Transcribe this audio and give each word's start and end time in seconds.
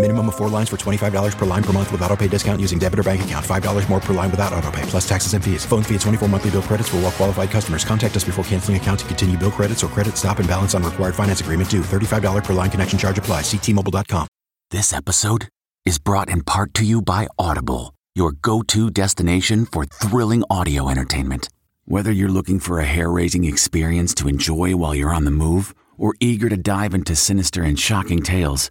Minimum 0.00 0.28
of 0.28 0.36
four 0.36 0.48
lines 0.48 0.68
for 0.68 0.76
$25 0.76 1.36
per 1.36 1.44
line 1.44 1.62
per 1.64 1.72
month 1.72 1.90
with 1.90 2.00
auto 2.02 2.16
pay 2.16 2.28
discount 2.28 2.60
using 2.60 2.78
debit 2.78 3.00
or 3.00 3.02
bank 3.02 3.22
account. 3.22 3.44
$5 3.44 3.88
more 3.90 3.98
per 3.98 4.14
line 4.14 4.30
without 4.30 4.52
auto 4.52 4.70
pay, 4.70 4.82
plus 4.82 5.08
taxes 5.08 5.34
and 5.34 5.44
fees. 5.44 5.66
Phone 5.66 5.82
fee 5.82 5.96
at 5.96 6.02
24 6.02 6.28
monthly 6.28 6.52
bill 6.52 6.62
credits 6.62 6.88
for 6.88 6.98
all 6.98 7.02
well 7.02 7.10
qualified 7.10 7.50
customers. 7.50 7.84
Contact 7.84 8.14
us 8.14 8.22
before 8.22 8.44
canceling 8.44 8.76
account 8.76 9.00
to 9.00 9.06
continue 9.06 9.36
bill 9.36 9.50
credits 9.50 9.82
or 9.82 9.88
credit 9.88 10.16
stop 10.16 10.38
and 10.38 10.48
balance 10.48 10.76
on 10.76 10.84
required 10.84 11.16
finance 11.16 11.40
agreement 11.40 11.68
due. 11.68 11.80
$35 11.80 12.44
per 12.44 12.52
line 12.52 12.70
connection 12.70 12.96
charge 12.96 13.18
apply. 13.18 13.40
Ctmobile.com. 13.40 14.28
This 14.70 14.92
episode 14.92 15.48
is 15.84 15.98
brought 15.98 16.28
in 16.28 16.44
part 16.44 16.74
to 16.74 16.84
you 16.84 17.02
by 17.02 17.26
Audible, 17.36 17.92
your 18.14 18.30
go 18.30 18.62
to 18.62 18.92
destination 18.92 19.66
for 19.66 19.84
thrilling 19.84 20.44
audio 20.48 20.88
entertainment. 20.88 21.48
Whether 21.86 22.12
you're 22.12 22.28
looking 22.28 22.60
for 22.60 22.78
a 22.78 22.84
hair 22.84 23.10
raising 23.10 23.44
experience 23.46 24.14
to 24.14 24.28
enjoy 24.28 24.76
while 24.76 24.94
you're 24.94 25.12
on 25.12 25.24
the 25.24 25.32
move 25.32 25.74
or 25.96 26.14
eager 26.20 26.48
to 26.50 26.56
dive 26.56 26.94
into 26.94 27.16
sinister 27.16 27.64
and 27.64 27.76
shocking 27.76 28.22
tales, 28.22 28.70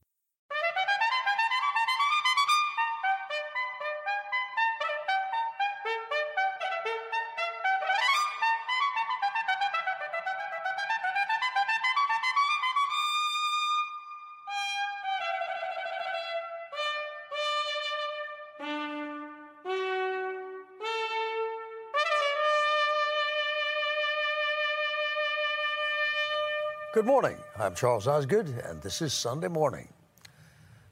Good 27.01 27.07
morning. 27.07 27.37
I'm 27.57 27.73
Charles 27.73 28.05
Osgood, 28.05 28.47
and 28.63 28.79
this 28.83 29.01
is 29.01 29.11
Sunday 29.11 29.47
Morning. 29.47 29.87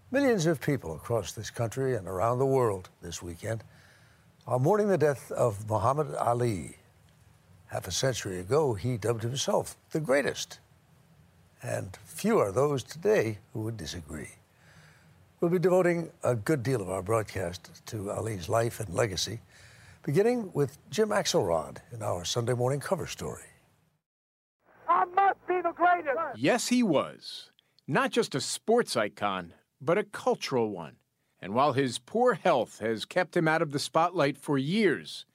Millions 0.09 0.47
of 0.47 0.59
people 0.59 0.95
across 0.95 1.33
this 1.33 1.51
country 1.51 1.95
and 1.95 2.07
around 2.07 2.39
the 2.39 2.47
world 2.47 2.89
this 2.99 3.21
weekend 3.21 3.63
are 4.47 4.57
mourning 4.57 4.87
the 4.87 4.97
death 4.97 5.31
of 5.31 5.69
Muhammad 5.69 6.15
Ali. 6.15 6.77
Half 7.67 7.87
a 7.87 7.91
century 7.91 8.39
ago, 8.39 8.73
he 8.73 8.97
dubbed 8.97 9.21
himself 9.21 9.77
the 9.91 9.99
greatest. 9.99 10.57
And 11.61 11.95
few 12.05 12.39
are 12.39 12.51
those 12.51 12.81
today 12.81 13.37
who 13.53 13.59
would 13.59 13.77
disagree. 13.77 14.31
We'll 15.39 15.51
be 15.51 15.59
devoting 15.59 16.09
a 16.23 16.33
good 16.33 16.63
deal 16.63 16.81
of 16.81 16.89
our 16.89 17.03
broadcast 17.03 17.85
to 17.85 18.09
Ali's 18.09 18.49
life 18.49 18.79
and 18.79 18.89
legacy, 18.95 19.41
beginning 20.01 20.49
with 20.55 20.79
Jim 20.89 21.09
Axelrod 21.09 21.77
in 21.93 22.01
our 22.01 22.25
Sunday 22.25 22.55
morning 22.55 22.79
cover 22.79 23.05
story. 23.05 23.48
I 25.59 25.61
the 25.61 25.75
greatest. 25.75 26.17
Yes, 26.37 26.67
he 26.67 26.83
was. 26.83 27.51
Not 27.87 28.11
just 28.11 28.35
a 28.35 28.41
sports 28.41 28.95
icon, 28.95 29.53
but 29.81 29.97
a 29.97 30.03
cultural 30.03 30.69
one. 30.69 30.95
And 31.41 31.53
while 31.53 31.73
his 31.73 31.99
poor 31.99 32.33
health 32.33 32.79
has 32.79 33.05
kept 33.05 33.35
him 33.35 33.47
out 33.47 33.61
of 33.61 33.71
the 33.71 33.79
spotlight 33.79 34.37
for 34.37 34.57
years, 34.57 35.25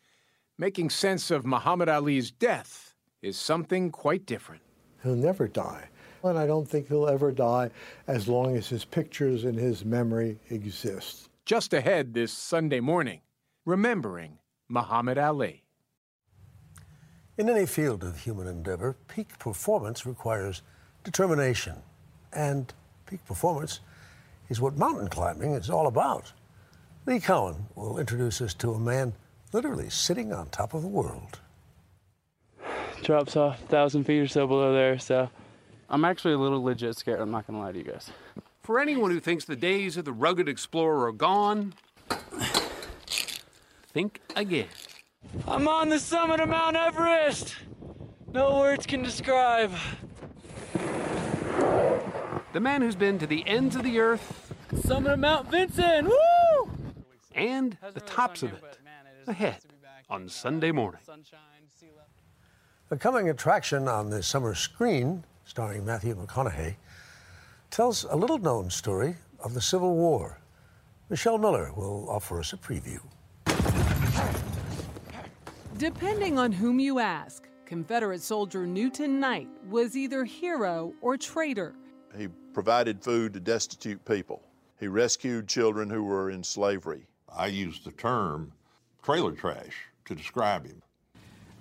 making 0.59 0.91
sense 0.91 1.31
of 1.31 1.47
Muhammad 1.47 1.89
Ali's 1.89 2.31
death 2.31 2.95
is 3.23 3.37
something 3.37 3.91
quite 3.91 4.27
different. 4.27 4.63
He'll 5.03 5.17
never 5.17 5.49
die. 5.49 5.89
And 6.23 6.39
I 6.39 6.47
don't 6.47 6.69
think 6.69 6.89
he'll 6.89 7.09
ever 7.09 7.33
die 7.33 7.71
as 8.07 8.29
long 8.29 8.57
as 8.57 8.69
his 8.69 8.85
pictures 8.85 9.45
and 9.45 9.59
his 9.59 9.85
memory 9.85 10.39
exist. 10.51 11.29
Just 11.45 11.75
ahead 11.75 12.15
this 12.15 12.33
Sunday 12.33 12.81
morning, 12.81 13.21
remembering 13.67 14.39
Muhammad 14.69 15.19
Ali. 15.19 15.64
In 17.37 17.51
any 17.51 17.67
field 17.67 18.05
of 18.05 18.21
human 18.21 18.47
endeavor, 18.47 18.95
peak 19.09 19.41
performance 19.41 20.07
requires 20.07 20.63
determination. 21.03 21.75
And 22.33 22.73
peak 23.07 23.25
performance 23.27 23.81
is 24.49 24.61
what 24.61 24.77
mountain 24.77 25.09
climbing 25.09 25.55
is 25.55 25.69
all 25.69 25.89
about. 25.89 26.33
Lee 27.07 27.19
Cowan 27.19 27.67
will 27.75 27.99
introduce 27.99 28.41
us 28.41 28.55
to 28.55 28.73
a 28.73 28.79
man 28.79 29.15
literally 29.53 29.91
sitting 29.91 30.33
on 30.33 30.49
top 30.51 30.75
of 30.75 30.83
the 30.83 30.89
world. 30.89 31.41
Drops 33.03 33.35
off 33.37 33.61
a 33.65 33.67
thousand 33.67 34.05
feet 34.05 34.21
or 34.21 34.29
so 34.29 34.47
below 34.47 34.73
there, 34.73 34.97
so 35.01 35.29
I'm 35.91 36.05
actually 36.05 36.35
a 36.35 36.39
little 36.39 36.63
legit 36.63 36.97
scared. 36.97 37.21
I'm 37.21 37.33
not 37.33 37.49
gonna 37.49 37.59
lie 37.59 37.73
to 37.73 37.79
you 37.79 37.85
guys. 37.85 38.11
For 38.63 38.79
anyone 38.79 39.11
who 39.11 39.19
thinks 39.19 39.45
the 39.45 39.57
days 39.57 39.97
of 39.97 40.05
the 40.05 40.13
rugged 40.13 40.49
explorer 40.49 41.09
are 41.09 41.13
gone, 41.13 41.75
think 43.93 44.21
again. 44.37 44.69
I'm 45.47 45.69
on 45.69 45.89
the 45.89 45.99
summit 45.99 46.41
of 46.41 46.49
Mount 46.49 46.77
Everest. 46.77 47.57
No 48.33 48.59
words 48.59 48.87
can 48.87 49.03
describe. 49.03 49.73
The 52.53 52.61
man 52.61 52.83
who's 52.83 52.97
been 52.97 53.19
to 53.19 53.27
the 53.27 53.47
ends 53.47 53.77
of 53.77 53.83
the 53.83 53.99
earth 53.99 54.55
Summit 54.85 55.13
of 55.13 55.19
Mount 55.19 55.51
Vincent. 55.51 56.09
Woo! 56.09 56.75
and 57.35 57.77
the 57.93 58.01
tops 58.01 58.43
of 58.43 58.53
it 58.53 58.79
ahead 59.27 59.59
on 60.09 60.29
Sunday 60.29 60.71
morning. 60.71 61.01
A 62.91 62.97
coming 62.97 63.29
attraction 63.29 63.89
on 63.89 64.11
the 64.11 64.23
summer 64.23 64.55
screen, 64.55 65.25
starring 65.45 65.85
Matthew 65.85 66.15
McConaughey, 66.15 66.77
tells 67.71 68.05
a 68.05 68.15
little 68.17 68.39
known 68.39 68.71
story 68.71 69.17
of 69.41 69.55
the 69.55 69.61
Civil 69.61 69.95
War. 69.97 70.39
Michelle 71.11 71.39
Miller 71.39 71.73
will 71.73 72.09
offer 72.09 72.39
us 72.39 72.53
a 72.53 72.57
preview. 72.57 73.01
Depending 75.79 76.39
on 76.39 76.53
whom 76.53 76.79
you 76.79 77.01
ask, 77.01 77.49
Confederate 77.67 78.23
soldier 78.23 78.65
Newton 78.65 79.19
Knight 79.19 79.49
was 79.69 79.97
either 79.97 80.25
hero 80.25 80.95
or 81.01 81.17
traitor. 81.17 81.75
He 82.17 82.29
provided 82.53 83.03
food 83.03 83.33
to 83.33 83.41
destitute 83.41 84.05
people. 84.05 84.41
He 84.79 84.87
rescued 84.87 85.49
children 85.49 85.91
who 85.91 86.05
were 86.05 86.31
in 86.31 86.45
slavery. 86.45 87.09
I 87.29 87.49
use 87.49 87.81
the 87.81 87.91
term 87.91 88.53
trailer 89.03 89.33
trash 89.33 89.89
to 90.05 90.15
describe 90.15 90.65
him. 90.65 90.81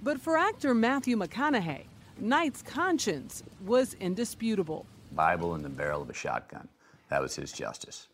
But 0.04 0.21
for 0.21 0.38
actor 0.38 0.75
Matthew 0.75 1.18
McConaughey, 1.18 1.86
Knight's 2.19 2.62
conscience 2.62 3.42
was 3.66 3.95
indisputable. 3.95 4.86
Bible 5.13 5.56
in 5.56 5.63
the 5.63 5.69
barrel 5.69 6.04
of 6.04 6.09
a 6.12 6.13
shotgun. 6.13 6.68
That 7.09 7.21
was 7.24 7.36
his 7.36 7.51
justice. 7.51 8.07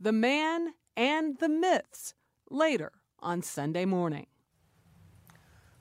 The 0.00 0.12
man 0.12 0.72
and 0.96 1.38
the 1.38 1.50
myths 1.50 2.14
later 2.50 2.92
on 3.20 3.42
Sunday 3.42 3.84
morning. 3.84 4.26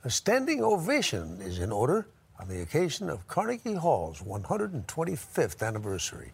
A 0.05 0.09
standing 0.09 0.61
ovation 0.61 1.39
is 1.39 1.59
in 1.59 1.71
order 1.71 2.07
on 2.37 2.49
the 2.49 2.61
occasion 2.61 3.09
of 3.09 3.25
Carnegie 3.25 3.75
Hall's 3.75 4.21
125th 4.21 5.65
anniversary. 5.65 6.33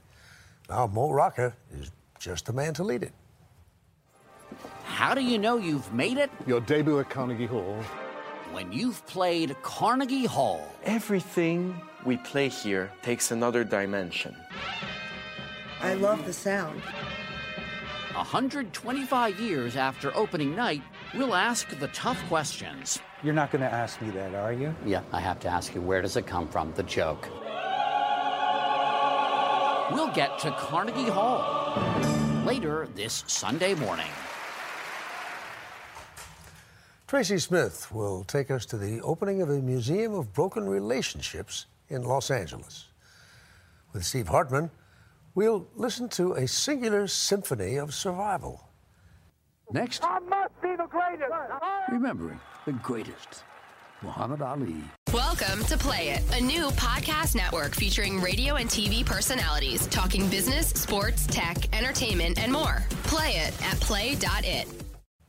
Now, 0.67 0.87
Mo 0.87 1.11
Rocca 1.11 1.53
is 1.79 1.91
just 2.17 2.47
the 2.47 2.53
man 2.53 2.73
to 2.73 2.83
lead 2.83 3.03
it. 3.03 3.13
How 4.85 5.13
do 5.13 5.21
you 5.21 5.37
know 5.37 5.57
you've 5.57 5.93
made 5.93 6.17
it? 6.17 6.31
Your 6.47 6.61
debut 6.61 6.99
at 6.99 7.11
Carnegie 7.11 7.45
Hall. 7.45 7.83
When 8.51 8.71
you've 8.71 9.05
played 9.05 9.55
Carnegie 9.61 10.25
Hall. 10.25 10.67
Everything 10.83 11.79
we 12.05 12.17
play 12.17 12.47
here 12.47 12.91
takes 13.03 13.29
another 13.29 13.63
dimension. 13.63 14.35
I 15.79 15.93
love 15.93 16.25
the 16.25 16.33
sound. 16.33 16.81
125 18.15 19.39
years 19.39 19.75
after 19.75 20.15
opening 20.17 20.55
night, 20.55 20.81
we'll 21.13 21.35
ask 21.35 21.69
the 21.77 21.87
tough 21.89 22.19
questions. 22.27 22.99
You're 23.21 23.33
not 23.33 23.51
going 23.51 23.61
to 23.61 23.71
ask 23.71 24.01
me 24.01 24.11
that, 24.11 24.33
are 24.33 24.53
you? 24.53 24.73
Yeah, 24.85 25.01
I 25.11 25.19
have 25.19 25.41
to 25.41 25.49
ask 25.49 25.75
you, 25.75 25.81
where 25.81 26.01
does 26.01 26.15
it 26.15 26.25
come 26.25 26.47
from, 26.47 26.71
the 26.73 26.83
joke? 26.83 27.27
We'll 29.91 30.11
get 30.13 30.39
to 30.39 30.51
Carnegie 30.51 31.09
Hall 31.09 31.75
later 32.45 32.87
this 32.95 33.25
Sunday 33.27 33.73
morning. 33.75 34.07
Tracy 37.07 37.39
Smith 37.39 37.91
will 37.91 38.23
take 38.23 38.49
us 38.49 38.65
to 38.67 38.77
the 38.77 39.01
opening 39.01 39.41
of 39.41 39.49
a 39.49 39.59
Museum 39.59 40.13
of 40.13 40.31
Broken 40.31 40.69
Relationships 40.69 41.65
in 41.89 42.03
Los 42.03 42.31
Angeles. 42.31 42.87
With 43.91 44.05
Steve 44.05 44.29
Hartman, 44.29 44.71
we'll 45.35 45.67
listen 45.75 46.07
to 46.09 46.33
a 46.33 46.47
singular 46.47 47.07
symphony 47.07 47.75
of 47.75 47.93
survival. 47.93 48.68
Next, 49.71 50.03
I 50.03 50.17
must 50.17 50.59
be 50.63 50.75
the 50.75 50.87
greatest. 50.87 51.31
Remembering 51.91 52.39
the 52.65 52.71
greatest, 52.71 53.43
Muhammad 54.01 54.41
Ali. 54.41 54.81
Welcome 55.13 55.63
to 55.65 55.77
Play 55.77 56.09
It, 56.09 56.23
a 56.35 56.43
new 56.43 56.69
podcast 56.71 57.35
network 57.35 57.75
featuring 57.75 58.19
radio 58.19 58.55
and 58.55 58.67
TV 58.67 59.05
personalities 59.05 59.85
talking 59.87 60.27
business, 60.27 60.69
sports, 60.69 61.27
tech, 61.27 61.71
entertainment, 61.71 62.39
and 62.39 62.51
more. 62.51 62.83
Play 63.03 63.33
it 63.33 63.53
at 63.63 63.79
play.it. 63.79 64.67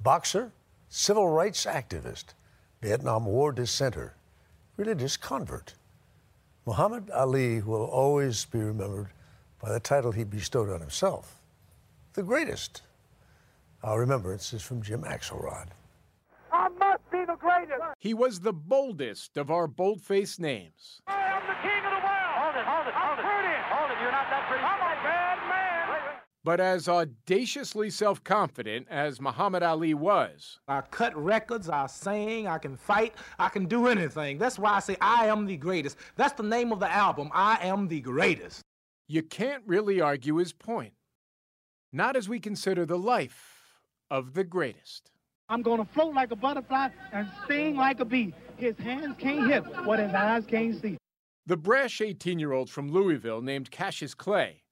Boxer, 0.03 0.51
civil 0.89 1.29
rights 1.29 1.67
activist, 1.67 2.33
Vietnam 2.81 3.27
War 3.27 3.53
dissenter, 3.53 4.15
religious 4.79 5.19
convert. 5.19 5.75
Muhammad 6.65 7.11
Ali 7.11 7.61
will 7.61 7.85
always 7.85 8.47
be 8.47 8.61
remembered 8.61 9.09
by 9.63 9.71
the 9.71 9.81
title 9.81 10.13
he 10.13 10.25
bestowed 10.25 10.71
on 10.71 10.81
himself, 10.81 11.35
the 12.15 12.23
greatest. 12.23 12.81
Our 13.83 14.01
remembrance 14.01 14.53
is 14.53 14.61
from 14.63 14.83
Jim 14.83 15.05
Axelrod. 15.05 15.69
I 16.53 16.69
must 16.69 17.11
be 17.11 17.25
the 17.25 17.37
greatest. 17.37 17.81
He 17.99 18.13
was 18.13 18.41
the 18.41 18.53
boldest 18.53 19.39
of 19.39 19.51
our 19.51 19.67
bold-faced 19.67 20.39
names. 20.39 21.01
I 21.07 21.15
am 21.15 21.43
the 21.47 21.55
king 21.63 21.85
of 21.87 21.93
the 21.97 22.05
world. 22.05 22.35
Hold 22.37 22.57
it, 22.57 22.67
hold 22.67 22.89
it, 22.89 22.95
hold 22.95 23.19
it. 23.19 23.25
Hold 23.73 23.91
it, 23.91 24.03
you're 24.03 24.13
not 24.13 24.29
that 24.29 24.47
pretty. 24.49 24.65
I'm 24.65 24.81
a 24.81 25.03
bad 25.03 25.49
man. 25.49 26.17
But 26.45 26.61
as 26.61 26.89
audaciously 26.91 27.89
self 27.89 28.23
confident 28.23 28.87
as 28.91 29.19
Muhammad 29.19 29.63
Ali 29.63 29.95
was, 29.95 30.59
I 30.69 30.83
cut 30.83 31.17
records, 31.17 31.71
I 31.71 31.87
sing, 31.87 32.47
I 32.47 32.59
can 32.59 32.77
fight, 32.77 33.15
I 33.39 33.49
can 33.49 33.65
do 33.65 33.87
anything. 33.87 34.37
That's 34.37 34.59
why 34.59 34.75
I 34.75 34.81
say 34.81 34.99
I 35.01 35.27
am 35.27 35.47
the 35.47 35.57
greatest. 35.57 35.97
That's 36.17 36.35
the 36.35 36.43
name 36.43 36.71
of 36.71 36.81
the 36.81 36.93
album, 36.93 37.31
I 37.33 37.59
am 37.63 37.89
the 37.89 38.01
greatest. 38.01 38.61
You 39.09 39.23
can't 39.23 39.63
really 39.67 40.03
argue 40.03 40.37
his 40.37 40.53
point. 40.53 40.93
Not 41.93 42.15
as 42.15 42.29
we 42.29 42.41
consider 42.41 42.85
the 42.85 42.99
life 42.99 43.50
of 44.11 44.35
the 44.35 44.45
greatest. 44.45 45.11
I'm 45.49 45.63
gonna 45.63 45.85
float 45.85 46.15
like 46.15 46.31
a 46.31 46.37
butterfly 46.37 46.89
and 47.13 47.29
sting 47.45 47.77
like 47.77 48.01
a 48.01 48.05
bee. 48.05 48.35
His 48.57 48.77
hands 48.79 49.17
can't 49.19 49.51
hit 49.51 49.65
what 49.85 49.99
his 49.99 50.13
eyes 50.13 50.45
can't 50.47 50.81
see. 50.81 50.97
The 51.47 51.57
brash 51.57 52.01
18 52.01 52.39
year 52.39 52.53
old 52.53 52.71
from 52.71 52.91
Louisville 52.91 53.43
named 53.43 53.71
Cassius 53.71 54.15
Clay 54.15 54.63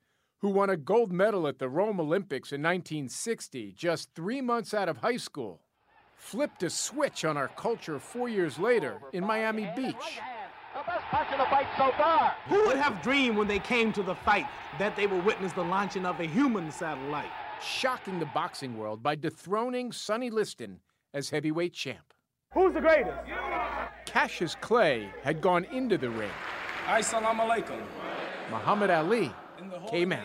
who 0.40 0.48
won 0.48 0.70
a 0.70 0.76
gold 0.76 1.12
medal 1.12 1.48
at 1.48 1.58
the 1.58 1.68
Rome 1.68 2.00
Olympics 2.00 2.52
in 2.52 2.62
1960, 2.62 3.72
just 3.72 4.14
three 4.14 4.40
months 4.40 4.72
out 4.72 4.88
of 4.88 4.98
high 4.98 5.16
school, 5.16 5.60
flipped 6.16 6.62
a 6.62 6.70
switch 6.70 7.24
on 7.24 7.36
our 7.36 7.48
culture 7.48 7.98
four 7.98 8.28
years 8.28 8.58
later 8.58 9.00
in 9.12 9.24
Miami 9.24 9.68
Beach. 9.74 10.20
The 10.74 10.84
best 10.86 11.04
punch 11.10 11.32
in 11.32 11.38
the 11.38 11.44
fight 11.46 11.66
so. 11.76 11.90
Who 12.54 12.66
would 12.66 12.76
have 12.76 13.02
dreamed 13.02 13.36
when 13.36 13.48
they 13.48 13.58
came 13.58 13.92
to 13.94 14.02
the 14.02 14.14
fight 14.14 14.46
that 14.78 14.94
they 14.94 15.08
would 15.08 15.24
witness 15.24 15.52
the 15.52 15.64
launching 15.64 16.06
of 16.06 16.20
a 16.20 16.24
human 16.24 16.70
satellite? 16.70 17.30
Shocking 17.60 18.18
the 18.18 18.26
boxing 18.26 18.78
world 18.78 19.02
by 19.02 19.14
dethroning 19.14 19.92
Sonny 19.92 20.30
Liston 20.30 20.80
as 21.12 21.30
heavyweight 21.30 21.72
champ. 21.72 22.14
Who's 22.54 22.72
the 22.72 22.80
greatest? 22.80 23.18
Cassius 24.06 24.54
Clay 24.60 25.10
had 25.22 25.40
gone 25.40 25.64
into 25.64 25.98
the 25.98 26.08
ring. 26.08 26.30
Assalamu 26.86 27.48
alaikum. 27.48 27.80
Muhammad 28.50 28.90
Ali 28.90 29.32
came 29.90 30.12
out. 30.12 30.24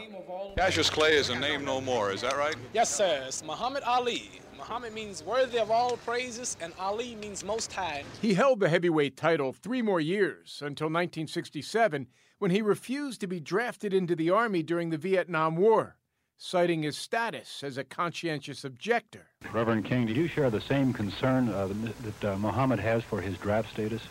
Cassius 0.55 0.89
Clay 0.89 1.15
is 1.15 1.29
a 1.29 1.39
name 1.39 1.65
no 1.65 1.81
more, 1.81 2.11
is 2.11 2.21
that 2.21 2.37
right? 2.37 2.55
Yes, 2.73 2.93
sir. 2.93 3.23
It's 3.27 3.43
Muhammad 3.43 3.83
Ali. 3.83 4.29
Muhammad 4.55 4.93
means 4.93 5.23
worthy 5.23 5.59
of 5.59 5.71
all 5.71 5.97
praises, 5.97 6.55
and 6.61 6.71
Ali 6.79 7.15
means 7.15 7.43
most 7.43 7.73
high. 7.73 8.03
He 8.21 8.35
held 8.35 8.59
the 8.61 8.69
heavyweight 8.69 9.17
title 9.17 9.51
three 9.51 9.81
more 9.81 9.99
years 9.99 10.59
until 10.61 10.85
1967 10.85 12.07
when 12.39 12.51
he 12.51 12.61
refused 12.61 13.19
to 13.21 13.27
be 13.27 13.39
drafted 13.39 13.93
into 13.93 14.15
the 14.15 14.29
Army 14.29 14.63
during 14.63 14.89
the 14.89 14.97
Vietnam 14.97 15.57
War, 15.57 15.97
citing 16.43 16.83
his 16.83 16.97
status 16.97 17.63
as 17.63 17.77
a 17.77 17.85
conscientious 17.85 18.65
objector. 18.65 19.27
Reverend 19.53 19.85
King, 19.85 20.05
do 20.05 20.13
you 20.13 20.27
share 20.27 20.49
the 20.49 20.59
same 20.59 20.91
concern 20.91 21.47
uh, 21.47 21.69
that 22.01 22.33
uh, 22.33 22.37
Muhammad 22.37 22.81
has 22.81 23.01
for 23.01 23.21
his 23.21 23.37
draft 23.37 23.71
status? 23.71 24.01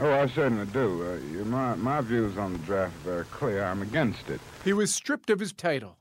Oh, 0.00 0.10
I 0.10 0.26
certainly 0.26 0.66
do. 0.66 1.04
Uh, 1.04 1.44
my, 1.44 1.76
my 1.76 2.00
views 2.00 2.36
on 2.36 2.52
the 2.52 2.58
draft 2.58 2.94
are 2.96 3.10
very 3.10 3.24
clear. 3.26 3.62
I'm 3.62 3.82
against 3.82 4.28
it. 4.28 4.40
He 4.64 4.72
was 4.72 4.92
stripped 4.92 5.30
of 5.30 5.38
his 5.38 5.52
title 5.52 5.98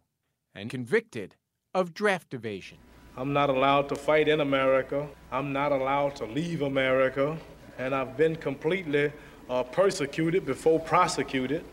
and 0.56 0.68
convicted 0.68 1.35
of 1.75 1.94
draft 1.94 2.33
evasion. 2.33 2.80
I'm 3.15 3.31
not 3.31 3.51
allowed 3.51 3.88
to 3.89 3.95
fight 3.95 4.27
in 4.27 4.41
America. 4.41 5.07
I'm 5.31 5.53
not 5.53 5.71
allowed 5.71 6.15
to 6.15 6.25
leave 6.25 6.63
America. 6.63 7.38
And 7.77 7.94
I've 7.94 8.18
been 8.18 8.35
completely 8.35 9.12
uh, 9.47 9.62
persecuted 9.62 10.44
before 10.44 10.80
prosecuted. 10.80 11.63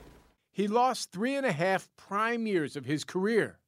He 0.52 0.68
lost 0.68 1.10
three 1.10 1.36
and 1.36 1.46
a 1.46 1.52
half 1.52 1.88
prime 1.96 2.46
years 2.46 2.76
of 2.76 2.84
his 2.84 3.04
career. 3.04 3.60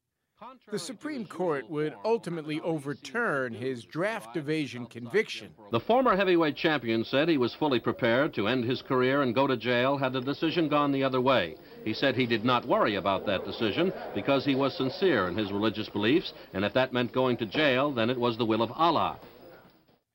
The 0.70 0.78
Supreme 0.78 1.24
Court 1.24 1.70
would 1.70 1.94
ultimately 2.04 2.60
overturn 2.60 3.54
his 3.54 3.84
draft 3.84 4.36
evasion 4.36 4.84
conviction. 4.84 5.54
The 5.70 5.80
former 5.80 6.14
heavyweight 6.14 6.56
champion 6.56 7.04
said 7.04 7.30
he 7.30 7.38
was 7.38 7.54
fully 7.54 7.80
prepared 7.80 8.34
to 8.34 8.46
end 8.46 8.64
his 8.64 8.82
career 8.82 9.22
and 9.22 9.34
go 9.34 9.46
to 9.46 9.56
jail 9.56 9.96
had 9.96 10.12
the 10.12 10.20
decision 10.20 10.68
gone 10.68 10.92
the 10.92 11.02
other 11.02 11.22
way. 11.22 11.56
He 11.86 11.94
said 11.94 12.14
he 12.14 12.26
did 12.26 12.44
not 12.44 12.66
worry 12.66 12.96
about 12.96 13.24
that 13.24 13.46
decision 13.46 13.94
because 14.14 14.44
he 14.44 14.54
was 14.54 14.76
sincere 14.76 15.26
in 15.26 15.38
his 15.38 15.52
religious 15.52 15.88
beliefs, 15.88 16.34
and 16.52 16.66
if 16.66 16.74
that 16.74 16.92
meant 16.92 17.12
going 17.12 17.38
to 17.38 17.46
jail, 17.46 17.90
then 17.90 18.10
it 18.10 18.20
was 18.20 18.36
the 18.36 18.46
will 18.46 18.60
of 18.60 18.72
Allah. 18.72 19.18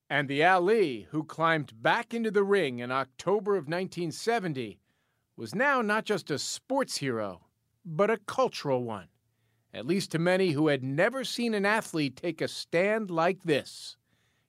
And 0.07 0.27
the 0.27 0.43
Ali, 0.43 1.07
who 1.10 1.24
climbed 1.24 1.81
back 1.81 2.13
into 2.13 2.29
the 2.29 2.43
ring 2.43 2.77
in 2.77 2.91
October 2.91 3.53
of 3.53 3.65
1970, 3.65 4.77
was 5.36 5.55
now 5.55 5.81
not 5.81 6.05
just 6.05 6.29
a 6.29 6.38
sports 6.38 6.98
hero, 6.98 7.41
but 7.84 8.12
a 8.12 8.17
cultural 8.17 8.84
one 8.84 9.07
at 9.74 9.86
least 9.86 10.12
to 10.12 10.20
many 10.20 10.51
who 10.51 10.68
had 10.68 10.84
never 10.84 11.24
seen 11.24 11.54
an 11.54 11.66
athlete 11.66 12.16
take 12.16 12.42
a 12.42 12.48
stand 12.48 13.10
like 13.10 13.44
this. 13.44 13.98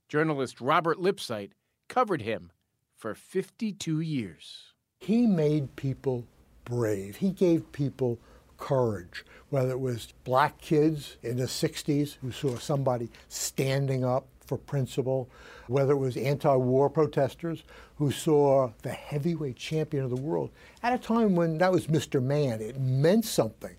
Journalist 0.08 0.60
Robert 0.60 0.98
Lipsyte 0.98 1.52
covered 1.88 2.22
him 2.22 2.50
for 2.96 3.14
52 3.14 4.00
years. 4.00 4.72
He 5.00 5.26
made 5.26 5.74
people 5.76 6.26
brave. 6.64 7.16
He 7.16 7.30
gave 7.30 7.72
people 7.72 8.18
courage, 8.58 9.24
whether 9.50 9.72
it 9.72 9.80
was 9.80 10.14
black 10.24 10.60
kids 10.60 11.16
in 11.22 11.36
the 11.36 11.46
60s 11.46 12.16
who 12.20 12.30
saw 12.30 12.56
somebody 12.56 13.10
standing 13.28 14.04
up 14.04 14.26
for 14.46 14.56
principle, 14.56 15.28
whether 15.66 15.94
it 15.94 15.98
was 15.98 16.16
anti 16.16 16.54
war 16.54 16.88
protesters 16.88 17.64
who 17.96 18.10
saw 18.10 18.70
the 18.82 18.90
heavyweight 18.90 19.56
champion 19.56 20.04
of 20.04 20.10
the 20.10 20.16
world 20.16 20.50
at 20.82 20.92
a 20.92 20.98
time 20.98 21.34
when 21.34 21.58
that 21.58 21.72
was 21.72 21.86
Mr. 21.88 22.22
Man. 22.22 22.60
It 22.60 22.78
meant 22.78 23.24
something. 23.24 23.76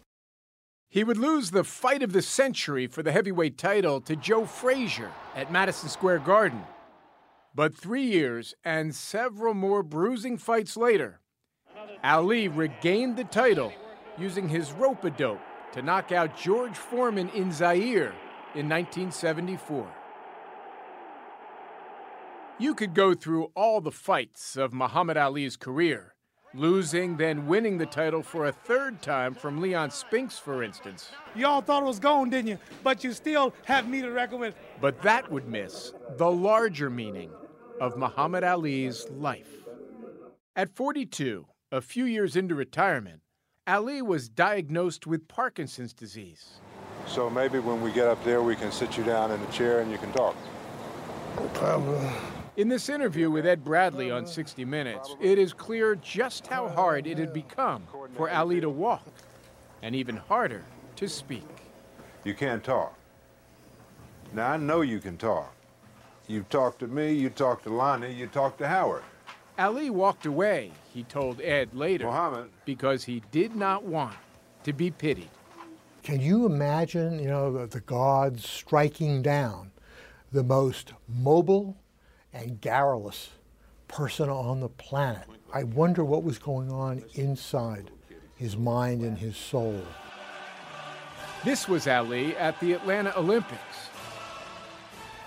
He 0.93 1.03
would 1.03 1.17
lose 1.17 1.49
the 1.49 1.63
fight 1.63 2.03
of 2.03 2.13
the 2.13 2.21
century 2.21 2.85
for 2.85 3.01
the 3.01 3.11
heavyweight 3.11 3.57
title 3.57 3.99
to 4.01 4.15
Joe 4.15 4.45
Frazier 4.45 5.11
at 5.35 5.51
Madison 5.51 5.89
Square 5.89 6.19
Garden. 6.19 6.61
But 7.55 7.75
three 7.75 8.03
years 8.03 8.53
and 8.63 8.93
several 8.93 9.55
more 9.55 9.81
bruising 9.81 10.37
fights 10.37 10.77
later, 10.77 11.19
Ali 12.03 12.47
regained 12.47 13.17
the 13.17 13.23
title 13.23 13.73
using 14.19 14.47
his 14.47 14.71
rope 14.71 15.03
a 15.03 15.09
dope 15.09 15.41
to 15.71 15.81
knock 15.81 16.11
out 16.11 16.37
George 16.37 16.77
Foreman 16.77 17.29
in 17.29 17.51
Zaire 17.51 18.13
in 18.53 18.69
1974. 18.69 19.91
You 22.59 22.75
could 22.75 22.93
go 22.93 23.15
through 23.15 23.45
all 23.55 23.81
the 23.81 23.91
fights 23.91 24.55
of 24.55 24.73
Muhammad 24.73 25.17
Ali's 25.17 25.57
career, 25.57 26.12
losing, 26.53 27.17
then 27.17 27.47
winning 27.47 27.77
the 27.77 27.85
title 27.85 28.21
for 28.21 28.45
a 28.45 28.51
third 28.51 29.01
time 29.01 29.33
from 29.33 29.61
Leon 29.61 29.91
Spinks, 29.91 30.37
for 30.37 30.63
instance. 30.63 31.09
Y'all 31.35 31.61
thought 31.61 31.83
it 31.83 31.85
was 31.85 31.99
gone, 31.99 32.29
didn't 32.29 32.47
you? 32.47 32.59
But 32.83 33.03
you 33.03 33.11
still 33.13 33.53
have 33.65 33.87
me 33.87 34.01
to 34.01 34.09
reckon 34.09 34.39
with. 34.39 34.55
But 34.81 35.01
that 35.01 35.31
would 35.31 35.47
miss 35.47 35.93
the 36.17 36.29
larger 36.29 36.89
meaning 36.89 37.31
of 37.81 37.97
Muhammad 37.97 38.43
Ali's 38.43 39.07
life. 39.09 39.49
At 40.55 40.75
42, 40.75 41.47
a 41.71 41.81
few 41.81 42.05
years 42.05 42.35
into 42.35 42.53
retirement, 42.53 43.21
Ali 43.65 44.01
was 44.01 44.29
diagnosed 44.29 45.07
with 45.07 45.27
Parkinson's 45.27 45.93
disease. 45.93 46.59
So 47.07 47.29
maybe 47.29 47.59
when 47.59 47.81
we 47.81 47.91
get 47.91 48.07
up 48.07 48.23
there, 48.23 48.43
we 48.43 48.55
can 48.55 48.71
sit 48.71 48.97
you 48.97 49.03
down 49.03 49.31
in 49.31 49.41
a 49.41 49.51
chair 49.51 49.79
and 49.79 49.91
you 49.91 49.97
can 49.97 50.11
talk. 50.11 50.35
No 51.37 51.47
problem. 51.49 52.13
In 52.55 52.69
this 52.69 52.87
interview 52.87 53.31
with 53.31 53.47
Ed 53.47 53.63
Bradley 53.63 54.11
on 54.11 54.27
60 54.27 54.63
Minutes, 54.63 55.15
it 55.19 55.39
is 55.39 55.53
clear 55.53 55.95
just 55.95 56.45
how 56.45 56.67
hard 56.67 57.07
it 57.07 57.17
had 57.17 57.33
become 57.33 57.83
for 58.15 58.29
Ali 58.29 58.61
to 58.61 58.69
walk, 58.69 59.07
and 59.81 59.95
even 59.95 60.17
harder 60.17 60.63
to 60.97 61.09
speak. 61.09 61.47
You 62.23 62.35
can't 62.35 62.63
talk. 62.63 62.95
Now, 64.33 64.51
I 64.51 64.57
know 64.57 64.81
you 64.81 64.99
can 64.99 65.17
talk. 65.17 65.51
You 66.27 66.45
talked 66.51 66.79
to 66.79 66.87
me, 66.87 67.11
you 67.13 67.31
talked 67.31 67.63
to 67.63 67.71
Lonnie, 67.71 68.13
you 68.13 68.27
talked 68.27 68.59
to 68.59 68.67
Howard. 68.67 69.03
Ali 69.57 69.89
walked 69.89 70.27
away, 70.27 70.71
he 70.93 71.03
told 71.03 71.41
Ed 71.41 71.73
later, 71.73 72.05
Muhammad. 72.05 72.51
because 72.65 73.03
he 73.03 73.23
did 73.31 73.55
not 73.55 73.83
want 73.83 74.15
to 74.63 74.73
be 74.73 74.91
pitied. 74.91 75.29
Can 76.03 76.21
you 76.21 76.45
imagine, 76.45 77.17
you 77.17 77.29
know, 77.29 77.51
the, 77.51 77.65
the 77.65 77.81
gods 77.81 78.47
striking 78.47 79.23
down 79.23 79.71
the 80.31 80.43
most 80.43 80.93
mobile 81.07 81.77
and 82.33 82.59
garrulous 82.59 83.29
person 83.87 84.29
on 84.29 84.59
the 84.59 84.69
planet? 84.69 85.27
I 85.53 85.63
wonder 85.63 86.03
what 86.03 86.23
was 86.23 86.39
going 86.39 86.71
on 86.71 87.03
inside 87.13 87.91
his 88.35 88.57
mind 88.57 89.01
and 89.01 89.17
his 89.17 89.37
soul. 89.37 89.81
This 91.45 91.67
was 91.67 91.87
Ali 91.87 92.35
at 92.37 92.59
the 92.59 92.73
Atlanta 92.73 93.13
Olympics. 93.17 93.89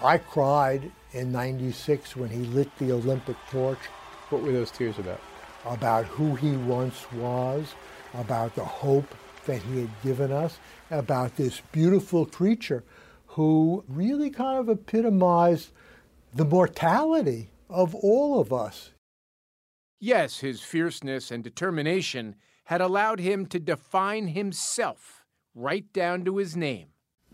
I 0.03 0.19
cried 0.19 0.91
in 1.13 1.33
96 1.33 2.17
when 2.17 2.29
he 2.29 2.39
lit 2.39 2.69
the 2.79 2.93
Olympic 2.93 3.37
torch. 3.51 3.79
What 4.31 4.43
were 4.43 4.53
those 4.53 4.71
tears 4.71 4.99
about? 4.99 5.21
About 5.65 6.05
who 6.07 6.35
he 6.35 6.53
once 6.53 7.11
was, 7.13 7.75
about 8.15 8.55
the 8.55 8.65
hope 8.65 9.15
that 9.47 9.63
he 9.63 9.81
had 9.81 10.03
given 10.03 10.33
us, 10.33 10.59
about 10.91 11.37
this 11.37 11.63
beautiful 11.73 12.27
creature 12.27 12.85
who 13.27 13.85
really 13.89 14.31
kind 14.31 14.59
of 14.59 14.69
epitomized 14.69 15.71
the 16.37 16.45
mortality 16.45 17.49
of 17.71 17.95
all 17.95 18.39
of 18.39 18.53
us. 18.53 18.91
Yes, 19.99 20.41
his 20.41 20.61
fierceness 20.61 21.31
and 21.31 21.43
determination 21.43 22.37
had 22.65 22.83
allowed 22.83 23.21
him 23.21 23.47
to 23.47 23.59
define 23.59 24.29
himself 24.29 25.25
right 25.55 25.91
down 25.95 26.27
to 26.27 26.37
his 26.37 26.55
name. 26.55 26.89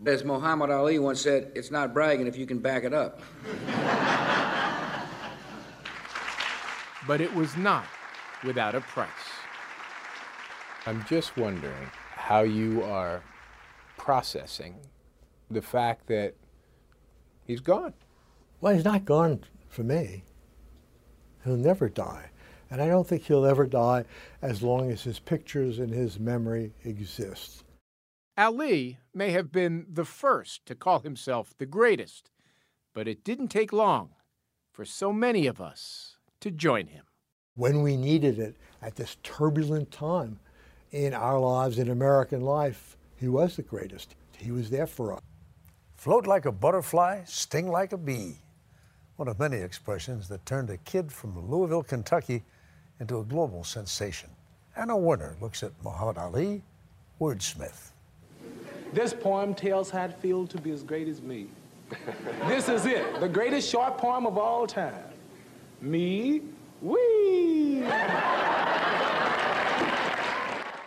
As 0.05 0.23
Muhammad 0.23 0.69
Ali 0.69 0.99
once 0.99 1.19
said, 1.19 1.51
it's 1.53 1.69
not 1.69 1.93
bragging 1.93 2.27
if 2.27 2.37
you 2.37 2.45
can 2.45 2.59
back 2.59 2.85
it 2.85 2.93
up. 2.93 3.19
but 7.05 7.19
it 7.19 7.33
was 7.35 7.57
not 7.57 7.85
without 8.45 8.73
a 8.73 8.81
price. 8.81 9.09
I'm 10.85 11.03
just 11.09 11.35
wondering 11.35 11.89
how 12.15 12.43
you 12.43 12.81
are 12.83 13.21
processing 13.97 14.75
the 15.51 15.61
fact 15.61 16.07
that 16.07 16.35
he's 17.45 17.59
gone. 17.59 17.93
Well, 18.63 18.73
he's 18.73 18.85
not 18.85 19.03
gone 19.03 19.43
for 19.67 19.83
me. 19.83 20.23
He'll 21.43 21.57
never 21.57 21.89
die. 21.89 22.29
And 22.71 22.81
I 22.81 22.87
don't 22.87 23.05
think 23.05 23.23
he'll 23.23 23.45
ever 23.45 23.65
die 23.65 24.05
as 24.41 24.63
long 24.63 24.89
as 24.89 25.03
his 25.03 25.19
pictures 25.19 25.79
and 25.79 25.93
his 25.93 26.17
memory 26.17 26.71
exist. 26.85 27.65
Ali 28.37 28.99
may 29.13 29.31
have 29.31 29.51
been 29.51 29.85
the 29.91 30.05
first 30.05 30.65
to 30.67 30.75
call 30.75 31.01
himself 31.01 31.53
the 31.57 31.65
greatest, 31.65 32.31
but 32.93 33.05
it 33.05 33.25
didn't 33.25 33.49
take 33.49 33.73
long 33.73 34.11
for 34.71 34.85
so 34.85 35.11
many 35.11 35.45
of 35.45 35.59
us 35.59 36.15
to 36.39 36.49
join 36.49 36.87
him. 36.87 37.03
When 37.55 37.81
we 37.81 37.97
needed 37.97 38.39
it 38.39 38.55
at 38.81 38.95
this 38.95 39.17
turbulent 39.23 39.91
time 39.91 40.39
in 40.89 41.13
our 41.13 41.37
lives, 41.37 41.79
in 41.79 41.89
American 41.89 42.39
life, 42.39 42.95
he 43.17 43.27
was 43.27 43.57
the 43.57 43.61
greatest. 43.61 44.15
He 44.37 44.51
was 44.51 44.69
there 44.69 44.87
for 44.87 45.11
us. 45.11 45.21
Float 45.97 46.25
like 46.25 46.45
a 46.45 46.51
butterfly, 46.53 47.23
sting 47.25 47.67
like 47.67 47.91
a 47.91 47.97
bee. 47.97 48.39
One 49.17 49.27
of 49.27 49.37
many 49.39 49.57
expressions 49.57 50.27
that 50.29 50.43
turned 50.45 50.71
a 50.71 50.77
kid 50.77 51.11
from 51.11 51.49
Louisville, 51.49 51.83
Kentucky 51.83 52.43
into 52.99 53.19
a 53.19 53.23
global 53.23 53.63
sensation. 53.63 54.29
Anna 54.75 54.97
Werner 54.97 55.35
looks 55.39 55.61
at 55.61 55.71
Muhammad 55.83 56.17
Ali, 56.17 56.63
wordsmith. 57.21 57.91
This 58.91 59.13
poem 59.13 59.53
tells 59.53 59.91
how 59.91 60.05
it 60.05 60.19
feels 60.19 60.49
to 60.49 60.57
be 60.59 60.71
as 60.71 60.81
great 60.81 61.07
as 61.07 61.21
me. 61.21 61.47
this 62.47 62.69
is 62.69 62.87
it, 62.87 63.19
the 63.19 63.29
greatest 63.29 63.69
short 63.69 63.99
poem 63.99 64.25
of 64.25 64.37
all 64.37 64.65
time. 64.65 64.95
Me, 65.79 66.41
we. 66.81 67.83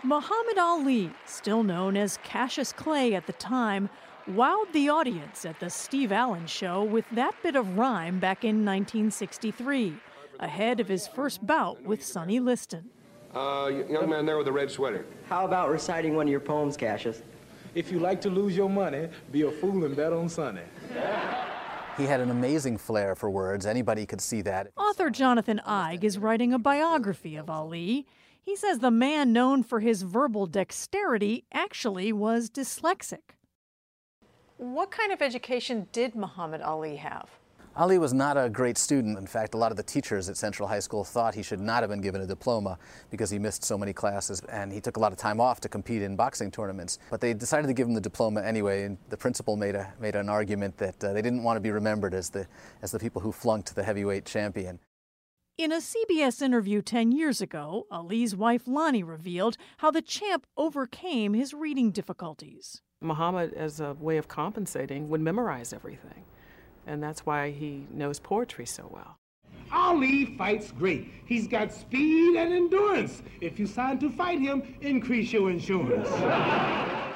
Muhammad 0.03 0.59
Ali, 0.59 1.11
still 1.27 1.63
known 1.63 1.97
as 1.97 2.19
Cassius 2.25 2.73
Clay 2.73 3.15
at 3.15 3.27
the 3.27 3.33
time, 3.35 3.89
wowed 4.29 4.73
the 4.73 4.89
audience 4.89 5.45
at 5.45 5.61
the 5.61 5.71
Steve 5.71 6.11
Allen 6.11 6.47
show 6.47 6.83
with 6.83 7.05
that 7.13 7.35
bit 7.43 7.55
of 7.55 7.79
rhyme 7.79 8.19
back 8.19 8.45
in 8.45 8.65
1963, 8.65 9.95
ahead 10.41 10.81
of 10.81 10.89
his 10.89 11.07
first 11.07 11.47
bout 11.47 11.83
with 11.83 12.05
Sonny 12.05 12.41
Liston. 12.41 12.91
Uh, 13.35 13.71
young 13.89 14.09
man 14.09 14.27
there 14.27 14.39
with 14.39 14.49
a 14.49 14.53
red 14.53 14.71
sweater. 14.71 15.05
How 15.29 15.45
about 15.45 15.71
reciting 15.71 16.17
one 16.17 16.27
of 16.27 16.31
your 16.31 16.41
poems, 16.41 16.77
Cassius? 16.77 17.23
If 17.75 17.93
you 17.93 17.99
like 17.99 18.21
to 18.23 18.31
lose 18.31 18.57
your 18.57 18.71
money, 18.71 19.09
be 19.31 19.43
a 19.43 19.51
fool 19.51 19.85
and 19.85 19.95
bet 19.95 20.13
on 20.13 20.29
Sonny. 20.29 20.63
He 21.97 22.05
had 22.05 22.21
an 22.21 22.31
amazing 22.31 22.79
flair 22.79 23.15
for 23.15 23.31
words. 23.31 23.65
Anybody 23.65 24.07
could 24.07 24.21
see 24.21 24.43
that. 24.43 24.71
Author 24.77 25.09
Jonathan 25.11 25.61
Eig 25.67 26.03
is 26.03 26.19
writing 26.19 26.53
a 26.53 26.59
biography 26.59 27.37
of 27.37 27.49
Ali. 27.49 28.07
He 28.43 28.57
says 28.57 28.79
the 28.79 28.91
man 28.91 29.33
known 29.33 29.63
for 29.63 29.81
his 29.81 30.03
verbal 30.03 30.47
dexterity 30.47 31.45
actually 31.53 32.13
was 32.13 32.51
dyslexic. 32.51 33.36
What 34.59 34.91
kind 34.91 35.13
of 35.13 35.21
education 35.21 35.87
did 35.93 36.15
Muhammad 36.15 36.63
Ali 36.63 36.97
have? 36.97 37.29
Ali 37.77 37.99
was 37.99 38.15
not 38.15 38.39
a 38.39 38.49
great 38.49 38.79
student. 38.79 39.19
In 39.19 39.27
fact, 39.27 39.53
a 39.53 39.59
lot 39.59 39.71
of 39.71 39.77
the 39.77 39.83
teachers 39.83 40.31
at 40.31 40.39
Central 40.39 40.67
High 40.67 40.79
School 40.79 41.05
thought 41.05 41.35
he 41.35 41.43
should 41.43 41.61
not 41.61 41.83
have 41.83 41.91
been 41.91 42.01
given 42.01 42.23
a 42.23 42.27
diploma 42.27 42.79
because 43.11 43.29
he 43.29 43.39
missed 43.39 43.65
so 43.65 43.77
many 43.77 43.93
classes 43.93 44.41
and 44.51 44.73
he 44.73 44.81
took 44.81 44.97
a 44.97 45.01
lot 45.01 45.13
of 45.13 45.19
time 45.19 45.43
off 45.43 45.61
to 45.61 45.69
compete 45.69 46.01
in 46.01 46.17
boxing 46.17 46.51
tournaments. 46.51 46.99
But 47.11 47.21
they 47.21 47.35
decided 47.35 47.67
to 47.67 47.75
give 47.75 47.87
him 47.87 47.93
the 47.93 48.01
diploma 48.01 48.41
anyway, 48.41 48.85
and 48.85 48.97
the 49.11 49.17
principal 49.19 49.59
made, 49.59 49.75
a, 49.75 49.93
made 50.01 50.17
an 50.17 50.31
argument 50.31 50.79
that 50.79 51.05
uh, 51.05 51.13
they 51.13 51.21
didn't 51.21 51.43
want 51.43 51.59
to 51.59 51.61
be 51.61 51.71
remembered 51.71 52.15
as 52.15 52.31
the, 52.31 52.47
as 52.81 52.93
the 52.93 52.99
people 52.99 53.21
who 53.21 53.33
flunked 53.33 53.75
the 53.75 53.83
heavyweight 53.83 54.25
champion. 54.25 54.79
In 55.59 55.71
a 55.71 55.83
CBS 55.83 56.41
interview 56.41 56.81
10 56.81 57.13
years 57.13 57.43
ago, 57.43 57.87
Ali's 57.91 58.35
wife 58.35 58.63
Lonnie 58.67 59.03
revealed 59.03 59.59
how 59.79 59.91
the 59.91 60.01
champ 60.01 60.47
overcame 60.57 61.35
his 61.35 61.53
reading 61.53 61.91
difficulties. 61.91 62.81
Muhammad, 63.03 63.53
as 63.55 63.81
a 63.81 63.95
way 64.01 64.17
of 64.17 64.27
compensating, 64.27 65.09
would 65.11 65.21
memorize 65.21 65.73
everything. 65.73 66.25
And 66.87 67.03
that's 67.03 67.27
why 67.27 67.51
he 67.51 67.87
knows 67.91 68.19
poetry 68.19 68.67
so 68.67 68.89
well. 68.91 69.19
Ali 69.73 70.37
fights 70.37 70.73
great. 70.73 71.13
He's 71.27 71.47
got 71.49 71.73
speed 71.73 72.37
and 72.37 72.53
endurance. 72.55 73.23
If 73.41 73.59
you 73.59 73.67
sign 73.67 73.99
to 73.99 74.11
fight 74.11 74.39
him, 74.39 74.77
increase 74.81 75.33
your 75.33 75.51
insurance. 75.51 76.09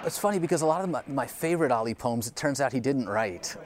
It's 0.05 0.19
funny 0.19 0.39
because 0.39 0.63
a 0.63 0.67
lot 0.67 0.83
of 0.83 0.91
my, 0.91 1.03
my 1.07 1.27
favorite 1.27 1.71
Ali 1.71 1.95
poems, 1.95 2.27
it 2.27 2.35
turns 2.35 2.61
out 2.61 2.73
he 2.73 2.81
didn't 2.81 3.09
write. 3.09 3.57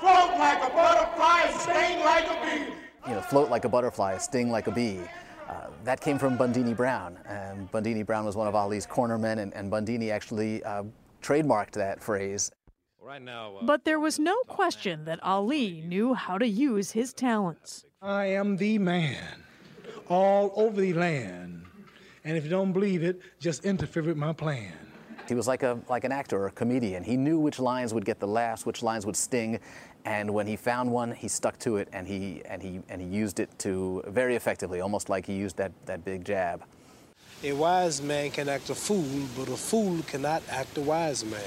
Float 0.00 0.38
like 0.38 0.62
a 0.62 0.72
butterfly, 0.72 1.50
sting 1.58 2.00
like 2.00 2.26
a 2.26 2.44
bee. 2.44 2.72
You 3.08 3.14
know, 3.14 3.20
float 3.22 3.50
like 3.50 3.64
a 3.64 3.68
butterfly, 3.68 4.18
sting 4.18 4.50
like 4.50 4.68
a 4.68 4.70
bee. 4.70 5.00
Uh, 5.48 5.68
that 5.84 6.00
came 6.00 6.18
from 6.18 6.38
Bundini 6.38 6.76
Brown. 6.76 7.18
Um, 7.26 7.68
Bundini 7.72 8.06
Brown 8.06 8.24
was 8.24 8.36
one 8.36 8.46
of 8.46 8.54
Ali's 8.54 8.86
cornermen, 8.86 9.38
and, 9.38 9.52
and 9.54 9.72
Bundini 9.72 10.10
actually 10.10 10.62
uh, 10.62 10.84
trademarked 11.22 11.72
that 11.72 12.02
phrase. 12.02 12.50
Right 13.00 13.22
now, 13.22 13.56
uh, 13.56 13.64
but 13.64 13.84
there 13.84 13.98
was 13.98 14.18
no 14.18 14.36
question 14.46 15.04
that 15.06 15.22
Ali 15.22 15.82
knew 15.86 16.14
how 16.14 16.36
to 16.36 16.46
use 16.46 16.90
his 16.90 17.12
talents. 17.12 17.84
I 18.02 18.26
am 18.26 18.56
the 18.56 18.78
man 18.78 19.42
all 20.08 20.52
over 20.56 20.80
the 20.80 20.92
land. 20.92 21.64
And 22.24 22.36
if 22.36 22.44
you 22.44 22.50
don't 22.50 22.72
believe 22.72 23.02
it, 23.02 23.20
just 23.40 23.64
interfere 23.64 24.02
with 24.02 24.16
my 24.16 24.32
plan. 24.32 24.72
He 25.26 25.34
was 25.34 25.46
like 25.46 25.62
a 25.62 25.78
like 25.88 26.04
an 26.04 26.12
actor 26.12 26.38
or 26.38 26.46
a 26.46 26.50
comedian. 26.50 27.04
He 27.04 27.16
knew 27.16 27.38
which 27.38 27.58
lines 27.58 27.92
would 27.94 28.04
get 28.04 28.18
the 28.18 28.26
laughs, 28.26 28.64
which 28.66 28.82
lines 28.82 29.04
would 29.06 29.16
sting, 29.16 29.60
and 30.04 30.32
when 30.32 30.46
he 30.46 30.56
found 30.56 30.90
one, 30.90 31.12
he 31.12 31.28
stuck 31.28 31.58
to 31.60 31.76
it 31.76 31.88
and 31.92 32.06
he 32.06 32.42
and 32.46 32.62
he 32.62 32.80
and 32.88 33.00
he 33.00 33.06
used 33.06 33.40
it 33.40 33.50
to 33.58 34.02
very 34.06 34.36
effectively, 34.36 34.80
almost 34.80 35.08
like 35.08 35.26
he 35.26 35.34
used 35.34 35.56
that, 35.58 35.72
that 35.86 36.04
big 36.04 36.24
jab. 36.24 36.64
A 37.44 37.52
wise 37.52 38.02
man 38.02 38.30
can 38.30 38.48
act 38.48 38.68
a 38.68 38.74
fool, 38.74 39.28
but 39.36 39.48
a 39.48 39.56
fool 39.56 40.02
cannot 40.02 40.42
act 40.50 40.76
a 40.76 40.80
wise 40.80 41.24
man. 41.24 41.40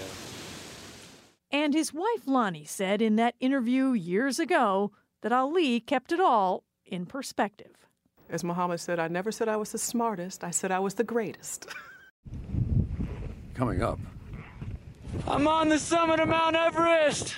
And 1.51 1.73
his 1.73 1.93
wife 1.93 2.25
Lonnie 2.25 2.63
said 2.65 3.01
in 3.01 3.17
that 3.17 3.35
interview 3.41 3.91
years 3.91 4.39
ago 4.39 4.93
that 5.21 5.33
Ali 5.33 5.81
kept 5.81 6.13
it 6.13 6.19
all 6.21 6.63
in 6.85 7.05
perspective. 7.05 7.75
As 8.29 8.41
Muhammad 8.43 8.79
said, 8.79 8.99
I 8.99 9.09
never 9.09 9.33
said 9.33 9.49
I 9.49 9.57
was 9.57 9.73
the 9.73 9.77
smartest, 9.77 10.45
I 10.45 10.51
said 10.51 10.71
I 10.71 10.79
was 10.79 10.93
the 10.93 11.03
greatest. 11.03 11.67
Coming 13.53 13.83
up, 13.83 13.99
I'm 15.27 15.45
on 15.45 15.67
the 15.67 15.77
summit 15.77 16.21
of 16.21 16.29
Mount 16.29 16.55
Everest. 16.55 17.35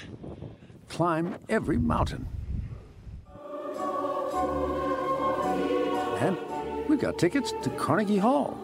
climb 0.90 1.36
every 1.50 1.78
mountain. 1.78 2.28
And 6.20 6.38
we 6.94 7.00
got 7.00 7.18
tickets 7.18 7.52
to 7.64 7.72
Carnegie 7.72 8.20
Hall. 8.20 8.56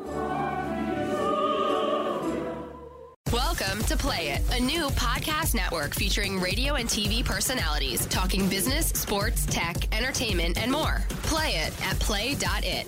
Welcome 3.33 3.81
to 3.85 3.97
Play 3.97 4.29
It, 4.29 4.43
a 4.55 4.61
new 4.61 4.89
podcast 4.89 5.55
network 5.55 5.95
featuring 5.95 6.39
radio 6.39 6.75
and 6.75 6.87
TV 6.87 7.25
personalities 7.25 8.05
talking 8.05 8.47
business, 8.47 8.89
sports, 8.89 9.47
tech, 9.47 9.91
entertainment, 9.97 10.61
and 10.61 10.71
more. 10.71 11.03
Play 11.23 11.55
it 11.55 11.73
at 11.87 11.97
play.it. 11.99 12.85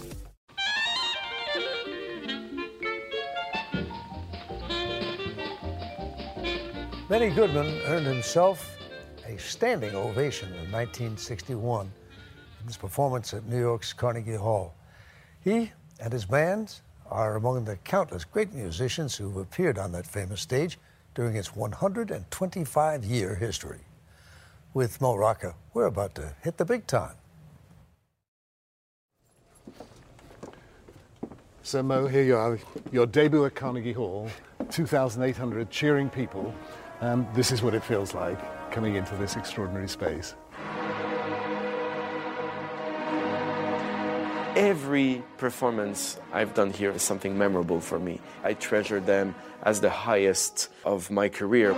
Benny 7.09 7.31
Goodman 7.31 7.81
earned 7.87 8.05
himself 8.05 8.77
a 9.27 9.39
standing 9.39 9.95
ovation 9.95 10.49
in 10.49 10.71
1961 10.71 11.91
in 12.59 12.67
his 12.67 12.77
performance 12.77 13.33
at 13.33 13.43
New 13.47 13.59
York's 13.59 13.91
Carnegie 13.91 14.35
Hall. 14.35 14.75
He 15.43 15.71
and 15.99 16.13
his 16.13 16.25
band 16.25 16.81
are 17.09 17.35
among 17.35 17.65
the 17.65 17.75
countless 17.77 18.23
great 18.23 18.53
musicians 18.53 19.15
who've 19.15 19.37
appeared 19.37 19.77
on 19.77 19.91
that 19.91 20.05
famous 20.05 20.41
stage 20.41 20.77
during 21.15 21.35
its 21.35 21.55
125 21.55 23.03
year 23.03 23.35
history. 23.35 23.79
With 24.73 25.01
Mo 25.01 25.15
Rocca, 25.15 25.55
we're 25.73 25.87
about 25.87 26.15
to 26.15 26.33
hit 26.43 26.57
the 26.57 26.65
big 26.65 26.87
time. 26.87 27.15
So, 31.63 31.83
Mo, 31.83 32.07
here 32.07 32.23
you 32.23 32.35
are, 32.35 32.59
your 32.91 33.05
debut 33.05 33.45
at 33.45 33.55
Carnegie 33.55 33.93
Hall, 33.93 34.29
2,800 34.71 35.69
cheering 35.69 36.09
people. 36.09 36.53
Um, 37.01 37.27
this 37.33 37.51
is 37.51 37.61
what 37.61 37.73
it 37.73 37.83
feels 37.83 38.13
like 38.13 38.39
coming 38.71 38.95
into 38.95 39.15
this 39.15 39.35
extraordinary 39.35 39.87
space. 39.87 40.35
Every 44.61 45.23
performance 45.39 46.19
I've 46.31 46.53
done 46.53 46.69
here 46.69 46.91
is 46.91 47.01
something 47.01 47.35
memorable 47.35 47.81
for 47.81 47.97
me. 47.97 48.21
I 48.43 48.53
treasure 48.53 48.99
them 48.99 49.33
as 49.63 49.81
the 49.81 49.89
highest 49.89 50.69
of 50.85 51.09
my 51.09 51.29
career. 51.29 51.73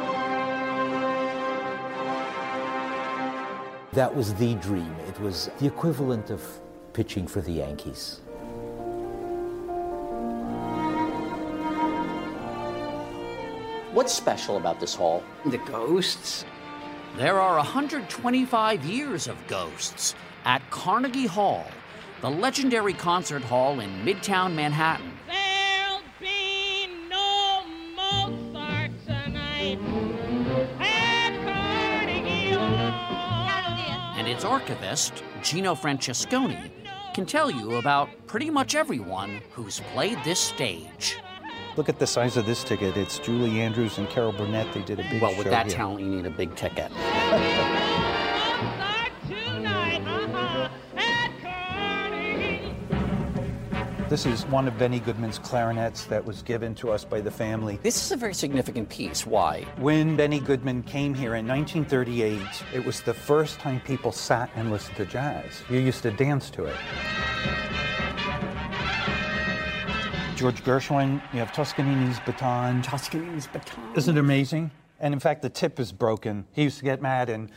That 3.93 4.13
was 4.13 4.33
the 4.33 4.55
dream. 4.55 4.93
It 5.07 5.17
was 5.21 5.49
the 5.59 5.65
equivalent 5.65 6.29
of 6.29 6.43
pitching 6.91 7.25
for 7.25 7.39
the 7.39 7.53
Yankees. 7.53 8.19
What's 13.93 14.11
special 14.13 14.57
about 14.57 14.81
this 14.81 14.93
hall? 14.93 15.23
The 15.45 15.59
ghosts. 15.59 16.43
There 17.15 17.39
are 17.39 17.55
125 17.55 18.83
years 18.83 19.29
of 19.29 19.37
ghosts 19.47 20.15
at 20.43 20.69
Carnegie 20.69 21.27
Hall, 21.27 21.65
the 22.23 22.29
legendary 22.29 22.93
concert 22.93 23.43
hall 23.43 23.81
in 23.81 23.89
Midtown 24.05 24.55
Manhattan. 24.55 25.11
There'll 25.27 25.99
be 26.21 26.87
no 27.09 27.65
Mozart 27.97 28.91
tonight 29.05 29.77
at 30.79 31.33
Carnegie 31.43 32.51
Hall. 32.53 34.15
And 34.17 34.25
its 34.25 34.45
archivist, 34.45 35.21
Gino 35.41 35.75
Francesconi, 35.75 36.71
can 37.13 37.25
tell 37.25 37.51
you 37.51 37.75
about 37.75 38.07
pretty 38.25 38.49
much 38.49 38.73
everyone 38.73 39.41
who's 39.51 39.81
played 39.93 40.17
this 40.23 40.39
stage. 40.39 41.17
Look 41.75 41.89
at 41.89 41.99
the 41.99 42.07
size 42.07 42.37
of 42.37 42.45
this 42.45 42.63
ticket. 42.63 42.95
It's 42.95 43.19
Julie 43.19 43.59
Andrews 43.59 43.97
and 43.97 44.07
Carol 44.07 44.31
Burnett. 44.31 44.71
They 44.73 44.83
did 44.83 45.01
a 45.01 45.03
big 45.09 45.21
Well, 45.21 45.31
show 45.31 45.39
with 45.39 45.49
that 45.49 45.65
here. 45.67 45.75
talent, 45.75 45.99
you 45.99 46.07
need 46.07 46.25
a 46.25 46.29
big 46.29 46.55
ticket. 46.55 46.89
This 54.13 54.27
is 54.27 54.45
one 54.45 54.67
of 54.67 54.77
Benny 54.77 54.99
Goodman's 54.99 55.39
clarinets 55.39 56.05
that 56.05 56.23
was 56.23 56.43
given 56.43 56.75
to 56.75 56.91
us 56.91 57.03
by 57.03 57.19
the 57.19 57.31
family. 57.31 57.79
This 57.81 57.95
is 58.05 58.11
a 58.11 58.15
very 58.15 58.35
significant 58.35 58.87
piece. 58.87 59.25
Why? 59.25 59.65
When 59.77 60.15
Benny 60.15 60.39
Goodman 60.39 60.83
came 60.83 61.15
here 61.15 61.33
in 61.33 61.47
1938, 61.47 62.39
it 62.75 62.85
was 62.85 63.01
the 63.01 63.13
first 63.15 63.57
time 63.57 63.79
people 63.79 64.11
sat 64.11 64.51
and 64.55 64.69
listened 64.69 64.97
to 64.97 65.07
jazz. 65.07 65.63
You 65.67 65.79
used 65.79 66.03
to 66.03 66.11
dance 66.11 66.51
to 66.51 66.65
it. 66.65 66.75
George 70.35 70.63
Gershwin, 70.63 71.19
you 71.33 71.39
have 71.39 71.51
Toscanini's 71.51 72.19
baton. 72.19 72.83
Toscanini's 72.83 73.47
baton. 73.47 73.95
Isn't 73.95 74.15
it 74.15 74.19
amazing? 74.19 74.69
And 74.99 75.15
in 75.15 75.19
fact, 75.19 75.41
the 75.41 75.49
tip 75.49 75.79
is 75.79 75.91
broken. 75.91 76.45
He 76.51 76.61
used 76.61 76.77
to 76.77 76.83
get 76.83 77.01
mad 77.01 77.31
and 77.31 77.49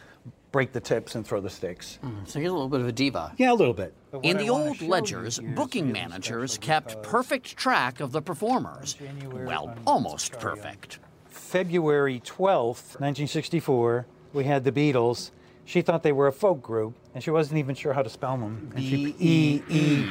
break 0.53 0.73
the 0.73 0.81
tips 0.81 1.15
and 1.15 1.27
throw 1.27 1.41
the 1.41 1.51
sticks. 1.51 1.99
Mm, 2.03 2.27
so 2.27 2.39
you're 2.39 2.49
a 2.49 2.53
little 2.53 2.69
bit 2.69 2.81
of 2.81 2.89
a 2.89 2.93
diva. 2.93 3.33
Yeah, 3.37 3.53
a 3.53 3.55
little 3.55 3.75
bit. 3.75 3.93
In 4.23 4.39
the 4.39 4.49
old 4.49 4.81
ledgers, 4.81 5.39
booking 5.55 5.93
managers 5.93 6.57
kept 6.59 7.03
perfect 7.03 7.57
track 7.57 8.01
of 8.01 8.13
the 8.13 8.23
performers. 8.23 8.97
Well, 9.31 9.75
almost 9.87 10.33
perfect. 10.39 10.99
February 11.29 12.21
12th, 12.25 12.99
1964, 13.01 14.07
we 14.33 14.45
had 14.45 14.65
the 14.65 14.73
Beatles. 14.73 15.31
She 15.65 15.83
thought 15.83 16.03
they 16.03 16.13
were 16.13 16.29
a 16.29 16.33
folk 16.33 16.63
group, 16.63 16.95
and 17.15 17.23
she 17.23 17.31
wasn't 17.31 17.59
even 17.59 17.75
sure 17.75 17.93
how 17.93 18.03
to 18.03 18.09
spell 18.11 18.37
them. 18.39 18.71
And 18.75 18.83
she- 18.85 19.15
E 19.19 19.63
E. 19.69 20.07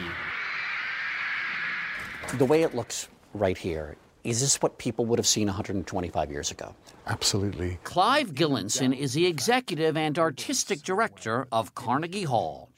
The 2.37 2.45
way 2.45 2.63
it 2.63 2.73
looks 2.75 3.07
right 3.33 3.57
here, 3.57 3.95
is 4.25 4.41
this 4.41 4.61
what 4.61 4.79
people 4.79 5.05
would 5.05 5.19
have 5.19 5.27
seen 5.27 5.45
125 5.47 6.31
years 6.31 6.49
ago? 6.49 6.75
Absolutely. 7.05 7.77
Clive 7.83 8.33
Gillinson 8.33 8.91
is 8.91 9.13
the 9.13 9.27
executive 9.27 9.95
and 9.95 10.17
artistic 10.17 10.81
director 10.81 11.47
of 11.51 11.75
Carnegie 11.75 12.23
Hall. 12.23 12.71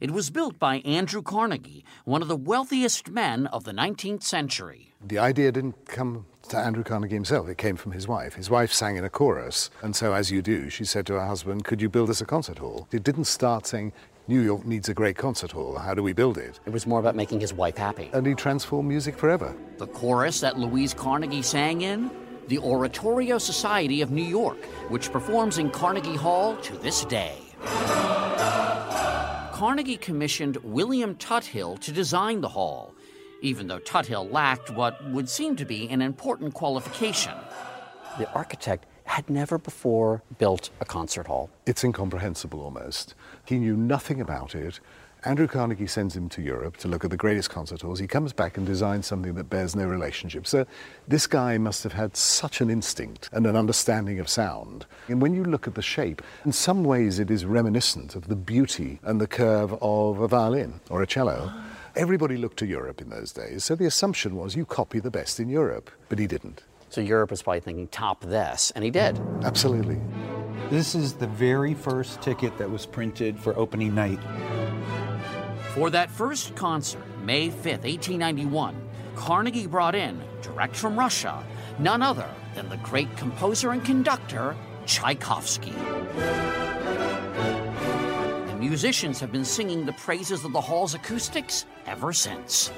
It 0.00 0.12
was 0.12 0.30
built 0.30 0.58
by 0.58 0.76
Andrew 0.78 1.22
Carnegie, 1.22 1.84
one 2.04 2.22
of 2.22 2.28
the 2.28 2.36
wealthiest 2.36 3.10
men 3.10 3.46
of 3.48 3.64
the 3.64 3.72
19th 3.72 4.22
century. 4.22 4.92
The 5.04 5.18
idea 5.18 5.50
didn't 5.50 5.86
come 5.86 6.26
to 6.48 6.58
Andrew 6.58 6.84
Carnegie 6.84 7.14
himself, 7.14 7.48
it 7.48 7.58
came 7.58 7.76
from 7.76 7.92
his 7.92 8.06
wife. 8.06 8.34
His 8.34 8.50
wife 8.50 8.72
sang 8.72 8.96
in 8.96 9.04
a 9.04 9.10
chorus, 9.10 9.70
and 9.80 9.94
so, 9.96 10.12
as 10.12 10.30
you 10.30 10.42
do, 10.42 10.70
she 10.70 10.84
said 10.84 11.06
to 11.06 11.14
her 11.14 11.26
husband, 11.26 11.64
Could 11.64 11.80
you 11.80 11.88
build 11.88 12.10
us 12.10 12.20
a 12.20 12.26
concert 12.26 12.58
hall? 12.58 12.88
It 12.92 13.02
didn't 13.02 13.24
start 13.24 13.66
saying, 13.66 13.92
New 14.28 14.40
York 14.40 14.64
needs 14.64 14.88
a 14.88 14.94
great 14.94 15.16
concert 15.16 15.50
hall. 15.50 15.76
How 15.76 15.94
do 15.94 16.02
we 16.02 16.12
build 16.12 16.38
it? 16.38 16.60
It 16.64 16.70
was 16.70 16.86
more 16.86 17.00
about 17.00 17.16
making 17.16 17.40
his 17.40 17.52
wife 17.52 17.76
happy. 17.76 18.08
And 18.12 18.24
he 18.24 18.34
transformed 18.34 18.88
music 18.88 19.16
forever. 19.16 19.52
The 19.78 19.88
chorus 19.88 20.38
that 20.40 20.56
Louise 20.56 20.94
Carnegie 20.94 21.42
sang 21.42 21.82
in? 21.82 22.08
The 22.46 22.58
Oratorio 22.58 23.38
Society 23.38 24.00
of 24.00 24.12
New 24.12 24.22
York, 24.22 24.64
which 24.90 25.10
performs 25.10 25.58
in 25.58 25.70
Carnegie 25.70 26.14
Hall 26.16 26.56
to 26.58 26.76
this 26.76 27.04
day. 27.06 27.36
Carnegie 29.52 29.96
commissioned 29.96 30.56
William 30.58 31.16
Tuthill 31.16 31.80
to 31.80 31.90
design 31.90 32.42
the 32.42 32.48
hall, 32.48 32.94
even 33.40 33.66
though 33.66 33.80
Tuthill 33.80 34.30
lacked 34.30 34.70
what 34.70 35.04
would 35.10 35.28
seem 35.28 35.56
to 35.56 35.64
be 35.64 35.88
an 35.88 36.00
important 36.00 36.54
qualification. 36.54 37.34
The 38.18 38.32
architect 38.32 38.86
had 39.04 39.28
never 39.28 39.58
before 39.58 40.22
built 40.38 40.70
a 40.80 40.84
concert 40.84 41.26
hall. 41.26 41.50
It's 41.66 41.82
incomprehensible 41.82 42.60
almost. 42.60 43.14
He 43.44 43.58
knew 43.58 43.76
nothing 43.76 44.20
about 44.20 44.54
it. 44.54 44.80
Andrew 45.24 45.46
Carnegie 45.46 45.86
sends 45.86 46.16
him 46.16 46.28
to 46.30 46.42
Europe 46.42 46.76
to 46.78 46.88
look 46.88 47.04
at 47.04 47.10
the 47.10 47.16
greatest 47.16 47.48
concert 47.48 47.82
halls. 47.82 48.00
He 48.00 48.08
comes 48.08 48.32
back 48.32 48.56
and 48.56 48.66
designs 48.66 49.06
something 49.06 49.34
that 49.34 49.48
bears 49.48 49.76
no 49.76 49.86
relationship. 49.86 50.48
So 50.48 50.66
this 51.06 51.28
guy 51.28 51.58
must 51.58 51.84
have 51.84 51.92
had 51.92 52.16
such 52.16 52.60
an 52.60 52.68
instinct 52.68 53.30
and 53.32 53.46
an 53.46 53.54
understanding 53.54 54.18
of 54.18 54.28
sound. 54.28 54.84
And 55.06 55.22
when 55.22 55.32
you 55.32 55.44
look 55.44 55.68
at 55.68 55.76
the 55.76 55.82
shape, 55.82 56.22
in 56.44 56.50
some 56.50 56.82
ways 56.82 57.20
it 57.20 57.30
is 57.30 57.44
reminiscent 57.44 58.16
of 58.16 58.26
the 58.26 58.34
beauty 58.34 58.98
and 59.04 59.20
the 59.20 59.28
curve 59.28 59.74
of 59.80 60.18
a 60.18 60.26
violin 60.26 60.80
or 60.90 61.02
a 61.02 61.06
cello. 61.06 61.52
Everybody 61.94 62.36
looked 62.36 62.58
to 62.60 62.66
Europe 62.66 63.00
in 63.00 63.10
those 63.10 63.32
days, 63.32 63.64
so 63.64 63.76
the 63.76 63.84
assumption 63.84 64.34
was 64.34 64.56
you 64.56 64.64
copy 64.64 64.98
the 64.98 65.10
best 65.10 65.38
in 65.38 65.48
Europe, 65.48 65.90
but 66.08 66.18
he 66.18 66.26
didn't. 66.26 66.64
So 66.88 67.00
Europe 67.00 67.30
was 67.30 67.42
probably 67.42 67.60
thinking, 67.60 67.86
top 67.88 68.24
this, 68.24 68.72
and 68.72 68.82
he 68.82 68.90
did. 68.90 69.20
Absolutely. 69.44 70.00
This 70.70 70.94
is 70.94 71.14
the 71.14 71.26
very 71.26 71.74
first 71.74 72.22
ticket 72.22 72.56
that 72.58 72.70
was 72.70 72.86
printed 72.86 73.38
for 73.38 73.56
opening 73.58 73.94
night. 73.94 74.18
For 75.74 75.90
that 75.90 76.10
first 76.10 76.54
concert, 76.54 77.02
May 77.24 77.48
5th, 77.48 77.84
1891, 77.84 78.76
Carnegie 79.14 79.66
brought 79.66 79.94
in, 79.94 80.20
direct 80.42 80.74
from 80.76 80.98
Russia, 80.98 81.42
none 81.78 82.02
other 82.02 82.28
than 82.54 82.68
the 82.68 82.76
great 82.78 83.14
composer 83.16 83.72
and 83.72 83.84
conductor, 83.84 84.56
Tchaikovsky. 84.86 85.72
The 88.50 88.56
musicians 88.58 89.20
have 89.20 89.32
been 89.32 89.44
singing 89.44 89.86
the 89.86 89.92
praises 89.94 90.44
of 90.44 90.52
the 90.52 90.60
hall's 90.60 90.94
acoustics 90.94 91.66
ever 91.86 92.12
since. 92.12 92.70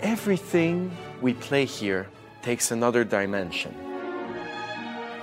Everything 0.00 0.90
we 1.20 1.34
play 1.34 1.64
here 1.64 2.08
takes 2.42 2.70
another 2.70 3.04
dimension. 3.04 3.89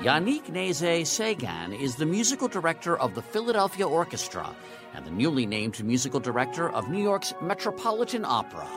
Yannick 0.01 0.43
Nézet 0.51 1.07
Séguin 1.07 1.73
is 1.73 1.95
the 1.95 2.05
musical 2.05 2.47
director 2.47 2.95
of 2.99 3.15
the 3.15 3.21
Philadelphia 3.21 3.87
Orchestra 3.87 4.55
and 4.93 5.03
the 5.03 5.09
newly 5.09 5.47
named 5.47 5.83
musical 5.83 6.19
director 6.19 6.69
of 6.69 6.87
New 6.87 7.01
York's 7.01 7.33
Metropolitan 7.41 8.23
Opera. 8.23 8.67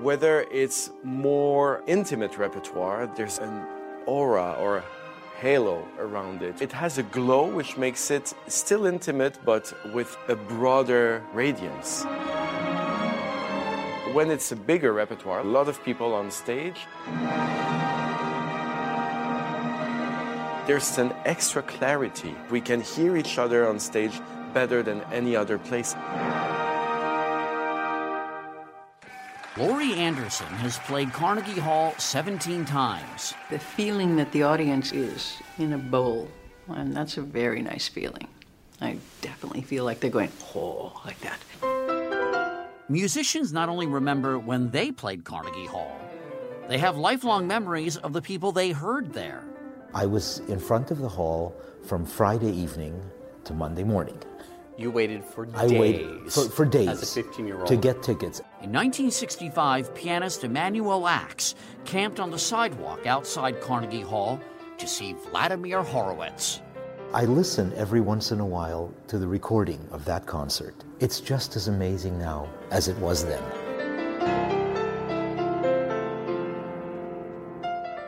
Whether 0.00 0.42
it's 0.52 0.90
more 1.02 1.82
intimate 1.88 2.38
repertoire, 2.38 3.12
there's 3.16 3.38
an 3.38 3.66
aura 4.06 4.54
or 4.60 4.76
a 4.76 4.84
halo 5.40 5.88
around 5.98 6.42
it. 6.42 6.62
It 6.62 6.70
has 6.70 6.98
a 6.98 7.02
glow 7.02 7.52
which 7.52 7.76
makes 7.76 8.12
it 8.12 8.32
still 8.46 8.86
intimate 8.86 9.38
but 9.44 9.74
with 9.92 10.16
a 10.28 10.36
broader 10.36 11.20
radiance. 11.34 12.04
When 14.14 14.30
it's 14.30 14.52
a 14.52 14.56
bigger 14.56 14.92
repertoire, 14.92 15.40
a 15.40 15.44
lot 15.44 15.68
of 15.68 15.82
people 15.82 16.14
on 16.14 16.30
stage, 16.30 16.86
there's 20.66 20.98
an 20.98 21.12
extra 21.24 21.62
clarity. 21.62 22.34
We 22.50 22.60
can 22.60 22.80
hear 22.80 23.16
each 23.16 23.38
other 23.38 23.68
on 23.68 23.80
stage 23.80 24.20
better 24.54 24.82
than 24.82 25.00
any 25.12 25.34
other 25.34 25.58
place. 25.58 25.94
Laurie 29.58 29.92
Anderson 29.94 30.46
has 30.46 30.78
played 30.78 31.12
Carnegie 31.12 31.60
Hall 31.60 31.94
17 31.98 32.64
times. 32.64 33.34
The 33.50 33.58
feeling 33.58 34.16
that 34.16 34.32
the 34.32 34.44
audience 34.44 34.92
is 34.92 35.36
in 35.58 35.74
a 35.74 35.78
bowl, 35.78 36.28
and 36.68 36.96
that's 36.96 37.18
a 37.18 37.22
very 37.22 37.60
nice 37.60 37.86
feeling. 37.86 38.28
I 38.80 38.96
definitely 39.20 39.62
feel 39.62 39.84
like 39.84 40.00
they're 40.00 40.10
going, 40.10 40.30
oh, 40.54 41.00
like 41.04 41.18
that. 41.20 42.68
Musicians 42.88 43.52
not 43.52 43.68
only 43.68 43.86
remember 43.86 44.38
when 44.38 44.70
they 44.70 44.90
played 44.90 45.24
Carnegie 45.24 45.66
Hall, 45.66 46.00
they 46.68 46.78
have 46.78 46.96
lifelong 46.96 47.46
memories 47.46 47.96
of 47.96 48.12
the 48.12 48.22
people 48.22 48.52
they 48.52 48.70
heard 48.70 49.12
there. 49.12 49.44
I 49.94 50.06
was 50.06 50.38
in 50.48 50.58
front 50.58 50.90
of 50.90 50.98
the 50.98 51.08
hall 51.08 51.54
from 51.82 52.06
Friday 52.06 52.50
evening 52.50 52.98
to 53.44 53.52
Monday 53.52 53.84
morning. 53.84 54.18
You 54.78 54.90
waited 54.90 55.22
for 55.22 55.44
days. 55.44 55.54
I 55.54 55.78
waited 55.78 56.32
for, 56.32 56.48
for 56.48 56.64
days 56.64 56.88
as 56.88 57.02
a 57.02 57.22
15 57.22 57.46
year 57.46 57.58
old 57.58 57.66
to 57.66 57.76
get 57.76 58.02
tickets. 58.02 58.40
In 58.62 58.72
1965, 58.72 59.94
pianist 59.94 60.44
Emanuel 60.44 61.06
Ax 61.06 61.54
camped 61.84 62.20
on 62.20 62.30
the 62.30 62.38
sidewalk 62.38 63.06
outside 63.06 63.60
Carnegie 63.60 64.00
Hall 64.00 64.40
to 64.78 64.88
see 64.88 65.12
Vladimir 65.30 65.82
Horowitz. 65.82 66.62
I 67.12 67.26
listen 67.26 67.70
every 67.74 68.00
once 68.00 68.32
in 68.32 68.40
a 68.40 68.46
while 68.46 68.90
to 69.08 69.18
the 69.18 69.28
recording 69.28 69.86
of 69.90 70.06
that 70.06 70.24
concert. 70.24 70.74
It's 71.00 71.20
just 71.20 71.54
as 71.56 71.68
amazing 71.68 72.18
now 72.18 72.48
as 72.70 72.88
it 72.88 72.96
was 72.96 73.26
then. 73.26 73.42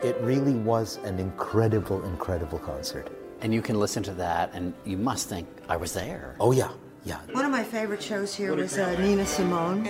It 0.04 0.20
really 0.20 0.52
was 0.52 0.98
an 1.04 1.18
incredible, 1.18 2.04
incredible 2.04 2.58
concert. 2.58 3.08
And 3.40 3.54
you 3.54 3.62
can 3.62 3.80
listen 3.80 4.02
to 4.02 4.12
that, 4.12 4.50
and 4.52 4.74
you 4.84 4.98
must 4.98 5.30
think, 5.30 5.48
I 5.66 5.78
was 5.78 5.94
there. 5.94 6.36
Oh, 6.40 6.52
yeah, 6.52 6.72
yeah. 7.06 7.20
One 7.32 7.46
of 7.46 7.50
my 7.50 7.64
favorite 7.64 8.02
shows 8.02 8.34
here 8.34 8.54
was 8.54 8.76
uh, 8.76 9.00
Nina 9.00 9.24
Simone. 9.24 9.82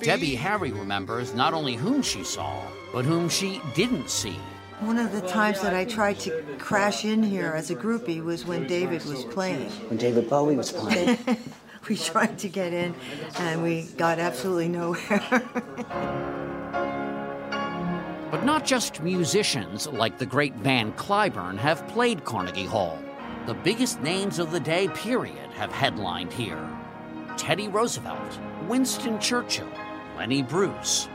Debbie 0.00 0.34
Harry 0.34 0.72
remembers 0.72 1.34
not 1.34 1.52
only 1.52 1.74
whom 1.74 2.00
she 2.00 2.24
saw, 2.24 2.62
but 2.90 3.04
whom 3.04 3.28
she 3.28 3.60
didn't 3.74 4.08
see. 4.08 4.38
One 4.80 4.96
of 4.96 5.12
the 5.12 5.20
times 5.20 5.60
that 5.60 5.74
I 5.74 5.84
tried 5.84 6.18
to 6.20 6.42
crash 6.58 7.04
in 7.04 7.22
here 7.22 7.52
as 7.54 7.70
a 7.70 7.76
groupie 7.76 8.24
was 8.24 8.46
when 8.46 8.66
David 8.66 9.04
was 9.04 9.26
playing. 9.26 9.68
When 9.90 9.98
David 9.98 10.30
Bowie 10.30 10.56
was 10.56 10.72
playing. 10.82 11.18
we 11.86 11.98
tried 11.98 12.38
to 12.38 12.48
get 12.48 12.72
in, 12.72 12.94
and 13.34 13.62
we 13.62 13.82
got 13.98 14.18
absolutely 14.18 14.68
nowhere. 14.68 16.46
But 18.30 18.44
not 18.44 18.64
just 18.64 19.02
musicians 19.02 19.88
like 19.88 20.16
the 20.16 20.26
great 20.26 20.54
Van 20.54 20.92
Cliburn 20.92 21.58
have 21.58 21.86
played 21.88 22.24
Carnegie 22.24 22.64
Hall. 22.64 22.96
The 23.46 23.54
biggest 23.54 24.00
names 24.02 24.38
of 24.38 24.52
the 24.52 24.60
day, 24.60 24.86
period, 24.88 25.50
have 25.56 25.72
headlined 25.72 26.32
here 26.32 26.68
Teddy 27.36 27.66
Roosevelt, 27.66 28.38
Winston 28.68 29.18
Churchill, 29.18 29.66
Lenny 30.16 30.42
Bruce. 30.42 31.08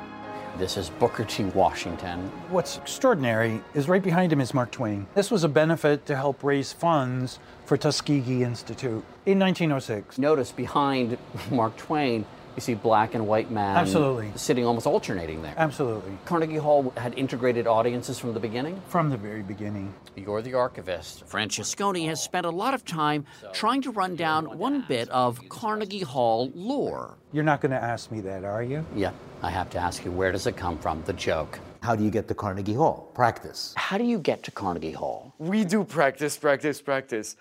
This 0.57 0.75
is 0.75 0.89
Booker 0.89 1.23
T. 1.23 1.45
Washington. 1.45 2.29
What's 2.49 2.77
extraordinary 2.77 3.61
is 3.73 3.87
right 3.87 4.03
behind 4.03 4.33
him 4.33 4.41
is 4.41 4.53
Mark 4.53 4.71
Twain. 4.71 5.07
This 5.13 5.31
was 5.31 5.45
a 5.45 5.49
benefit 5.49 6.05
to 6.07 6.15
help 6.17 6.43
raise 6.43 6.73
funds 6.73 7.39
for 7.65 7.77
Tuskegee 7.77 8.43
Institute 8.43 9.03
in 9.25 9.39
1906. 9.39 10.17
Notice 10.17 10.51
behind 10.51 11.17
Mark 11.51 11.77
Twain, 11.77 12.25
you 12.55 12.61
see 12.61 12.73
black 12.73 13.15
and 13.15 13.27
white 13.27 13.51
man 13.51 13.77
Absolutely. 13.77 14.31
sitting 14.35 14.65
almost 14.65 14.87
alternating 14.87 15.41
there. 15.41 15.53
Absolutely. 15.57 16.17
Carnegie 16.25 16.55
Hall 16.57 16.93
had 16.97 17.17
integrated 17.17 17.67
audiences 17.67 18.17
from 18.17 18.33
the 18.33 18.39
beginning? 18.39 18.81
From 18.87 19.09
the 19.09 19.17
very 19.17 19.41
beginning. 19.41 19.93
You're 20.15 20.41
the 20.41 20.53
archivist. 20.53 21.25
Francesconi 21.27 22.07
has 22.07 22.23
spent 22.23 22.45
a 22.45 22.49
lot 22.49 22.73
of 22.73 22.85
time 22.85 23.25
trying 23.53 23.81
to 23.81 23.91
run 23.91 24.15
down 24.15 24.57
one 24.57 24.85
bit 24.87 25.09
of 25.09 25.47
Carnegie 25.49 25.99
Hall 25.99 26.51
lore. 26.55 27.17
You're 27.33 27.43
not 27.43 27.59
going 27.59 27.71
to 27.71 27.81
ask 27.81 28.11
me 28.11 28.21
that, 28.21 28.45
are 28.45 28.63
you? 28.63 28.85
Yeah, 28.95 29.11
I 29.43 29.49
have 29.49 29.69
to 29.71 29.77
ask 29.77 30.05
you, 30.05 30.11
where 30.11 30.31
does 30.31 30.47
it 30.47 30.55
come 30.55 30.77
from, 30.77 31.03
the 31.03 31.13
joke? 31.13 31.59
How 31.81 31.95
do 31.95 32.03
you 32.03 32.09
get 32.09 32.27
to 32.29 32.33
Carnegie 32.33 32.73
Hall? 32.73 33.11
Practice. 33.13 33.73
How 33.75 33.97
do 33.97 34.05
you 34.05 34.17
get 34.17 34.43
to 34.43 34.51
Carnegie 34.51 34.91
Hall? 34.91 35.33
We 35.37 35.65
do 35.65 35.83
practice, 35.83 36.37
practice, 36.37 36.81
practice, 36.81 37.35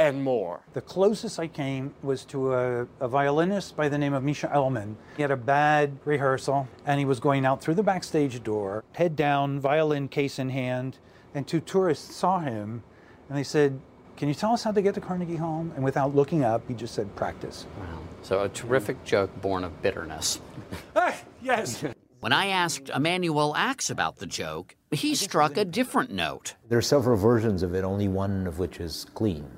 and 0.00 0.24
more. 0.24 0.60
The 0.72 0.80
closest 0.80 1.38
I 1.38 1.46
came 1.46 1.94
was 2.02 2.24
to 2.26 2.54
a, 2.54 2.86
a, 3.00 3.08
violinist 3.08 3.76
by 3.76 3.90
the 3.90 3.98
name 3.98 4.14
of 4.14 4.22
Misha 4.22 4.50
Elman. 4.50 4.96
He 5.16 5.22
had 5.22 5.30
a 5.30 5.36
bad 5.36 5.98
rehearsal, 6.06 6.68
and 6.86 6.98
he 6.98 7.04
was 7.04 7.20
going 7.20 7.44
out 7.44 7.60
through 7.60 7.74
the 7.74 7.82
backstage 7.82 8.42
door, 8.42 8.82
head 8.92 9.14
down, 9.14 9.60
violin 9.60 10.08
case 10.08 10.38
in 10.38 10.48
hand, 10.48 10.96
and 11.34 11.46
two 11.46 11.60
tourists 11.60 12.14
saw 12.16 12.38
him, 12.38 12.82
and 13.28 13.36
they 13.36 13.44
said, 13.44 13.78
can 14.16 14.28
you 14.28 14.34
tell 14.34 14.52
us 14.52 14.62
how 14.62 14.72
to 14.72 14.82
get 14.82 14.94
to 14.94 15.00
Carnegie 15.00 15.36
Hall? 15.36 15.66
And 15.74 15.84
without 15.84 16.14
looking 16.14 16.44
up, 16.44 16.62
he 16.66 16.74
just 16.74 16.94
said, 16.94 17.14
practice. 17.14 17.66
Wow. 17.78 17.98
So 18.22 18.42
a 18.42 18.48
terrific 18.48 19.04
joke 19.04 19.30
born 19.40 19.64
of 19.64 19.82
bitterness. 19.82 20.40
ah, 20.96 21.16
yes. 21.42 21.84
When 22.20 22.32
I 22.32 22.48
asked 22.48 22.90
Emanuel 22.90 23.54
Ax 23.56 23.88
about 23.88 24.16
the 24.16 24.26
joke, 24.26 24.76
he 24.90 25.14
struck 25.14 25.56
a 25.56 25.64
different 25.64 26.10
note. 26.10 26.54
There 26.68 26.78
are 26.78 26.82
several 26.82 27.16
versions 27.16 27.62
of 27.62 27.74
it, 27.74 27.82
only 27.82 28.08
one 28.08 28.46
of 28.46 28.58
which 28.58 28.78
is 28.78 29.06
clean. 29.14 29.50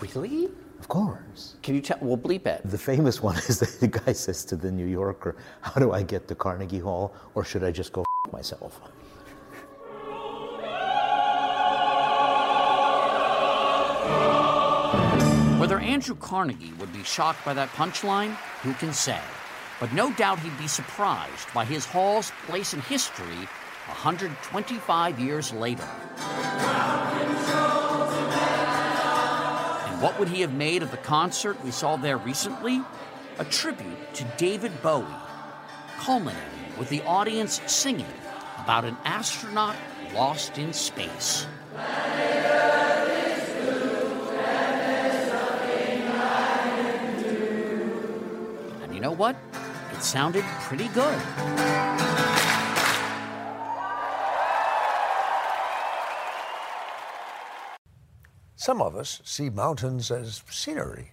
Really? 0.00 0.48
Of 0.78 0.88
course. 0.88 1.56
Can 1.62 1.74
you 1.74 1.80
tell? 1.80 1.98
We'll 2.00 2.18
bleep 2.18 2.46
it. 2.46 2.60
The 2.64 2.78
famous 2.78 3.22
one 3.22 3.36
is 3.48 3.58
that 3.60 3.80
the 3.80 3.88
guy 3.88 4.12
says 4.12 4.44
to 4.46 4.56
the 4.56 4.70
New 4.70 4.86
Yorker, 4.86 5.36
How 5.62 5.80
do 5.80 5.92
I 5.92 6.02
get 6.02 6.28
to 6.28 6.34
Carnegie 6.34 6.78
Hall? 6.78 7.14
Or 7.34 7.44
should 7.44 7.64
I 7.64 7.70
just 7.70 7.92
go 7.92 8.02
f- 8.26 8.32
myself? 8.32 8.80
Whether 15.58 15.78
Andrew 15.78 16.14
Carnegie 16.16 16.74
would 16.78 16.92
be 16.92 17.02
shocked 17.04 17.42
by 17.44 17.54
that 17.54 17.70
punchline, 17.70 18.34
who 18.62 18.74
can 18.74 18.92
say? 18.92 19.20
But 19.80 19.92
no 19.94 20.12
doubt 20.12 20.38
he'd 20.40 20.58
be 20.58 20.68
surprised 20.68 21.48
by 21.54 21.64
his 21.64 21.86
hall's 21.86 22.30
place 22.46 22.74
in 22.74 22.80
history 22.82 23.48
125 23.86 25.18
years 25.18 25.52
later. 25.52 25.88
What 30.04 30.18
would 30.18 30.28
he 30.28 30.42
have 30.42 30.52
made 30.52 30.82
of 30.82 30.90
the 30.90 30.98
concert 30.98 31.64
we 31.64 31.70
saw 31.70 31.96
there 31.96 32.18
recently? 32.18 32.82
A 33.38 33.44
tribute 33.46 34.12
to 34.12 34.24
David 34.36 34.82
Bowie, 34.82 35.06
culminating 35.96 36.42
with 36.78 36.90
the 36.90 37.00
audience 37.04 37.62
singing 37.64 38.04
about 38.62 38.84
an 38.84 38.98
astronaut 39.06 39.76
lost 40.12 40.58
in 40.58 40.74
space. 40.74 41.46
And 48.82 48.94
you 48.94 49.00
know 49.00 49.12
what? 49.12 49.36
It 49.94 50.02
sounded 50.02 50.44
pretty 50.60 50.88
good. 50.88 52.23
Some 58.64 58.80
of 58.80 58.96
us 58.96 59.20
see 59.24 59.50
mountains 59.50 60.10
as 60.10 60.42
scenery, 60.48 61.10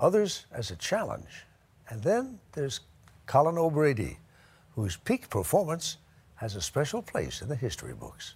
others 0.00 0.46
as 0.50 0.68
a 0.68 0.74
challenge. 0.74 1.44
And 1.88 2.02
then 2.02 2.40
there's 2.54 2.80
Colin 3.26 3.56
O'Brady, 3.56 4.18
whose 4.74 4.96
peak 4.96 5.30
performance 5.30 5.98
has 6.34 6.56
a 6.56 6.60
special 6.60 7.02
place 7.02 7.40
in 7.40 7.48
the 7.48 7.54
history 7.54 7.94
books, 7.94 8.34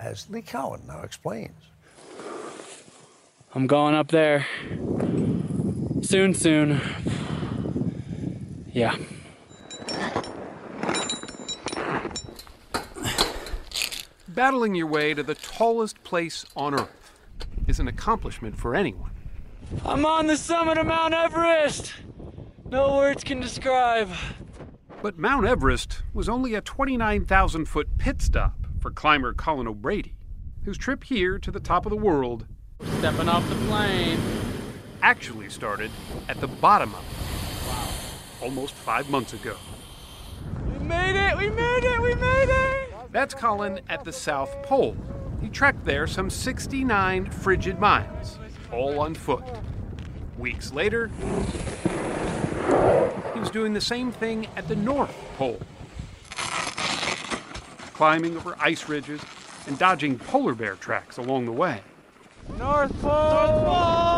as 0.00 0.30
Lee 0.30 0.40
Cowan 0.40 0.86
now 0.86 1.02
explains. 1.02 1.64
I'm 3.54 3.66
going 3.66 3.94
up 3.94 4.08
there. 4.08 4.46
Soon, 6.00 6.32
soon. 6.32 6.80
Yeah. 8.72 8.96
Battling 14.28 14.74
your 14.74 14.86
way 14.86 15.12
to 15.12 15.22
the 15.22 15.34
tallest 15.34 16.02
place 16.04 16.46
on 16.56 16.72
Earth 16.72 17.05
is 17.66 17.80
an 17.80 17.88
accomplishment 17.88 18.56
for 18.56 18.74
anyone. 18.74 19.10
I'm 19.84 20.06
on 20.06 20.26
the 20.26 20.36
summit 20.36 20.78
of 20.78 20.86
Mount 20.86 21.14
Everest! 21.14 21.92
No 22.70 22.96
words 22.96 23.24
can 23.24 23.40
describe. 23.40 24.10
But 25.02 25.18
Mount 25.18 25.46
Everest 25.46 26.02
was 26.12 26.28
only 26.28 26.54
a 26.54 26.60
29,000 26.60 27.66
foot 27.66 27.98
pit 27.98 28.20
stop 28.22 28.66
for 28.80 28.90
climber 28.90 29.32
Colin 29.32 29.68
O'Brady. 29.68 30.14
whose 30.64 30.78
trip 30.78 31.04
here 31.04 31.38
to 31.38 31.50
the 31.50 31.60
top 31.60 31.86
of 31.86 31.90
the 31.90 31.96
world 31.96 32.46
Stepping 32.98 33.28
off 33.28 33.48
the 33.48 33.54
plane. 33.66 34.18
actually 35.02 35.48
started 35.48 35.90
at 36.28 36.40
the 36.40 36.48
bottom 36.48 36.92
of 36.94 37.00
it. 37.00 37.68
Wow. 37.68 38.46
Almost 38.46 38.74
five 38.74 39.08
months 39.08 39.32
ago. 39.32 39.56
We 40.66 40.78
made 40.84 41.16
it! 41.16 41.36
We 41.38 41.50
made 41.50 41.84
it! 41.84 42.00
We 42.00 42.14
made 42.14 42.48
it! 42.48 43.12
That's 43.12 43.32
Colin 43.34 43.80
at 43.88 44.04
the 44.04 44.12
South 44.12 44.54
Pole. 44.62 44.96
He 45.40 45.48
trekked 45.48 45.84
there 45.84 46.06
some 46.06 46.30
69 46.30 47.30
frigid 47.30 47.78
miles, 47.78 48.38
all 48.72 49.00
on 49.00 49.14
foot. 49.14 49.44
Weeks 50.38 50.72
later, 50.72 51.10
he 53.32 53.40
was 53.40 53.50
doing 53.50 53.72
the 53.72 53.80
same 53.80 54.12
thing 54.12 54.46
at 54.56 54.68
the 54.68 54.76
North 54.76 55.14
Pole, 55.36 55.60
climbing 57.94 58.36
over 58.36 58.56
ice 58.58 58.88
ridges 58.88 59.20
and 59.66 59.78
dodging 59.78 60.18
polar 60.18 60.54
bear 60.54 60.74
tracks 60.76 61.16
along 61.16 61.46
the 61.46 61.52
way. 61.52 61.80
North 62.58 62.92
Pole! 63.00 63.10
North 63.10 63.64
Pole! 63.64 64.16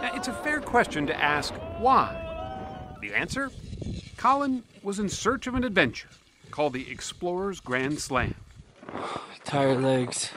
Now, 0.00 0.10
it's 0.14 0.28
a 0.28 0.32
fair 0.32 0.60
question 0.60 1.06
to 1.06 1.20
ask 1.20 1.54
why. 1.78 2.96
The 3.00 3.14
answer? 3.14 3.50
Colin 4.16 4.62
was 4.82 4.98
in 4.98 5.08
search 5.08 5.46
of 5.46 5.54
an 5.54 5.64
adventure 5.64 6.08
called 6.50 6.72
the 6.72 6.90
Explorer's 6.90 7.60
Grand 7.60 7.98
Slam. 8.00 8.34
Tired 9.46 9.80
legs, 9.80 10.32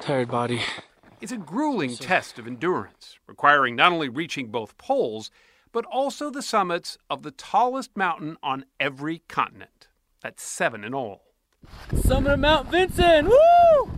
tired 0.00 0.28
body. 0.28 0.60
It's 1.20 1.30
a 1.30 1.36
grueling 1.36 1.94
test 1.94 2.40
of 2.40 2.48
endurance, 2.48 3.20
requiring 3.28 3.76
not 3.76 3.92
only 3.92 4.08
reaching 4.08 4.48
both 4.48 4.76
poles, 4.78 5.30
but 5.70 5.84
also 5.84 6.28
the 6.28 6.42
summits 6.42 6.98
of 7.08 7.22
the 7.22 7.30
tallest 7.30 7.96
mountain 7.96 8.36
on 8.42 8.64
every 8.80 9.22
continent. 9.28 9.86
That's 10.22 10.42
seven 10.42 10.82
in 10.82 10.92
all. 10.92 11.22
Summit 11.94 12.32
of 12.32 12.40
Mount 12.40 12.68
Vincent! 12.68 13.28
Woo! 13.28 13.92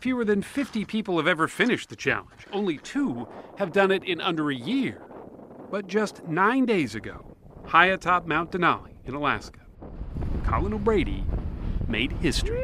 Fewer 0.00 0.24
than 0.24 0.42
50 0.42 0.84
people 0.84 1.16
have 1.18 1.28
ever 1.28 1.46
finished 1.46 1.90
the 1.90 1.96
challenge. 1.96 2.44
Only 2.52 2.78
two 2.78 3.28
have 3.58 3.70
done 3.70 3.92
it 3.92 4.02
in 4.02 4.20
under 4.20 4.50
a 4.50 4.56
year. 4.56 5.00
But 5.70 5.86
just 5.86 6.26
nine 6.26 6.66
days 6.66 6.96
ago, 6.96 7.36
high 7.66 7.86
atop 7.86 8.26
Mount 8.26 8.50
Denali 8.50 8.94
in 9.04 9.14
Alaska, 9.14 9.60
Colin 10.44 10.74
O'Brady 10.74 11.24
made 11.88 12.12
history. 12.12 12.62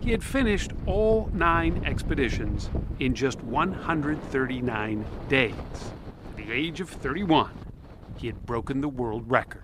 He 0.00 0.10
had 0.10 0.22
finished 0.22 0.72
all 0.86 1.30
nine 1.32 1.82
expeditions 1.86 2.68
in 3.00 3.14
just 3.14 3.42
139 3.42 5.04
days. 5.28 5.54
At 5.54 6.36
the 6.36 6.52
age 6.52 6.80
of 6.80 6.90
31, 6.90 7.50
he 8.16 8.26
had 8.26 8.44
broken 8.44 8.80
the 8.80 8.88
world 8.88 9.30
record. 9.30 9.62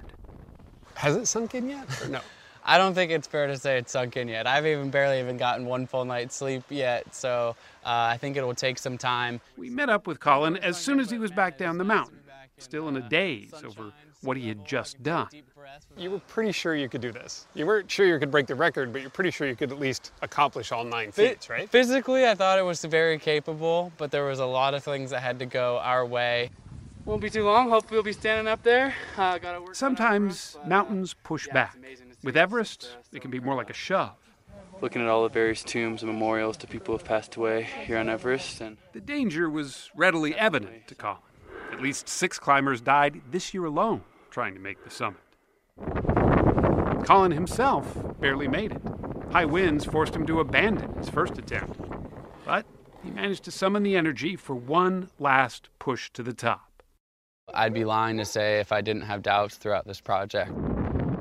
Has 0.95 1.17
it 1.17 1.27
sunk 1.27 1.55
in 1.55 1.69
yet, 1.69 1.87
or 2.03 2.09
no? 2.11 2.21
I 2.65 2.79
don't 2.79 2.95
think 2.95 3.11
it's 3.11 3.27
fair 3.27 3.47
to 3.47 3.59
say 3.59 3.79
it's 3.79 3.93
sunk 3.93 4.17
in 4.17 4.29
yet. 4.29 4.47
I've 4.47 4.67
even 4.67 4.91
barely 4.91 5.19
even 5.19 5.37
gotten 5.37 5.67
one 5.67 5.87
full 5.87 6.05
night's 6.05 6.35
sleep 6.35 6.63
yet, 6.69 7.15
so 7.15 7.57
uh, 7.85 7.89
I 7.89 8.17
think 8.17 8.37
it 8.37 8.43
will 8.43 8.55
take 8.55 8.79
some 8.79 8.97
time. 8.97 9.41
We 9.57 9.71
met 9.71 9.89
up 9.91 10.07
with 10.07 10.21
Colin 10.21 10.57
as 10.59 10.79
soon 10.79 11.01
as 11.01 11.11
he 11.11 11.19
was 11.19 11.31
back 11.31 11.59
down 11.59 11.79
the 11.79 11.85
mountain, 11.85 12.19
still 12.59 12.89
in 12.89 12.97
a 12.97 13.09
daze 13.09 13.53
over 13.65 13.93
what 14.23 14.37
he 14.37 14.49
had 14.49 14.65
just 14.65 15.03
done. 15.03 15.29
You 15.97 16.11
were 16.11 16.19
pretty 16.21 16.53
sure 16.53 16.75
you 16.75 16.89
could 16.89 17.01
do 17.01 17.13
this. 17.13 17.47
You 17.55 17.67
weren't 17.67 17.91
sure 17.91 18.07
you 18.07 18.19
could 18.19 18.31
break 18.31 18.47
the 18.47 18.55
record, 18.55 18.93
but 18.93 19.01
you're 19.01 19.11
pretty 19.11 19.31
sure 19.31 19.47
you 19.47 19.57
could 19.57 19.73
at 19.73 19.79
least 19.79 20.13
accomplish 20.23 20.73
all 20.73 20.85
nine 20.85 21.13
feats, 21.13 21.49
right? 21.49 21.69
Physically, 21.69 22.27
I 22.27 22.35
thought 22.35 22.59
it 22.59 22.63
was 22.63 22.85
very 22.85 23.19
capable, 23.19 23.93
but 23.99 24.11
there 24.11 24.25
was 24.25 24.39
a 24.39 24.47
lot 24.47 24.75
of 24.75 24.85
things 24.85 25.11
that 25.11 25.21
had 25.21 25.39
to 25.39 25.47
go 25.47 25.79
our 25.79 26.05
way. 26.05 26.51
Won't 27.05 27.23
be 27.23 27.31
too 27.31 27.45
long. 27.45 27.71
Hopefully, 27.71 27.97
we'll 27.97 28.05
be 28.05 28.13
standing 28.13 28.51
up 28.51 28.63
there. 28.63 28.95
Uh, 29.17 29.39
gotta 29.39 29.61
work. 29.61 29.75
Sometimes 29.75 30.59
mountains 30.67 31.15
push 31.25 31.49
back. 31.49 31.77
With 32.23 32.37
Everest, 32.37 32.91
it 33.13 33.23
can 33.23 33.31
be 33.31 33.41
more 33.41 33.55
like 33.55 33.71
a 33.71 33.75
shove. 33.75 34.13
Looking 34.83 35.03
at 35.03 35.09
all 35.09 35.23
the 35.23 35.29
various 35.29 35.63
tombs 35.63 36.03
and 36.03 36.11
memorials 36.11 36.57
to 36.59 36.67
people 36.67 36.93
who 36.93 36.99
have 36.99 37.07
passed 37.07 37.37
away 37.37 37.69
here 37.85 37.99
on 37.99 38.09
Everest, 38.09 38.61
and 38.61 38.77
The 38.93 39.01
danger 39.01 39.49
was 39.49 39.91
readily 39.95 40.35
evident 40.35 40.89
to 40.89 40.95
Colin. 40.95 41.19
At 41.73 41.81
least 41.81 42.09
six 42.09 42.39
climbers 42.39 42.81
died 42.81 43.21
this 43.31 43.55
year 43.55 43.65
alone 43.65 44.03
trying 44.31 44.55
to 44.55 44.61
make 44.61 44.83
the 44.85 44.91
summit. 44.91 45.21
Colin 47.05 47.33
himself 47.33 47.97
barely 48.21 48.49
made 48.49 48.73
it. 48.73 48.83
High 49.33 49.45
winds 49.45 49.85
forced 49.85 50.15
him 50.15 50.27
to 50.27 50.41
abandon 50.41 50.95
his 50.95 51.09
first 51.09 51.39
attempt. 51.39 51.81
But 52.45 52.67
he 53.03 53.11
managed 53.11 53.45
to 53.45 53.51
summon 53.51 53.83
the 53.83 53.97
energy 53.97 54.37
for 54.37 54.55
one 54.55 55.11
last 55.19 55.69
push 55.79 56.11
to 56.11 56.23
the 56.23 56.33
top. 56.33 56.83
I'd 57.53 57.75
be 57.75 57.85
lying 57.85 58.19
to 58.19 58.25
say 58.25 58.61
if 58.61 58.71
I 58.73 58.81
didn't 58.81 59.03
have 59.03 59.23
doubts 59.23 59.57
throughout 59.57 59.87
this 59.87 60.01
project. 60.01 60.53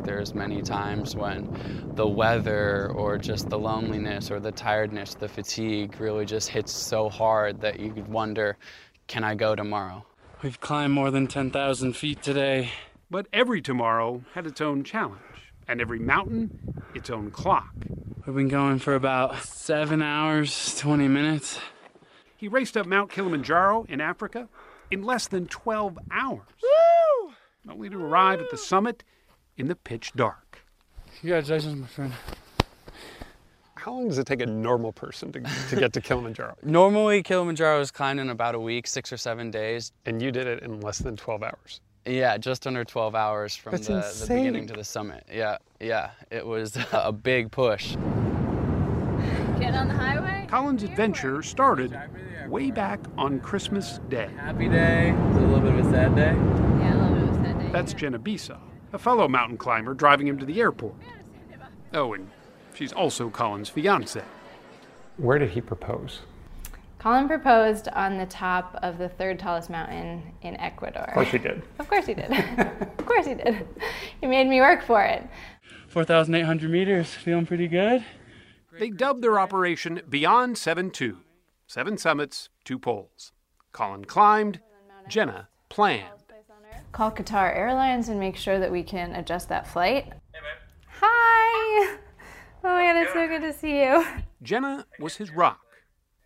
There's 0.03 0.33
many 0.33 0.61
times 0.61 1.15
when 1.15 1.91
the 1.95 2.07
weather 2.07 2.91
or 2.95 3.17
just 3.17 3.49
the 3.49 3.59
loneliness 3.59 4.31
or 4.31 4.39
the 4.39 4.51
tiredness, 4.51 5.15
the 5.15 5.27
fatigue 5.27 5.99
really 5.99 6.25
just 6.25 6.49
hits 6.49 6.71
so 6.71 7.09
hard 7.09 7.61
that 7.61 7.79
you 7.79 7.93
wonder, 8.07 8.57
can 9.07 9.23
I 9.23 9.35
go 9.35 9.55
tomorrow? 9.55 10.05
we've 10.41 10.59
climbed 10.59 10.93
more 10.93 11.11
than 11.11 11.27
10,000 11.27 11.93
feet 11.93 12.21
today. 12.21 12.71
But 13.11 13.25
every 13.33 13.59
tomorrow 13.59 14.23
had 14.35 14.45
its 14.45 14.61
own 14.61 14.83
challenge, 14.83 15.19
and 15.67 15.81
every 15.81 15.97
mountain 15.97 16.83
its 16.93 17.09
own 17.09 17.31
clock. 17.31 17.73
We've 18.23 18.35
been 18.35 18.49
going 18.49 18.77
for 18.77 18.93
about 18.93 19.41
seven 19.43 20.03
hours, 20.03 20.77
20 20.77 21.07
minutes. 21.07 21.59
He 22.37 22.47
raced 22.47 22.77
up 22.77 22.85
Mount 22.85 23.09
Kilimanjaro 23.09 23.87
in 23.89 23.99
Africa 23.99 24.47
in 24.91 25.01
less 25.01 25.27
than 25.27 25.47
12 25.47 25.97
hours, 26.11 26.45
Woo! 26.61 27.33
only 27.67 27.89
to 27.89 27.97
arrive 27.97 28.41
at 28.41 28.51
the 28.51 28.57
summit 28.57 29.03
in 29.57 29.67
the 29.67 29.75
pitch 29.75 30.13
dark. 30.13 30.59
Congratulations, 31.19 31.81
my 31.81 31.87
friend. 31.87 32.13
How 33.73 33.93
long 33.93 34.07
does 34.09 34.19
it 34.19 34.27
take 34.27 34.41
a 34.41 34.45
normal 34.45 34.93
person 34.93 35.31
to, 35.31 35.41
to 35.69 35.75
get 35.75 35.93
to 35.93 36.01
Kilimanjaro? 36.01 36.57
Normally, 36.63 37.23
Kilimanjaro 37.23 37.79
is 37.81 37.89
climbed 37.89 38.19
in 38.19 38.29
about 38.29 38.53
a 38.53 38.59
week, 38.59 38.85
six 38.85 39.11
or 39.11 39.17
seven 39.17 39.49
days. 39.49 39.93
And 40.05 40.21
you 40.21 40.31
did 40.31 40.45
it 40.45 40.61
in 40.61 40.81
less 40.81 40.99
than 40.99 41.15
12 41.15 41.41
hours. 41.43 41.81
Yeah, 42.09 42.37
just 42.37 42.65
under 42.65 42.83
12 42.83 43.13
hours 43.13 43.55
from 43.55 43.73
the, 43.73 43.77
the 43.77 44.25
beginning 44.27 44.65
to 44.67 44.73
the 44.73 44.83
summit. 44.83 45.23
Yeah, 45.31 45.57
yeah, 45.79 46.11
it 46.31 46.45
was 46.45 46.75
a 46.91 47.11
big 47.11 47.51
push. 47.51 47.91
Get 49.59 49.75
on 49.75 49.87
the 49.87 49.93
highway? 49.93 50.47
Colin's 50.49 50.81
adventure 50.81 51.43
started 51.43 51.95
way 52.47 52.71
back 52.71 52.99
on 53.17 53.39
Christmas 53.39 53.99
Day. 54.09 54.29
Happy 54.37 54.67
day. 54.67 55.13
It's 55.15 55.37
a 55.37 55.41
little 55.41 55.59
bit 55.59 55.73
of 55.73 55.85
a 55.85 55.91
sad 55.91 56.15
day. 56.15 56.33
Yeah, 56.33 56.95
a 56.95 56.97
little 56.97 57.15
bit 57.15 57.23
of 57.23 57.29
a 57.29 57.43
sad 57.43 57.59
day. 57.59 57.71
That's 57.71 57.93
Jenna 57.93 58.17
Besaw, 58.17 58.57
a 58.91 58.97
fellow 58.97 59.27
mountain 59.27 59.57
climber 59.57 59.93
driving 59.93 60.27
him 60.27 60.39
to 60.39 60.45
the 60.45 60.59
airport. 60.59 60.95
Oh, 61.93 62.13
and 62.13 62.29
she's 62.73 62.91
also 62.91 63.29
Colin's 63.29 63.69
fiance. 63.69 64.23
Where 65.17 65.37
did 65.37 65.51
he 65.51 65.61
propose? 65.61 66.21
Colin 66.99 67.27
proposed 67.27 67.87
on 67.89 68.17
the 68.17 68.25
top 68.25 68.77
of 68.83 68.97
the 68.97 69.07
third 69.09 69.39
tallest 69.39 69.69
mountain 69.69 70.33
in 70.41 70.57
Ecuador. 70.57 71.03
Of 71.03 71.13
course 71.13 71.31
he 71.31 71.37
did. 71.37 71.63
Of 71.79 71.87
course 71.87 72.05
he 72.05 72.13
did. 72.13 72.31
of 72.31 73.05
course 73.05 73.25
he 73.25 73.35
did. 73.35 73.67
He 74.19 74.27
made 74.27 74.47
me 74.47 74.59
work 74.59 74.83
for 74.83 75.01
it. 75.03 75.25
4,800 75.87 76.69
meters. 76.69 77.07
Feeling 77.13 77.45
pretty 77.45 77.67
good. 77.67 78.03
They 78.77 78.89
dubbed 78.89 79.23
their 79.23 79.39
operation 79.39 80.01
Beyond 80.09 80.57
7 80.57 80.91
2. 80.91 81.17
Seven 81.67 81.97
summits, 81.97 82.49
two 82.65 82.79
poles. 82.79 83.31
Colin 83.73 84.03
climbed, 84.03 84.59
Jenna 85.07 85.49
planned. 85.69 86.09
Call 86.91 87.11
Qatar 87.11 87.55
Airlines 87.55 88.09
and 88.09 88.19
make 88.19 88.35
sure 88.35 88.57
that 88.57 88.71
we 88.71 88.81
can 88.81 89.13
adjust 89.13 89.49
that 89.49 89.67
flight. 89.67 90.11
Hi. 90.99 91.97
Oh 92.63 92.73
my 92.73 92.83
god, 92.83 92.95
it's 92.97 93.13
so 93.13 93.27
good 93.27 93.41
to 93.41 93.53
see 93.53 93.83
you. 93.83 94.03
Jenna 94.41 94.87
was 94.99 95.17
his 95.17 95.29
rock, 95.31 95.59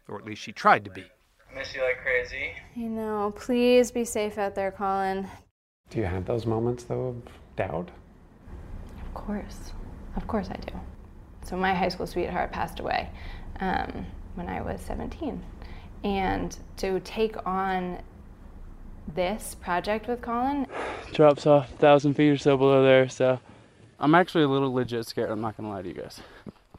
or 0.08 0.18
at 0.18 0.26
least 0.26 0.42
she 0.42 0.52
tried 0.52 0.84
to 0.86 0.92
be. 0.92 1.04
Miss 1.56 1.74
you 1.76 1.82
like 1.84 2.02
crazy. 2.02 2.54
You 2.76 2.90
know, 2.90 3.34
please 3.36 3.92
be 3.92 4.06
safe 4.06 4.38
out 4.38 4.56
there, 4.56 4.72
Colin. 4.72 5.28
Do 5.90 6.00
you 6.00 6.06
have 6.06 6.26
those 6.26 6.46
moments, 6.46 6.84
though, 6.86 7.08
of 7.08 7.16
doubt? 7.56 7.90
Of 9.06 9.14
course. 9.14 9.72
Of 10.16 10.26
course 10.28 10.50
I 10.50 10.56
do. 10.66 10.74
So 11.44 11.56
my 11.58 11.74
high 11.74 11.90
school 11.90 12.08
sweetheart 12.08 12.52
passed 12.52 12.80
away 12.80 13.10
um, 13.60 14.06
when 14.36 14.48
I 14.48 14.62
was 14.62 14.82
17. 14.82 15.44
And 16.04 16.58
to 16.78 17.00
take 17.02 17.36
on 17.46 18.00
this 19.14 19.56
project 19.62 20.08
with 20.08 20.22
Colin, 20.22 20.68
Drops 21.14 21.46
off 21.46 21.72
a 21.72 21.78
thousand 21.78 22.16
feet 22.16 22.30
or 22.30 22.38
so 22.38 22.58
below 22.58 22.84
there, 22.84 23.08
so 23.08 23.40
I'm 24.00 24.16
actually 24.16 24.46
a 24.46 24.48
little 24.48 24.74
legit 24.74 25.06
scared. 25.06 25.30
I'm 25.30 25.42
not 25.42 25.56
gonna 25.56 25.70
lie 25.70 25.84
to 25.84 25.88
you 25.88 25.94
guys. 25.94 26.20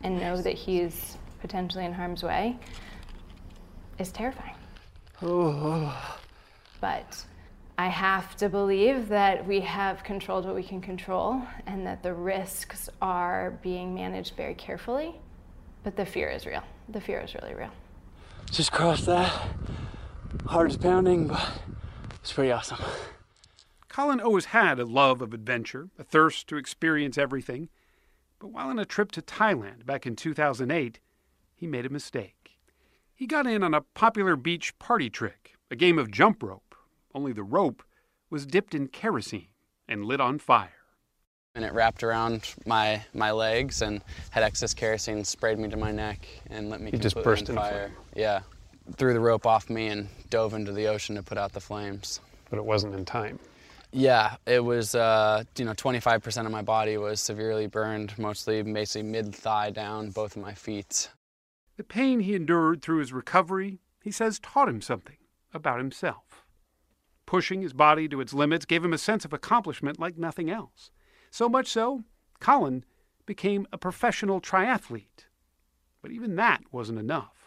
and 0.00 0.18
know 0.18 0.36
that 0.40 0.54
he's 0.54 1.16
potentially 1.40 1.84
in 1.84 1.92
harm's 1.92 2.22
way 2.22 2.58
is 3.98 4.10
terrifying. 4.12 4.54
Oh, 5.22 6.18
But 6.80 7.24
I 7.78 7.88
have 7.88 8.36
to 8.36 8.48
believe 8.48 9.08
that 9.08 9.46
we 9.46 9.60
have 9.60 10.04
controlled 10.04 10.44
what 10.44 10.54
we 10.54 10.62
can 10.62 10.80
control 10.80 11.42
and 11.66 11.86
that 11.86 12.02
the 12.02 12.12
risks 12.12 12.88
are 13.00 13.58
being 13.62 13.94
managed 13.94 14.36
very 14.36 14.54
carefully. 14.54 15.14
But 15.82 15.96
the 15.96 16.06
fear 16.06 16.28
is 16.28 16.46
real. 16.46 16.62
The 16.88 17.00
fear 17.00 17.20
is 17.20 17.34
really 17.34 17.54
real. 17.54 17.70
just 18.50 18.72
crossed 18.72 19.06
that. 19.06 19.30
Heart 20.46 20.70
is 20.70 20.76
pounding, 20.76 21.28
but 21.28 21.60
it's 22.20 22.32
pretty 22.32 22.52
awesome. 22.52 22.78
Colin 23.88 24.20
always 24.20 24.46
had 24.46 24.78
a 24.80 24.84
love 24.84 25.22
of 25.22 25.32
adventure, 25.32 25.88
a 25.98 26.04
thirst 26.04 26.48
to 26.48 26.56
experience 26.56 27.16
everything. 27.16 27.68
But 28.40 28.48
while 28.48 28.68
on 28.68 28.78
a 28.78 28.84
trip 28.84 29.12
to 29.12 29.22
Thailand 29.22 29.86
back 29.86 30.04
in 30.06 30.16
2008, 30.16 30.98
he 31.54 31.66
made 31.66 31.86
a 31.86 31.90
mistake. 31.90 32.43
He 33.16 33.26
got 33.26 33.46
in 33.46 33.62
on 33.62 33.74
a 33.74 33.80
popular 33.80 34.34
beach 34.34 34.76
party 34.80 35.08
trick, 35.08 35.54
a 35.70 35.76
game 35.76 36.00
of 36.00 36.10
jump 36.10 36.42
rope, 36.42 36.74
only 37.14 37.32
the 37.32 37.44
rope 37.44 37.84
was 38.28 38.44
dipped 38.44 38.74
in 38.74 38.88
kerosene 38.88 39.46
and 39.86 40.04
lit 40.04 40.20
on 40.20 40.40
fire. 40.40 40.70
And 41.54 41.64
it 41.64 41.72
wrapped 41.72 42.02
around 42.02 42.52
my, 42.66 43.04
my 43.14 43.30
legs 43.30 43.82
and 43.82 44.02
had 44.30 44.42
excess 44.42 44.74
kerosene, 44.74 45.22
sprayed 45.24 45.60
me 45.60 45.68
to 45.68 45.76
my 45.76 45.92
neck, 45.92 46.26
and 46.50 46.70
lit 46.70 46.80
me 46.80 46.90
You 46.90 46.98
just 46.98 47.14
burst 47.22 47.48
on 47.48 47.56
into 47.56 47.60
fire. 47.60 47.92
Yeah. 48.16 48.40
Threw 48.96 49.12
the 49.12 49.20
rope 49.20 49.46
off 49.46 49.70
me 49.70 49.86
and 49.86 50.08
dove 50.30 50.52
into 50.52 50.72
the 50.72 50.88
ocean 50.88 51.14
to 51.14 51.22
put 51.22 51.38
out 51.38 51.52
the 51.52 51.60
flames. 51.60 52.20
But 52.50 52.58
it 52.58 52.64
wasn't 52.64 52.94
in 52.94 53.04
time. 53.04 53.38
Yeah, 53.92 54.34
it 54.44 54.64
was, 54.64 54.96
uh, 54.96 55.44
you 55.56 55.64
know, 55.64 55.72
25% 55.72 56.46
of 56.46 56.50
my 56.50 56.62
body 56.62 56.96
was 56.96 57.20
severely 57.20 57.68
burned, 57.68 58.18
mostly 58.18 58.60
basically 58.62 59.08
mid 59.08 59.32
thigh 59.32 59.70
down, 59.70 60.10
both 60.10 60.34
of 60.34 60.42
my 60.42 60.52
feet. 60.52 61.08
The 61.76 61.84
pain 61.84 62.20
he 62.20 62.34
endured 62.34 62.82
through 62.82 62.98
his 62.98 63.12
recovery, 63.12 63.80
he 64.02 64.10
says, 64.10 64.38
taught 64.38 64.68
him 64.68 64.80
something 64.80 65.16
about 65.52 65.78
himself. 65.78 66.44
Pushing 67.26 67.62
his 67.62 67.72
body 67.72 68.08
to 68.08 68.20
its 68.20 68.34
limits 68.34 68.64
gave 68.64 68.84
him 68.84 68.92
a 68.92 68.98
sense 68.98 69.24
of 69.24 69.32
accomplishment 69.32 69.98
like 69.98 70.16
nothing 70.16 70.50
else. 70.50 70.90
So 71.30 71.48
much 71.48 71.68
so, 71.68 72.04
Colin 72.38 72.84
became 73.26 73.66
a 73.72 73.78
professional 73.78 74.40
triathlete. 74.40 75.26
But 76.02 76.12
even 76.12 76.36
that 76.36 76.62
wasn't 76.70 76.98
enough. 76.98 77.43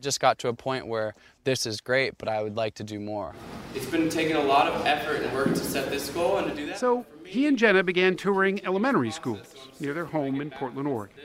Just 0.00 0.20
got 0.20 0.38
to 0.40 0.48
a 0.48 0.54
point 0.54 0.86
where 0.86 1.14
this 1.44 1.66
is 1.66 1.80
great, 1.80 2.18
but 2.18 2.28
I 2.28 2.42
would 2.42 2.56
like 2.56 2.74
to 2.74 2.84
do 2.84 2.98
more. 3.00 3.34
It's 3.74 3.86
been 3.86 4.08
taking 4.08 4.36
a 4.36 4.42
lot 4.42 4.66
of 4.66 4.84
effort 4.86 5.22
and 5.22 5.32
work 5.32 5.48
to 5.48 5.56
set 5.56 5.90
this 5.90 6.10
goal 6.10 6.38
and 6.38 6.48
to 6.48 6.54
do 6.54 6.66
that. 6.66 6.78
So 6.78 7.06
he 7.24 7.46
and 7.46 7.56
Jenna 7.56 7.82
began 7.82 8.16
touring 8.16 8.64
elementary 8.64 9.10
schools 9.10 9.54
near 9.80 9.94
their 9.94 10.04
home 10.06 10.40
in 10.40 10.50
Portland, 10.50 10.88
Oregon, 10.88 11.16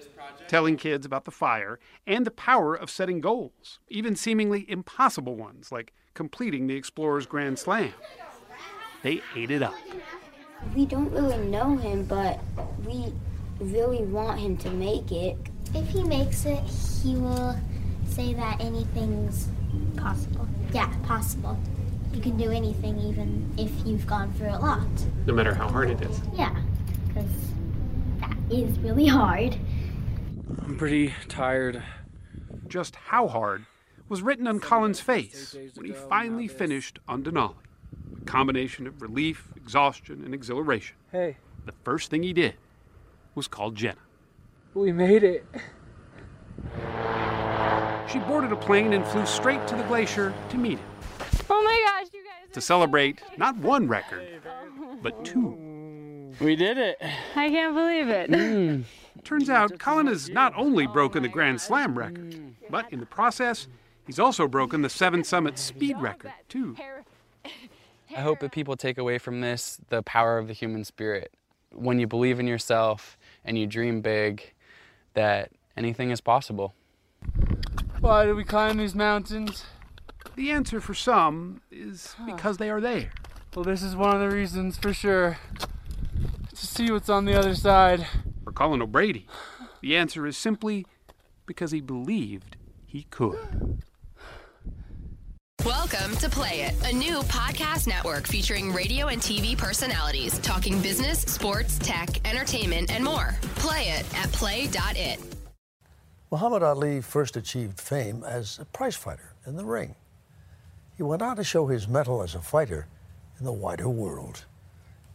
telling 0.47 0.77
kids 0.77 1.05
about 1.05 1.25
the 1.25 1.31
fire 1.31 1.79
and 2.07 2.25
the 2.25 2.31
power 2.31 2.75
of 2.75 2.89
setting 2.89 3.21
goals, 3.21 3.79
even 3.89 4.15
seemingly 4.15 4.65
impossible 4.69 5.35
ones 5.35 5.71
like 5.71 5.93
completing 6.13 6.67
the 6.67 6.75
Explorers 6.75 7.25
Grand 7.25 7.59
Slam. 7.59 7.93
They 9.03 9.21
ate 9.35 9.51
it 9.51 9.61
up. 9.61 9.75
We 10.75 10.85
don't 10.85 11.11
really 11.11 11.37
know 11.37 11.77
him, 11.77 12.03
but 12.03 12.39
we 12.85 13.13
really 13.59 14.03
want 14.03 14.39
him 14.39 14.57
to 14.57 14.69
make 14.69 15.11
it. 15.11 15.37
If 15.73 15.87
he 15.89 16.03
makes 16.03 16.45
it, 16.45 16.59
he 17.03 17.15
will 17.15 17.55
say 18.19 18.33
that 18.33 18.59
anything's 18.59 19.47
possible. 19.95 20.45
Yeah, 20.73 20.93
possible. 21.03 21.57
You 22.11 22.19
can 22.19 22.35
do 22.35 22.51
anything 22.51 22.99
even 22.99 23.49
if 23.57 23.71
you've 23.87 24.05
gone 24.05 24.33
through 24.33 24.49
a 24.49 24.59
lot. 24.59 24.89
No 25.25 25.33
matter 25.33 25.53
how 25.53 25.69
hard 25.69 25.89
it 25.89 26.01
is. 26.01 26.19
Yeah, 26.35 26.53
because 27.07 27.31
that 28.19 28.35
is 28.51 28.77
really 28.79 29.07
hard. 29.07 29.57
I'm 30.65 30.77
pretty 30.77 31.13
tired. 31.29 31.81
Just 32.67 32.97
how 32.97 33.29
hard 33.29 33.65
was 34.09 34.21
written 34.21 34.47
on 34.47 34.59
Colin's 34.59 34.99
face 34.99 35.55
when 35.75 35.85
he 35.85 35.93
finally 35.93 36.49
finished 36.49 36.99
on 37.07 37.23
Denali. 37.23 37.55
A 38.21 38.25
combination 38.25 38.85
of 38.85 39.01
relief, 39.01 39.53
exhaustion, 39.55 40.25
and 40.25 40.33
exhilaration. 40.33 40.97
Hey. 41.13 41.37
The 41.65 41.73
first 41.85 42.09
thing 42.09 42.23
he 42.23 42.33
did 42.33 42.55
was 43.33 43.47
call 43.47 43.71
Jenna. 43.71 43.95
We 44.73 44.91
made 44.91 45.23
it. 45.23 45.45
She 48.11 48.17
boarded 48.19 48.51
a 48.51 48.55
plane 48.55 48.93
and 48.93 49.05
flew 49.05 49.25
straight 49.25 49.67
to 49.67 49.75
the 49.75 49.83
glacier 49.83 50.33
to 50.49 50.57
meet 50.57 50.79
him. 50.79 50.87
Oh 51.47 51.61
my 51.63 51.83
gosh, 51.85 52.11
you 52.11 52.23
guys. 52.23 52.53
To 52.53 52.61
celebrate 52.61 53.21
not 53.37 53.55
one 53.57 53.87
record, 53.87 54.41
but 55.03 55.23
two. 55.23 56.33
We 56.39 56.55
did 56.55 56.77
it. 56.77 56.97
I 57.35 57.49
can't 57.49 57.75
believe 57.75 58.07
it. 58.09 58.31
Mm. 58.31 58.83
Turns 59.23 59.49
out 59.49 59.77
Colin 59.77 60.07
has 60.07 60.29
not 60.29 60.53
only 60.55 60.87
broken 60.87 61.21
the 61.21 61.29
Grand 61.29 61.61
Slam 61.61 61.97
record, 61.97 62.55
but 62.69 62.91
in 62.91 62.99
the 62.99 63.05
process, 63.05 63.67
he's 64.07 64.17
also 64.17 64.47
broken 64.47 64.81
the 64.81 64.89
Seven 64.89 65.23
Summit 65.23 65.59
speed 65.59 65.97
record, 65.99 66.31
too. 66.47 66.75
I 67.45 68.21
hope 68.21 68.39
that 68.39 68.51
people 68.51 68.75
take 68.75 68.97
away 68.97 69.19
from 69.19 69.41
this 69.41 69.79
the 69.89 70.01
power 70.01 70.39
of 70.39 70.47
the 70.47 70.53
human 70.53 70.83
spirit. 70.83 71.31
When 71.73 71.99
you 71.99 72.07
believe 72.07 72.39
in 72.39 72.47
yourself 72.47 73.19
and 73.45 73.55
you 73.55 73.67
dream 73.67 74.01
big, 74.01 74.53
that 75.13 75.51
anything 75.77 76.09
is 76.09 76.21
possible. 76.21 76.73
Why 78.01 78.25
do 78.25 78.33
we 78.33 78.45
climb 78.45 78.77
these 78.77 78.95
mountains? 78.95 79.65
The 80.37 80.51
answer 80.51 80.79
for 80.79 80.93
some 80.93 81.59
is 81.69 82.15
because 82.25 82.55
they 82.55 82.69
are 82.69 82.79
there. 82.79 83.11
Well, 83.53 83.65
this 83.65 83.83
is 83.83 83.93
one 83.93 84.15
of 84.15 84.21
the 84.21 84.33
reasons 84.33 84.77
for 84.77 84.93
sure. 84.93 85.37
To 86.49 86.67
see 86.67 86.91
what's 86.91 87.09
on 87.09 87.25
the 87.25 87.37
other 87.37 87.53
side. 87.55 88.07
For 88.45 88.53
Colin 88.53 88.81
O'Brady, 88.81 89.27
the 89.81 89.97
answer 89.97 90.25
is 90.25 90.37
simply 90.37 90.85
because 91.45 91.71
he 91.71 91.81
believed 91.81 92.55
he 92.85 93.03
could. 93.09 93.83
Welcome 95.65 96.15
to 96.17 96.29
Play 96.29 96.61
It, 96.61 96.75
a 96.89 96.95
new 96.95 97.19
podcast 97.23 97.85
network 97.85 98.27
featuring 98.27 98.71
radio 98.71 99.07
and 99.07 99.21
TV 99.21 99.57
personalities 99.57 100.39
talking 100.39 100.81
business, 100.81 101.19
sports, 101.23 101.77
tech, 101.79 102.25
entertainment, 102.25 102.91
and 102.93 103.03
more. 103.03 103.35
Play 103.55 103.89
it 103.89 104.05
at 104.17 104.31
play.it. 104.31 105.38
Muhammad 106.31 106.61
Ali 106.61 107.01
first 107.01 107.35
achieved 107.35 107.81
fame 107.81 108.23
as 108.23 108.59
a 108.59 108.65
prize 108.65 108.95
fighter 108.95 109.33
in 109.47 109.55
the 109.55 109.65
ring. 109.65 109.95
He 110.95 111.01
went 111.01 111.23
on 111.23 111.35
to 111.37 111.43
show 111.43 111.65
his 111.65 111.87
mettle 111.87 112.21
as 112.21 112.35
a 112.35 112.39
fighter 112.39 112.85
in 113.39 113.45
the 113.45 113.51
wider 113.51 113.89
world. 113.89 114.45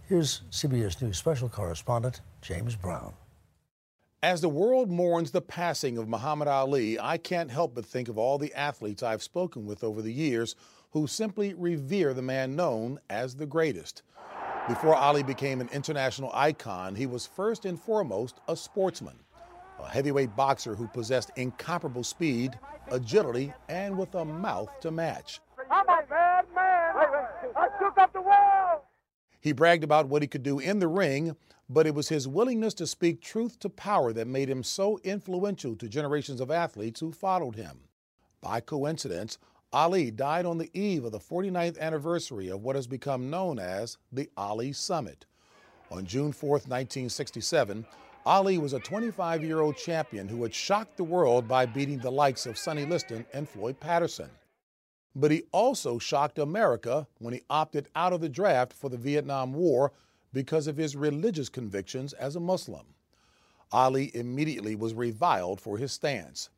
Here's 0.09 0.43
CBS 0.51 1.01
News 1.01 1.17
special 1.17 1.49
correspondent 1.49 2.21
James 2.43 2.75
Brown. 2.75 3.15
As 4.25 4.41
the 4.41 4.49
world 4.49 4.91
mourns 4.91 5.31
the 5.31 5.41
passing 5.41 5.99
of 5.99 6.09
Muhammad 6.09 6.49
Ali, 6.49 6.99
I 6.99 7.17
can't 7.19 7.51
help 7.51 7.77
but 7.77 7.87
think 7.87 8.09
of 8.09 8.19
all 8.19 8.37
the 8.37 8.53
athletes 8.55 9.05
I've 9.05 9.23
spoken 9.23 9.67
with 9.67 9.85
over 9.85 10.03
the 10.03 10.13
years 10.13 10.57
who 10.91 11.07
simply 11.07 11.55
revere 11.55 12.13
the 12.13 12.23
man 12.23 12.57
known 12.57 12.99
as 13.09 13.37
the 13.37 13.47
greatest. 13.47 14.03
Before 14.67 14.97
Ali 14.97 15.23
became 15.23 15.61
an 15.61 15.69
international 15.73 16.31
icon, 16.35 16.97
he 16.97 17.07
was 17.07 17.25
first 17.25 17.67
and 17.67 17.81
foremost 17.81 18.41
a 18.49 18.57
sportsman, 18.57 19.21
a 19.81 19.89
heavyweight 19.89 20.35
boxer 20.37 20.75
who 20.75 20.87
possessed 20.89 21.31
incomparable 21.37 22.05
speed, 22.05 22.59
agility, 22.91 23.53
and 23.69 23.97
with 23.97 24.15
a 24.15 24.25
mouth 24.25 24.69
to 24.81 24.91
match. 24.91 25.41
I'm 25.71 25.89
a 25.89 26.03
bad 26.09 26.45
man. 26.55 26.95
I 27.57 27.69
shook 27.79 27.99
up 27.99 28.13
the 28.13 28.21
world. 28.21 28.81
He 29.41 29.53
bragged 29.53 29.85
about 29.85 30.09
what 30.09 30.23
he 30.23 30.29
could 30.29 30.43
do 30.43 30.59
in 30.59 30.79
the 30.79 30.89
ring, 30.89 31.37
but 31.69 31.87
it 31.87 31.95
was 31.95 32.09
his 32.09 32.27
willingness 32.27 32.75
to 32.75 32.87
speak 32.87 33.21
truth 33.21 33.59
to 33.61 33.69
power 33.69 34.13
that 34.13 34.27
made 34.27 34.49
him 34.49 34.63
so 34.63 34.99
influential 35.05 35.77
to 35.77 35.89
generations 35.89 36.41
of 36.41 36.51
athletes 36.51 37.01
who 37.01 37.13
followed 37.13 37.57
him. 37.57 37.81
By 38.41 38.61
coincidence, 38.61 39.39
Ali 39.73 40.11
died 40.11 40.47
on 40.47 40.59
the 40.59 40.71
eve 40.73 41.05
of 41.05 41.13
the 41.13 41.19
49th 41.19 41.79
anniversary 41.79 42.49
of 42.49 42.63
what 42.63 42.77
has 42.77 42.87
become 42.87 43.29
known 43.29 43.59
as 43.59 43.99
the 44.13 44.31
Ali 44.37 44.73
Summit. 44.73 45.27
On 45.91 46.07
June 46.07 46.33
4, 46.33 46.51
1967, 46.51 47.85
Ali 48.27 48.57
was 48.57 48.73
a 48.73 48.81
25 48.81 49.45
year 49.45 49.61
old 49.61 49.77
champion 49.77 50.29
who 50.29 50.43
had 50.43 50.55
shocked 50.55 50.97
the 50.97 51.05
world 51.05 51.47
by 51.47 51.67
beating 51.67 51.99
the 51.99 52.11
likes 52.11 52.47
of 52.47 52.57
Sonny 52.57 52.87
Liston 52.87 53.27
and 53.35 53.49
Floyd 53.49 53.79
Patterson. 53.79 54.31
But 55.15 55.31
he 55.31 55.45
also 55.53 55.99
shocked 55.99 56.39
America 56.39 57.07
when 57.19 57.35
he 57.35 57.43
opted 57.51 57.89
out 57.95 58.13
of 58.13 58.21
the 58.21 58.29
draft 58.29 58.73
for 58.73 58.89
the 58.89 58.97
Vietnam 58.97 59.53
War 59.53 59.93
because 60.33 60.67
of 60.67 60.77
his 60.77 60.97
religious 60.97 61.49
convictions 61.49 62.15
as 62.15 62.35
a 62.35 62.41
Muslim. 62.41 62.87
Ali 63.71 64.11
immediately 64.15 64.75
was 64.75 64.95
reviled 64.95 65.61
for 65.61 65.77
his 65.77 65.93
stance. 65.93 66.49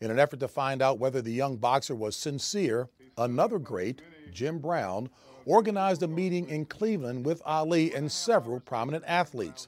In 0.00 0.10
an 0.10 0.18
effort 0.18 0.40
to 0.40 0.48
find 0.48 0.82
out 0.82 0.98
whether 0.98 1.22
the 1.22 1.32
young 1.32 1.56
boxer 1.56 1.94
was 1.94 2.16
sincere, 2.16 2.88
another 3.16 3.58
great, 3.58 4.02
Jim 4.30 4.58
Brown, 4.58 5.08
organized 5.44 6.02
a 6.02 6.08
meeting 6.08 6.48
in 6.48 6.66
Cleveland 6.66 7.24
with 7.24 7.42
Ali 7.46 7.94
and 7.94 8.12
several 8.12 8.60
prominent 8.60 9.04
athletes. 9.06 9.66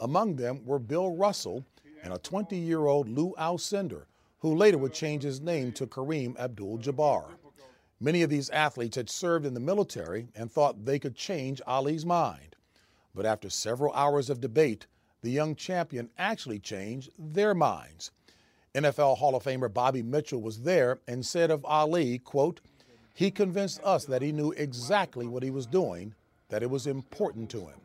Among 0.00 0.36
them 0.36 0.64
were 0.64 0.78
Bill 0.78 1.14
Russell 1.14 1.64
and 2.02 2.12
a 2.12 2.18
20 2.18 2.56
year 2.56 2.86
old 2.86 3.08
Lou 3.08 3.34
Alcindor, 3.38 4.06
who 4.40 4.54
later 4.54 4.78
would 4.78 4.92
change 4.92 5.22
his 5.22 5.40
name 5.40 5.72
to 5.72 5.86
Kareem 5.86 6.38
Abdul 6.38 6.78
Jabbar. 6.78 7.36
Many 7.98 8.22
of 8.22 8.28
these 8.28 8.50
athletes 8.50 8.96
had 8.96 9.08
served 9.08 9.46
in 9.46 9.54
the 9.54 9.60
military 9.60 10.28
and 10.34 10.52
thought 10.52 10.84
they 10.84 10.98
could 10.98 11.16
change 11.16 11.62
Ali's 11.66 12.04
mind. 12.04 12.56
But 13.14 13.24
after 13.24 13.48
several 13.48 13.94
hours 13.94 14.28
of 14.28 14.40
debate, 14.40 14.86
the 15.22 15.30
young 15.30 15.54
champion 15.56 16.10
actually 16.18 16.58
changed 16.58 17.10
their 17.18 17.54
minds. 17.54 18.10
NFL 18.74 19.16
Hall 19.16 19.34
of 19.34 19.42
Famer 19.42 19.72
Bobby 19.72 20.02
Mitchell 20.02 20.42
was 20.42 20.60
there 20.60 21.00
and 21.08 21.24
said 21.24 21.50
of 21.50 21.64
Ali, 21.64 22.18
quote, 22.18 22.60
he 23.14 23.30
convinced 23.30 23.80
us 23.82 24.04
that 24.04 24.20
he 24.20 24.30
knew 24.30 24.52
exactly 24.52 25.26
what 25.26 25.42
he 25.42 25.50
was 25.50 25.66
doing, 25.66 26.14
that 26.50 26.62
it 26.62 26.68
was 26.68 26.86
important 26.86 27.48
to 27.48 27.60
him. 27.60 27.80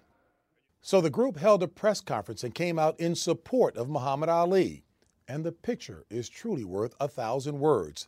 So 0.81 1.01
the 1.01 1.09
group 1.09 1.37
held 1.37 1.63
a 1.63 1.67
press 1.67 2.01
conference 2.01 2.43
and 2.43 2.55
came 2.55 2.79
out 2.79 2.99
in 2.99 3.15
support 3.15 3.77
of 3.77 3.89
Muhammad 3.89 4.29
Ali. 4.29 4.83
And 5.27 5.45
the 5.45 5.51
picture 5.51 6.05
is 6.09 6.29
truly 6.29 6.63
worth 6.63 6.95
a 6.99 7.07
thousand 7.07 7.59
words. 7.59 8.07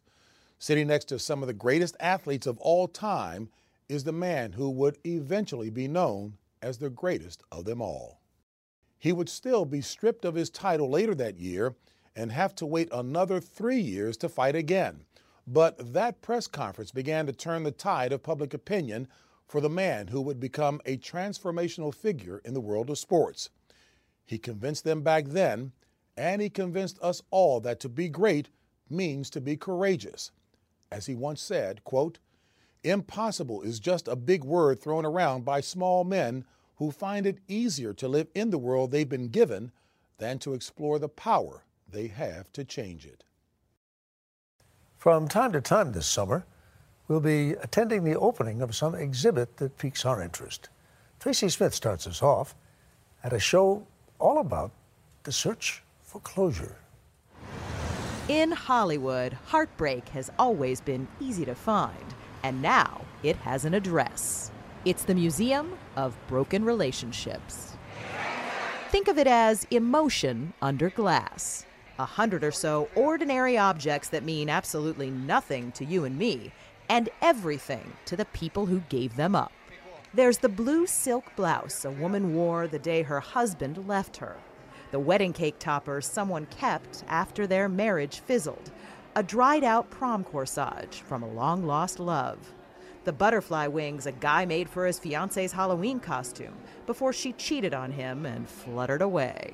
Sitting 0.59 0.87
next 0.87 1.05
to 1.05 1.19
some 1.19 1.43
of 1.43 1.47
the 1.47 1.53
greatest 1.53 1.95
athletes 1.99 2.47
of 2.47 2.57
all 2.59 2.87
time 2.87 3.49
is 3.89 4.03
the 4.05 4.11
man 4.11 4.53
who 4.53 4.69
would 4.71 4.97
eventually 5.05 5.69
be 5.69 5.87
known 5.87 6.37
as 6.61 6.77
the 6.79 6.89
greatest 6.89 7.43
of 7.51 7.65
them 7.65 7.81
all. 7.81 8.21
he 8.99 9.11
would 9.11 9.27
still 9.27 9.65
be 9.65 9.81
stripped 9.81 10.23
of 10.23 10.35
his 10.35 10.49
title 10.49 10.89
later 10.89 11.13
that 11.13 11.37
year 11.37 11.75
and 12.15 12.31
have 12.31 12.55
to 12.55 12.65
wait 12.65 12.87
another 12.93 13.41
three 13.41 13.79
years 13.81 14.15
to 14.15 14.29
fight 14.29 14.55
again. 14.55 15.01
But 15.45 15.93
that 15.93 16.21
press 16.21 16.47
conference 16.47 16.91
began 16.91 17.25
to 17.25 17.33
turn 17.33 17.63
the 17.63 17.71
tide 17.71 18.13
of 18.13 18.23
public 18.23 18.53
opinion 18.53 19.09
for 19.53 19.61
the 19.61 19.69
man 19.69 20.07
who 20.07 20.19
would 20.19 20.39
become 20.39 20.81
a 20.83 20.97
transformational 20.97 21.93
figure 21.93 22.41
in 22.43 22.55
the 22.55 22.59
world 22.59 22.89
of 22.89 22.97
sports. 22.97 23.51
He 24.25 24.39
convinced 24.39 24.83
them 24.83 25.03
back 25.03 25.25
then, 25.25 25.73
and 26.17 26.41
he 26.41 26.49
convinced 26.49 26.97
us 27.03 27.21
all 27.29 27.59
that 27.59 27.79
to 27.81 27.87
be 27.87 28.09
great 28.09 28.49
means 28.89 29.29
to 29.29 29.39
be 29.39 29.55
courageous. 29.55 30.31
As 30.91 31.05
he 31.05 31.13
once 31.13 31.39
said, 31.39 31.83
quote, 31.83 32.17
Impossible 32.83 33.61
is 33.61 33.79
just 33.79 34.07
a 34.07 34.15
big 34.15 34.43
word 34.43 34.81
thrown 34.81 35.05
around 35.05 35.45
by 35.45 35.61
small 35.61 36.03
men 36.03 36.45
who 36.77 36.89
find 36.89 37.27
it 37.27 37.37
easier 37.47 37.93
to 37.93 38.07
live 38.07 38.29
in 38.33 38.49
the 38.49 38.57
world 38.57 38.89
they've 38.89 39.07
been 39.07 39.27
given 39.27 39.71
than 40.17 40.39
to 40.39 40.55
explore 40.55 40.97
the 40.97 41.07
power 41.07 41.63
they 41.87 42.07
have 42.07 42.51
to 42.53 42.63
change 42.63 43.05
it. 43.05 43.23
From 44.97 45.27
time 45.27 45.51
to 45.51 45.61
time 45.61 45.91
this 45.91 46.07
summer, 46.07 46.43
we'll 47.07 47.19
be 47.19 47.51
attending 47.51 48.03
the 48.03 48.17
opening 48.17 48.61
of 48.61 48.75
some 48.75 48.95
exhibit 48.95 49.57
that 49.57 49.77
piques 49.77 50.05
our 50.05 50.21
interest. 50.21 50.69
Tracy 51.19 51.49
Smith 51.49 51.73
starts 51.73 52.07
us 52.07 52.21
off 52.21 52.55
at 53.23 53.33
a 53.33 53.39
show 53.39 53.85
all 54.19 54.39
about 54.39 54.71
the 55.23 55.31
search 55.31 55.83
for 56.01 56.19
closure. 56.21 56.77
In 58.29 58.51
Hollywood, 58.51 59.33
heartbreak 59.47 60.07
has 60.09 60.31
always 60.39 60.79
been 60.79 61.07
easy 61.19 61.43
to 61.45 61.55
find, 61.55 62.13
and 62.43 62.61
now 62.61 63.01
it 63.21 63.35
has 63.37 63.65
an 63.65 63.73
address. 63.73 64.51
It's 64.85 65.03
the 65.03 65.15
Museum 65.15 65.77
of 65.95 66.15
Broken 66.27 66.63
Relationships. 66.63 67.73
Think 68.89 69.07
of 69.07 69.17
it 69.17 69.27
as 69.27 69.65
emotion 69.71 70.53
under 70.61 70.89
glass. 70.89 71.65
A 71.99 72.05
hundred 72.05 72.43
or 72.43 72.51
so 72.51 72.89
ordinary 72.95 73.57
objects 73.57 74.09
that 74.09 74.23
mean 74.23 74.49
absolutely 74.49 75.09
nothing 75.09 75.71
to 75.73 75.85
you 75.85 76.05
and 76.05 76.17
me, 76.17 76.51
and 76.89 77.09
everything 77.21 77.93
to 78.05 78.15
the 78.15 78.25
people 78.25 78.65
who 78.65 78.79
gave 78.89 79.15
them 79.15 79.35
up. 79.35 79.51
There's 80.13 80.37
the 80.37 80.49
blue 80.49 80.85
silk 80.85 81.35
blouse 81.35 81.85
a 81.85 81.91
woman 81.91 82.35
wore 82.35 82.67
the 82.67 82.79
day 82.79 83.01
her 83.03 83.19
husband 83.19 83.87
left 83.87 84.17
her, 84.17 84.37
the 84.91 84.99
wedding 84.99 85.33
cake 85.33 85.59
topper 85.59 86.01
someone 86.01 86.45
kept 86.47 87.03
after 87.07 87.47
their 87.47 87.67
marriage 87.67 88.19
fizzled, 88.19 88.71
a 89.15 89.23
dried 89.23 89.63
out 89.63 89.89
prom 89.89 90.23
corsage 90.23 91.01
from 91.01 91.23
a 91.23 91.31
long 91.31 91.65
lost 91.65 91.99
love 91.99 92.53
the 93.03 93.13
butterfly 93.13 93.67
wings 93.67 94.05
a 94.05 94.11
guy 94.13 94.45
made 94.45 94.69
for 94.69 94.85
his 94.85 94.99
fiance's 94.99 95.51
Halloween 95.51 95.99
costume 95.99 96.55
before 96.85 97.11
she 97.11 97.33
cheated 97.33 97.73
on 97.73 97.91
him 97.91 98.25
and 98.25 98.47
fluttered 98.47 99.01
away. 99.01 99.53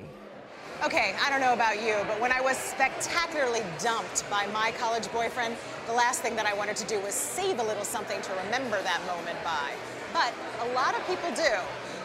Okay, 0.82 1.14
I 1.22 1.28
don't 1.28 1.42
know 1.42 1.52
about 1.52 1.82
you, 1.82 1.94
but 2.08 2.18
when 2.22 2.32
I 2.32 2.40
was 2.40 2.56
spectacularly 2.56 3.60
dumped 3.80 4.28
by 4.30 4.46
my 4.46 4.72
college 4.78 5.12
boyfriend, 5.12 5.54
the 5.86 5.92
last 5.92 6.22
thing 6.22 6.34
that 6.36 6.46
I 6.46 6.54
wanted 6.54 6.74
to 6.76 6.86
do 6.86 6.98
was 7.00 7.12
save 7.12 7.58
a 7.58 7.62
little 7.62 7.84
something 7.84 8.18
to 8.22 8.32
remember 8.46 8.80
that 8.80 9.02
moment 9.06 9.36
by. 9.44 9.72
But 10.14 10.32
a 10.66 10.72
lot 10.72 10.98
of 10.98 11.06
people 11.06 11.30
do, 11.32 11.52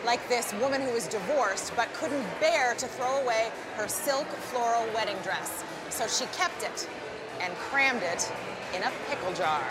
like 0.06 0.28
this 0.28 0.54
woman 0.56 0.82
who 0.82 0.92
was 0.92 1.08
divorced 1.08 1.72
but 1.78 1.88
couldn't 1.94 2.26
bear 2.42 2.76
to 2.76 2.86
throw 2.86 3.22
away 3.22 3.50
her 3.78 3.88
silk 3.88 4.28
floral 4.28 4.86
wedding 4.94 5.18
dress. 5.24 5.64
So 5.90 6.06
she 6.08 6.26
kept 6.36 6.62
it 6.64 6.90
and 7.40 7.56
crammed 7.56 8.04
it 8.04 8.30
in 8.76 8.84
a 8.84 8.92
pickle 9.10 9.32
jar. 9.36 9.64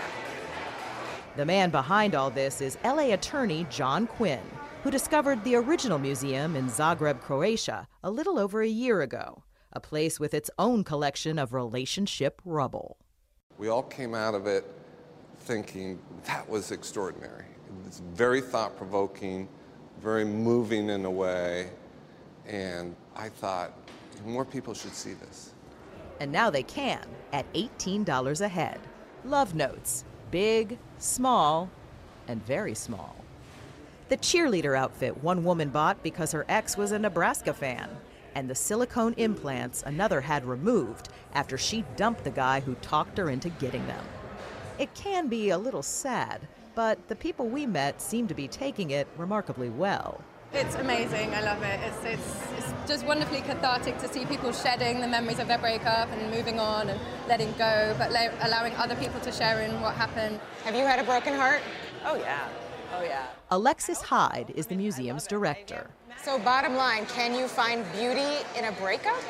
The 1.36 1.44
man 1.44 1.68
behind 1.68 2.14
all 2.14 2.30
this 2.30 2.62
is 2.62 2.78
LA 2.82 3.12
attorney 3.12 3.66
John 3.68 4.06
Quinn, 4.06 4.40
who 4.84 4.90
discovered 4.90 5.42
the 5.44 5.56
original 5.56 5.98
museum 5.98 6.54
in 6.54 6.68
Zagreb, 6.68 7.22
Croatia, 7.22 7.88
a 8.02 8.10
little 8.10 8.38
over 8.38 8.60
a 8.60 8.68
year 8.68 9.00
ago, 9.00 9.42
a 9.72 9.80
place 9.80 10.20
with 10.20 10.34
its 10.34 10.50
own 10.58 10.84
collection 10.84 11.38
of 11.38 11.54
relationship 11.54 12.42
rubble. 12.44 12.98
We 13.56 13.68
all 13.68 13.84
came 13.84 14.14
out 14.14 14.34
of 14.34 14.46
it 14.46 14.66
thinking 15.38 15.98
that 16.26 16.46
was 16.46 16.70
extraordinary. 16.70 17.46
It's 17.86 18.00
very 18.12 18.42
thought 18.42 18.76
provoking, 18.76 19.48
very 20.02 20.26
moving 20.26 20.90
in 20.90 21.06
a 21.06 21.10
way, 21.10 21.70
and 22.46 22.94
I 23.16 23.30
thought 23.30 23.72
more 24.26 24.44
people 24.44 24.74
should 24.74 24.94
see 24.94 25.14
this. 25.14 25.54
And 26.20 26.30
now 26.30 26.50
they 26.50 26.62
can 26.62 27.00
at 27.32 27.50
$18 27.54 28.40
a 28.42 28.48
head. 28.48 28.80
Love 29.24 29.54
Notes 29.54 30.04
big, 30.30 30.78
small, 30.98 31.70
and 32.28 32.44
very 32.44 32.74
small. 32.74 33.23
The 34.10 34.18
cheerleader 34.18 34.76
outfit 34.76 35.22
one 35.22 35.44
woman 35.44 35.70
bought 35.70 36.02
because 36.02 36.32
her 36.32 36.44
ex 36.46 36.76
was 36.76 36.92
a 36.92 36.98
Nebraska 36.98 37.54
fan, 37.54 37.88
and 38.34 38.50
the 38.50 38.54
silicone 38.54 39.14
implants 39.16 39.82
another 39.82 40.20
had 40.20 40.44
removed 40.44 41.08
after 41.32 41.56
she 41.56 41.86
dumped 41.96 42.22
the 42.22 42.30
guy 42.30 42.60
who 42.60 42.74
talked 42.76 43.16
her 43.16 43.30
into 43.30 43.48
getting 43.48 43.86
them. 43.86 44.04
It 44.78 44.92
can 44.94 45.28
be 45.28 45.50
a 45.50 45.58
little 45.58 45.82
sad, 45.82 46.46
but 46.74 47.08
the 47.08 47.16
people 47.16 47.48
we 47.48 47.64
met 47.64 48.02
seem 48.02 48.28
to 48.28 48.34
be 48.34 48.46
taking 48.46 48.90
it 48.90 49.08
remarkably 49.16 49.70
well. 49.70 50.20
It's 50.52 50.74
amazing. 50.74 51.34
I 51.34 51.40
love 51.40 51.62
it. 51.62 51.80
It's, 51.80 52.04
it's, 52.04 52.42
it's 52.58 52.88
just 52.88 53.06
wonderfully 53.06 53.40
cathartic 53.40 53.98
to 54.00 54.08
see 54.12 54.26
people 54.26 54.52
shedding 54.52 55.00
the 55.00 55.08
memories 55.08 55.38
of 55.38 55.48
their 55.48 55.58
breakup 55.58 56.10
and 56.12 56.30
moving 56.30 56.60
on 56.60 56.90
and 56.90 57.00
letting 57.26 57.50
go, 57.52 57.94
but 57.98 58.10
allowing 58.10 58.74
other 58.74 58.96
people 58.96 59.18
to 59.20 59.32
share 59.32 59.62
in 59.62 59.80
what 59.80 59.94
happened. 59.94 60.38
Have 60.64 60.74
you 60.74 60.84
had 60.84 61.00
a 61.00 61.04
broken 61.04 61.34
heart? 61.34 61.62
Oh, 62.04 62.16
yeah. 62.16 62.46
Oh, 62.96 63.02
yeah. 63.02 63.26
Alexis 63.50 64.00
Hyde 64.02 64.52
is 64.54 64.66
the 64.66 64.76
museum's 64.76 65.26
director. 65.26 65.90
So, 66.22 66.38
bottom 66.38 66.74
line, 66.76 67.06
can 67.06 67.34
you 67.34 67.48
find 67.48 67.84
beauty 67.92 68.44
in 68.56 68.66
a 68.66 68.72
breakup? 68.72 69.20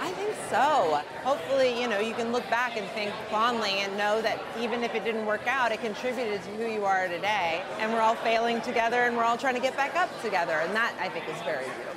I 0.00 0.12
think 0.12 0.32
so. 0.48 1.02
Hopefully, 1.24 1.80
you 1.80 1.88
know, 1.88 1.98
you 1.98 2.14
can 2.14 2.30
look 2.30 2.48
back 2.48 2.76
and 2.76 2.86
think 2.90 3.12
fondly 3.30 3.80
and 3.80 3.96
know 3.98 4.22
that 4.22 4.38
even 4.60 4.84
if 4.84 4.94
it 4.94 5.04
didn't 5.04 5.26
work 5.26 5.46
out, 5.48 5.72
it 5.72 5.80
contributed 5.80 6.40
to 6.44 6.50
who 6.50 6.66
you 6.72 6.84
are 6.84 7.08
today. 7.08 7.62
And 7.80 7.92
we're 7.92 8.00
all 8.00 8.14
failing 8.14 8.60
together 8.60 9.02
and 9.02 9.16
we're 9.16 9.24
all 9.24 9.36
trying 9.36 9.56
to 9.56 9.60
get 9.60 9.76
back 9.76 9.96
up 9.96 10.08
together. 10.22 10.52
And 10.52 10.74
that, 10.74 10.94
I 11.00 11.08
think, 11.08 11.28
is 11.28 11.42
very 11.42 11.64
beautiful. 11.64 11.87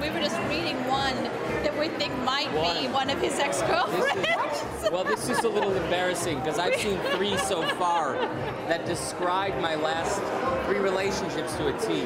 We 0.00 0.10
were 0.10 0.20
just 0.20 0.36
reading 0.48 0.76
one 0.88 1.14
that 1.62 1.78
we 1.78 1.88
think 1.88 2.16
might 2.24 2.52
one. 2.52 2.82
be 2.82 2.88
one 2.88 3.10
of 3.10 3.20
his 3.20 3.38
ex-girlfriends. 3.38 4.90
well, 4.90 5.04
this 5.04 5.28
is 5.28 5.38
a 5.44 5.48
little 5.48 5.72
embarrassing 5.72 6.40
because 6.40 6.58
I've 6.58 6.74
seen 6.76 6.98
three 7.16 7.36
so 7.38 7.62
far 7.76 8.14
that 8.68 8.84
describe 8.86 9.56
my 9.60 9.76
last 9.76 10.20
three 10.66 10.78
relationships 10.78 11.54
to 11.56 11.74
a 11.74 11.78
T. 11.78 12.04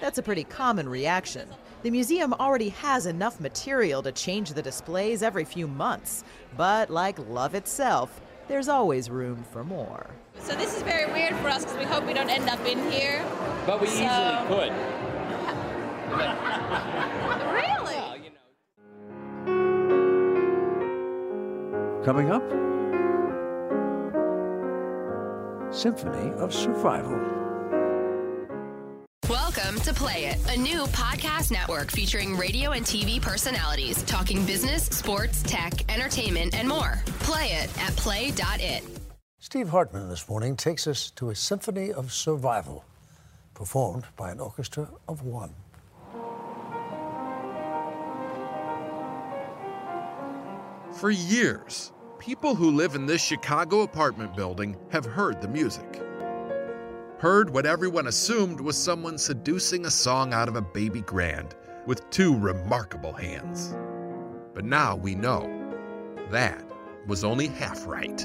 That's 0.00 0.18
a 0.18 0.22
pretty 0.22 0.44
common 0.44 0.88
reaction. 0.88 1.48
The 1.82 1.90
museum 1.90 2.32
already 2.34 2.68
has 2.70 3.06
enough 3.06 3.40
material 3.40 4.02
to 4.02 4.12
change 4.12 4.52
the 4.52 4.62
displays 4.62 5.22
every 5.22 5.44
few 5.44 5.66
months, 5.66 6.22
but 6.56 6.90
like 6.90 7.18
love 7.28 7.54
itself, 7.54 8.20
there's 8.46 8.68
always 8.68 9.10
room 9.10 9.44
for 9.50 9.64
more. 9.64 10.06
So 10.38 10.54
this 10.54 10.76
is 10.76 10.82
very 10.82 11.12
weird 11.12 11.34
for 11.36 11.48
us 11.48 11.64
because 11.64 11.78
we 11.78 11.84
hope 11.84 12.06
we 12.06 12.14
don't 12.14 12.30
end 12.30 12.48
up 12.48 12.64
in 12.66 12.90
here. 12.90 13.24
But 13.66 13.80
we 13.80 13.88
so... 13.88 14.04
easily 14.04 14.46
could. 14.48 15.13
Really? 17.52 18.00
Coming 22.04 22.30
up, 22.30 22.42
Symphony 25.74 26.32
of 26.38 26.54
Survival. 26.54 27.18
Welcome 29.28 29.80
to 29.80 29.94
Play 29.94 30.26
It, 30.26 30.38
a 30.54 30.56
new 30.58 30.84
podcast 30.86 31.50
network 31.50 31.90
featuring 31.90 32.36
radio 32.36 32.72
and 32.72 32.84
TV 32.84 33.20
personalities 33.20 34.02
talking 34.04 34.44
business, 34.44 34.84
sports, 34.84 35.42
tech, 35.42 35.90
entertainment, 35.92 36.54
and 36.54 36.68
more. 36.68 37.02
Play 37.20 37.46
it 37.46 37.70
at 37.82 37.96
play.it. 37.96 38.84
Steve 39.40 39.68
Hartman 39.68 40.08
this 40.08 40.28
morning 40.28 40.56
takes 40.56 40.86
us 40.86 41.10
to 41.12 41.30
a 41.30 41.34
symphony 41.34 41.92
of 41.92 42.12
survival, 42.12 42.84
performed 43.54 44.04
by 44.16 44.30
an 44.30 44.40
orchestra 44.40 44.88
of 45.08 45.22
one. 45.22 45.54
For 51.04 51.10
years, 51.10 51.92
people 52.18 52.54
who 52.54 52.70
live 52.70 52.94
in 52.94 53.04
this 53.04 53.22
Chicago 53.22 53.82
apartment 53.82 54.34
building 54.34 54.74
have 54.88 55.04
heard 55.04 55.42
the 55.42 55.48
music 55.48 56.02
heard 57.18 57.50
what 57.50 57.66
everyone 57.66 58.06
assumed 58.06 58.58
was 58.58 58.74
someone 58.74 59.18
seducing 59.18 59.84
a 59.84 59.90
song 59.90 60.32
out 60.32 60.48
of 60.48 60.56
a 60.56 60.62
baby 60.62 61.02
grand 61.02 61.56
with 61.84 62.08
two 62.08 62.34
remarkable 62.38 63.12
hands. 63.12 63.76
But 64.54 64.64
now 64.64 64.96
we 64.96 65.14
know 65.14 65.42
that 66.30 66.64
was 67.06 67.22
only 67.22 67.48
half 67.48 67.86
right. 67.86 68.18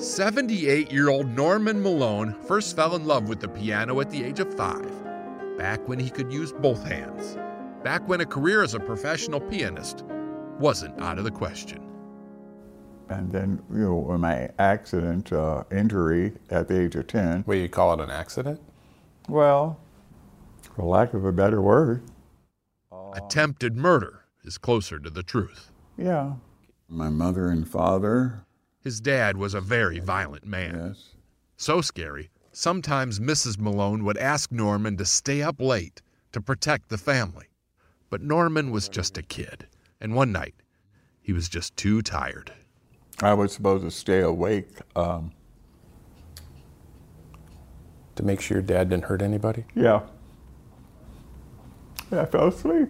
78 0.00 0.90
year 0.90 1.10
old 1.10 1.36
Norman 1.36 1.82
Malone 1.82 2.34
first 2.46 2.74
fell 2.74 2.96
in 2.96 3.04
love 3.04 3.28
with 3.28 3.40
the 3.40 3.48
piano 3.48 4.00
at 4.00 4.08
the 4.08 4.24
age 4.24 4.40
of 4.40 4.54
five, 4.54 4.90
back 5.58 5.86
when 5.86 5.98
he 5.98 6.08
could 6.08 6.32
use 6.32 6.50
both 6.50 6.82
hands, 6.82 7.36
back 7.82 8.06
when 8.08 8.20
a 8.20 8.26
career 8.26 8.62
as 8.62 8.74
a 8.74 8.80
professional 8.80 9.40
pianist 9.40 10.04
wasn't 10.58 11.00
out 11.00 11.18
of 11.18 11.24
the 11.24 11.30
question. 11.30 11.84
And 13.08 13.30
then, 13.32 13.62
you 13.72 13.78
know, 13.78 14.18
my 14.18 14.50
accident, 14.58 15.32
uh, 15.32 15.64
injury 15.70 16.34
at 16.50 16.68
the 16.68 16.80
age 16.80 16.94
of 16.94 17.06
10. 17.06 17.44
Well, 17.46 17.56
you 17.56 17.68
call 17.68 17.94
it 17.94 18.00
an 18.00 18.10
accident? 18.10 18.60
Well, 19.28 19.78
For 20.74 20.84
lack 20.84 21.14
of 21.14 21.24
a 21.24 21.32
better 21.32 21.62
word. 21.62 22.02
Attempted 23.14 23.76
murder 23.76 24.24
is 24.44 24.58
closer 24.58 24.98
to 24.98 25.08
the 25.10 25.22
truth. 25.22 25.70
Yeah. 25.96 26.34
My 26.88 27.08
mother 27.08 27.48
and 27.48 27.66
father. 27.66 28.44
His 28.82 29.00
dad 29.00 29.36
was 29.36 29.54
a 29.54 29.60
very 29.60 29.98
violent 29.98 30.46
man. 30.46 30.74
Yes. 30.88 31.14
So 31.56 31.80
scary, 31.80 32.30
sometimes 32.52 33.18
Mrs. 33.18 33.58
Malone 33.58 34.04
would 34.04 34.18
ask 34.18 34.52
Norman 34.52 34.96
to 34.98 35.04
stay 35.04 35.42
up 35.42 35.60
late 35.60 36.02
to 36.32 36.40
protect 36.40 36.88
the 36.88 36.98
family. 36.98 37.47
But 38.10 38.22
Norman 38.22 38.70
was 38.70 38.88
just 38.88 39.18
a 39.18 39.22
kid, 39.22 39.66
and 40.00 40.14
one 40.14 40.32
night, 40.32 40.54
he 41.20 41.32
was 41.32 41.48
just 41.48 41.76
too 41.76 42.00
tired. 42.02 42.52
I 43.20 43.34
was 43.34 43.52
supposed 43.52 43.84
to 43.84 43.90
stay 43.90 44.20
awake. 44.20 44.68
Um, 44.96 45.32
To 48.16 48.22
make 48.24 48.40
sure 48.40 48.56
your 48.56 48.62
dad 48.62 48.88
didn't 48.90 49.04
hurt 49.04 49.22
anybody? 49.22 49.64
yeah. 49.74 50.00
And 52.10 52.20
I 52.20 52.24
fell 52.24 52.48
asleep. 52.48 52.88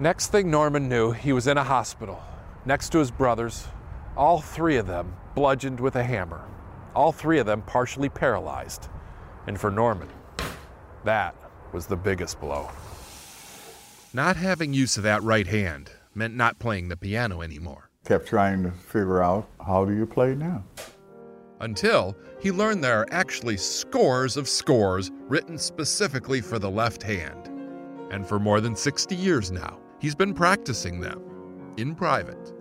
Next 0.00 0.28
thing 0.32 0.50
Norman 0.50 0.88
knew, 0.88 1.12
he 1.12 1.32
was 1.34 1.46
in 1.46 1.58
a 1.58 1.64
hospital 1.64 2.20
next 2.64 2.90
to 2.90 2.98
his 2.98 3.10
brothers, 3.10 3.68
all 4.16 4.40
three 4.40 4.76
of 4.78 4.86
them 4.86 5.14
bludgeoned 5.34 5.78
with 5.78 5.96
a 5.96 6.02
hammer, 6.02 6.42
all 6.94 7.12
three 7.12 7.38
of 7.38 7.44
them 7.46 7.60
partially 7.62 8.08
paralyzed. 8.08 8.88
And 9.46 9.60
for 9.60 9.70
Norman, 9.70 10.08
that 11.04 11.34
was 11.72 11.86
the 11.86 11.96
biggest 11.96 12.40
blow. 12.40 12.70
Not 14.16 14.36
having 14.36 14.72
use 14.72 14.96
of 14.96 15.02
that 15.02 15.22
right 15.22 15.46
hand 15.46 15.90
meant 16.14 16.34
not 16.34 16.58
playing 16.58 16.88
the 16.88 16.96
piano 16.96 17.42
anymore. 17.42 17.90
Kept 18.06 18.26
trying 18.26 18.62
to 18.62 18.70
figure 18.70 19.22
out 19.22 19.46
how 19.60 19.84
do 19.84 19.94
you 19.94 20.06
play 20.06 20.34
now? 20.34 20.64
Until 21.60 22.16
he 22.40 22.50
learned 22.50 22.82
there 22.82 22.98
are 22.98 23.06
actually 23.10 23.58
scores 23.58 24.38
of 24.38 24.48
scores 24.48 25.10
written 25.28 25.58
specifically 25.58 26.40
for 26.40 26.58
the 26.58 26.70
left 26.70 27.02
hand. 27.02 27.50
And 28.10 28.26
for 28.26 28.38
more 28.38 28.62
than 28.62 28.74
60 28.74 29.14
years 29.14 29.50
now, 29.50 29.78
he's 30.00 30.14
been 30.14 30.32
practicing 30.32 30.98
them 30.98 31.20
in 31.76 31.94
private. 31.94 32.54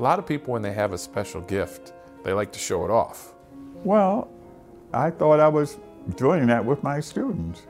A 0.00 0.02
lot 0.02 0.18
of 0.18 0.26
people, 0.26 0.54
when 0.54 0.62
they 0.62 0.72
have 0.72 0.92
a 0.92 0.98
special 0.98 1.40
gift, 1.40 1.92
they 2.24 2.32
like 2.32 2.50
to 2.50 2.58
show 2.58 2.84
it 2.84 2.90
off. 2.90 3.32
Well, 3.84 4.28
I 4.92 5.12
thought 5.12 5.38
I 5.38 5.46
was 5.46 5.78
doing 6.16 6.48
that 6.48 6.64
with 6.64 6.82
my 6.82 6.98
students. 6.98 7.62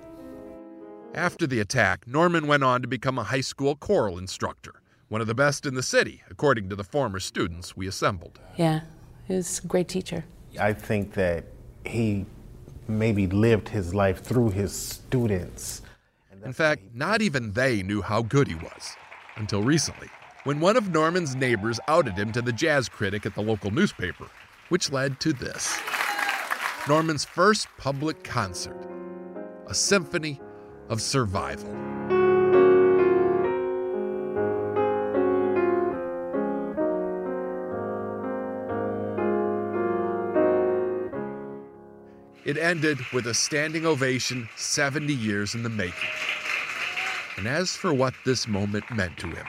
After 1.17 1.47
the 1.47 1.61
attack, 1.61 2.07
Norman 2.07 2.47
went 2.47 2.63
on 2.63 2.83
to 2.83 2.89
become 2.89 3.19
a 3.19 3.23
high 3.23 3.41
school 3.41 3.75
choral 3.75 4.19
instructor, 4.19 4.83
one 5.09 5.23
of 5.23 5.27
the 5.27 5.35
best 5.35 5.65
in 5.65 5.73
the 5.73 5.83
city, 5.83 6.23
according 6.29 6.69
to 6.69 6.77
the 6.77 6.85
former 6.85 7.21
students 7.21 7.75
we 7.75 7.89
assembled. 7.89 8.39
Yeah, 8.59 8.81
he 9.27 9.33
was 9.33 9.61
a 9.65 9.67
great 9.67 9.89
teacher. 9.89 10.27
I 10.61 10.75
think 10.75 11.15
that 11.15 11.47
he 11.87 12.27
maybe 12.87 13.27
lived 13.29 13.71
his 13.71 13.95
life 13.95 14.23
through 14.23 14.51
his 14.51 14.75
students. 14.75 15.81
In 16.45 16.53
fact, 16.53 16.83
not 16.93 17.23
even 17.23 17.55
they 17.55 17.83
knew 17.83 18.03
how 18.03 18.21
good 18.21 18.47
he 18.47 18.55
was 18.55 18.95
until 19.37 19.63
recently, 19.63 20.09
when 20.45 20.61
one 20.61 20.77
of 20.77 20.91
Norman's 20.91 21.35
neighbors 21.35 21.81
outed 21.89 22.13
him 22.13 22.31
to 22.33 22.43
the 22.43 22.53
jazz 22.53 22.91
critic 22.91 23.25
at 23.25 23.35
the 23.35 23.43
local 23.43 23.71
newspaper, 23.71 24.27
which 24.69 24.93
led 24.93 25.19
to 25.21 25.33
this 25.33 25.79
Norman's 26.87 27.25
first 27.25 27.69
public 27.79 28.23
concert, 28.23 28.77
a 29.67 29.75
symphony 29.75 30.43
of 30.89 31.03
survival. 31.03 31.71
It 42.45 42.59
ended 42.59 42.99
with 43.13 43.27
a 43.27 43.35
standing 43.35 43.85
ovation 43.87 44.49
70 44.55 45.13
years 45.13 45.57
in 45.57 45.65
the 45.65 45.69
making. 45.69 46.09
And 47.37 47.49
as 47.49 47.73
for 47.73 47.93
what 47.93 48.15
this 48.25 48.47
moment 48.47 48.89
meant 48.91 49.19
to 49.19 49.27
him, 49.27 49.47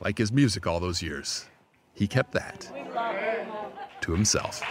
like 0.00 0.16
his 0.16 0.32
music 0.32 0.66
all 0.66 0.80
those 0.80 1.02
years, 1.02 1.44
he 1.92 2.06
kept 2.08 2.32
that 2.32 2.68
to 4.00 4.12
himself. 4.12 4.62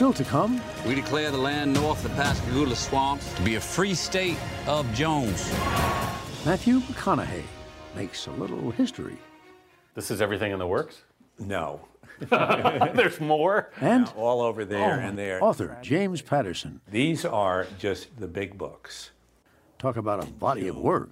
Still 0.00 0.14
to 0.14 0.24
come, 0.24 0.58
We 0.86 0.94
declare 0.94 1.30
the 1.30 1.36
land 1.36 1.74
north 1.74 2.02
of 2.02 2.10
the 2.10 2.16
Pascagoula 2.16 2.74
swamps 2.74 3.34
to 3.34 3.42
be 3.42 3.56
a 3.56 3.60
free 3.60 3.92
state 3.92 4.38
of 4.66 4.90
Jones. 4.94 5.52
Matthew 6.46 6.80
McConaughey 6.80 7.42
makes 7.94 8.26
a 8.26 8.30
little 8.30 8.70
history. 8.70 9.18
This 9.94 10.10
is 10.10 10.22
everything 10.22 10.52
in 10.52 10.58
the 10.58 10.66
works? 10.66 11.02
No. 11.38 11.86
There's 12.30 13.20
more? 13.20 13.72
And 13.78 14.10
all 14.16 14.40
over 14.40 14.64
there 14.64 15.02
Oh, 15.02 15.06
and 15.06 15.18
there. 15.18 15.44
Author 15.44 15.76
James 15.82 16.22
Patterson. 16.22 16.80
These 16.90 17.26
are 17.26 17.66
just 17.78 18.18
the 18.18 18.26
big 18.26 18.56
books. 18.56 19.10
Talk 19.78 19.98
about 19.98 20.24
a 20.24 20.26
body 20.26 20.68
of 20.68 20.78
work. 20.78 21.10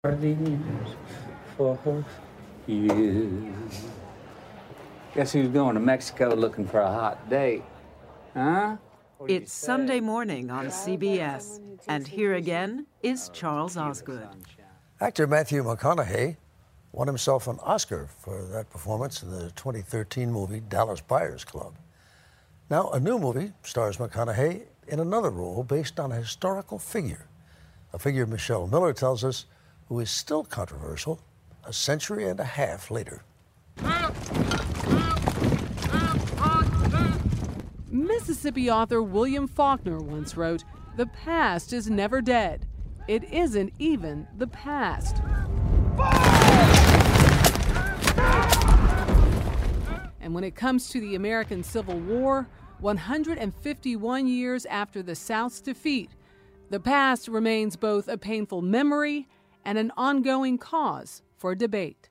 For 0.00 0.16
years. 2.66 3.84
Guess 5.14 5.32
who's 5.32 5.48
going 5.48 5.74
to 5.74 5.80
Mexico 5.80 6.30
looking 6.34 6.66
for 6.66 6.80
a 6.80 6.90
hot 6.90 7.28
date? 7.28 7.62
Huh? 8.32 8.78
It's 9.28 9.52
Sunday 9.52 10.00
morning 10.00 10.50
on 10.50 10.68
CBS, 10.68 11.60
and 11.86 12.08
here 12.08 12.34
again 12.34 12.86
is 13.02 13.28
Charles 13.28 13.76
Osgood. 13.76 14.26
Actor 15.02 15.26
Matthew 15.26 15.62
McConaughey 15.62 16.38
won 16.92 17.08
himself 17.08 17.46
an 17.46 17.58
Oscar 17.62 18.08
for 18.20 18.42
that 18.52 18.70
performance 18.70 19.22
in 19.22 19.30
the 19.30 19.50
2013 19.50 20.32
movie 20.32 20.60
Dallas 20.60 21.02
Buyers 21.02 21.44
Club. 21.44 21.74
Now, 22.70 22.88
a 22.92 22.98
new 22.98 23.18
movie 23.18 23.52
stars 23.64 23.98
McConaughey 23.98 24.62
in 24.88 24.98
another 24.98 25.30
role 25.30 25.62
based 25.62 26.00
on 26.00 26.10
a 26.10 26.16
historical 26.16 26.78
figure, 26.78 27.26
a 27.92 27.98
figure 27.98 28.24
Michelle 28.24 28.66
Miller 28.66 28.94
tells 28.94 29.24
us 29.24 29.44
who 29.88 30.00
is 30.00 30.10
still 30.10 30.42
controversial 30.42 31.20
a 31.64 31.72
century 31.72 32.28
and 32.28 32.40
a 32.40 32.44
half 32.44 32.90
later. 32.90 33.22
Mississippi 38.22 38.70
author 38.70 39.02
William 39.02 39.48
Faulkner 39.48 39.98
once 39.98 40.36
wrote, 40.36 40.62
The 40.96 41.06
past 41.06 41.72
is 41.72 41.90
never 41.90 42.22
dead. 42.22 42.68
It 43.08 43.24
isn't 43.24 43.72
even 43.80 44.28
the 44.38 44.46
past. 44.46 45.20
And 50.20 50.32
when 50.36 50.44
it 50.44 50.54
comes 50.54 50.88
to 50.90 51.00
the 51.00 51.16
American 51.16 51.64
Civil 51.64 51.98
War, 51.98 52.46
151 52.78 54.28
years 54.28 54.66
after 54.66 55.02
the 55.02 55.16
South's 55.16 55.60
defeat, 55.60 56.10
the 56.70 56.78
past 56.78 57.26
remains 57.26 57.74
both 57.74 58.06
a 58.06 58.16
painful 58.16 58.62
memory 58.62 59.26
and 59.64 59.78
an 59.78 59.90
ongoing 59.96 60.58
cause 60.58 61.22
for 61.38 61.56
debate. 61.56 62.08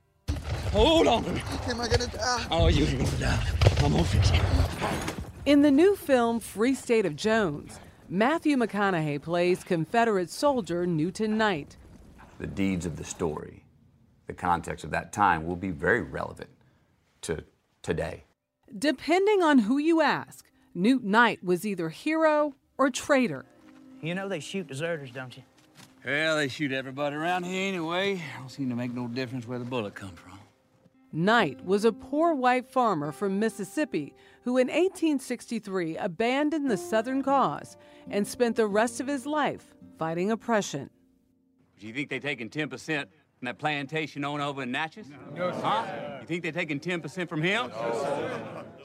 Hold 0.73 1.07
on. 1.07 1.25
Am 1.69 1.79
I 1.79 1.87
gonna 1.87 2.07
die? 2.07 2.47
Oh, 2.51 2.67
you 2.67 2.83
ain't 2.83 2.99
gonna 2.99 3.17
die. 3.17 3.47
I'm 3.77 3.93
gonna 3.93 4.03
fix 4.03 4.29
you. 4.33 4.70
In 5.43 5.63
the 5.63 5.71
new 5.71 5.95
film 5.95 6.39
Free 6.39 6.75
State 6.75 7.03
of 7.03 7.15
Jones, 7.15 7.79
Matthew 8.07 8.55
McConaughey 8.57 9.19
plays 9.19 9.63
Confederate 9.63 10.29
soldier 10.29 10.85
Newton 10.85 11.35
Knight. 11.35 11.77
the 12.37 12.45
deeds 12.45 12.85
of 12.85 12.95
the 12.95 13.03
story, 13.03 13.65
the 14.27 14.33
context 14.33 14.83
of 14.83 14.91
that 14.91 15.11
time 15.11 15.47
will 15.47 15.55
be 15.55 15.71
very 15.71 16.03
relevant 16.03 16.51
to 17.21 17.43
today. 17.81 18.23
Depending 18.77 19.41
on 19.41 19.57
who 19.57 19.79
you 19.79 20.01
ask, 20.01 20.45
Newt 20.75 21.03
Knight 21.03 21.43
was 21.43 21.65
either 21.65 21.89
hero 21.89 22.53
or 22.77 22.91
traitor. 22.91 23.45
You 23.99 24.13
know 24.13 24.29
they 24.29 24.41
shoot 24.41 24.67
deserters, 24.67 25.09
don't 25.09 25.35
you? 25.35 25.41
Well, 26.05 26.37
they 26.37 26.49
shoot 26.49 26.71
everybody 26.71 27.15
around 27.15 27.45
here 27.45 27.67
anyway. 27.67 28.21
Don't 28.37 28.49
seem 28.49 28.69
to 28.69 28.75
make 28.75 28.93
no 28.93 29.07
difference 29.07 29.47
where 29.47 29.57
the 29.57 29.65
bullet 29.65 29.95
come 29.95 30.13
from. 30.13 30.37
Knight 31.11 31.65
was 31.65 31.83
a 31.83 31.91
poor 31.91 32.33
white 32.33 32.71
farmer 32.71 33.11
from 33.11 33.39
Mississippi 33.39 34.13
who 34.43 34.57
in 34.57 34.67
1863 34.67 35.97
abandoned 35.97 36.69
the 36.69 36.77
Southern 36.77 37.21
cause 37.21 37.77
and 38.09 38.27
spent 38.27 38.55
the 38.55 38.65
rest 38.65 38.99
of 38.99 39.07
his 39.07 39.25
life 39.25 39.73
fighting 39.97 40.31
oppression. 40.31 40.89
Do 41.79 41.87
you 41.87 41.93
think 41.93 42.09
they're 42.09 42.19
taking 42.19 42.49
10% 42.49 42.69
from 42.71 43.45
that 43.45 43.57
plantation 43.57 44.23
owner 44.25 44.43
over 44.43 44.63
in 44.63 44.71
Natchez? 44.71 45.07
No, 45.35 45.51
Huh? 45.51 45.85
You 46.21 46.27
think 46.27 46.43
they're 46.43 46.51
taking 46.51 46.79
10% 46.79 47.27
from 47.27 47.41
him? 47.41 47.71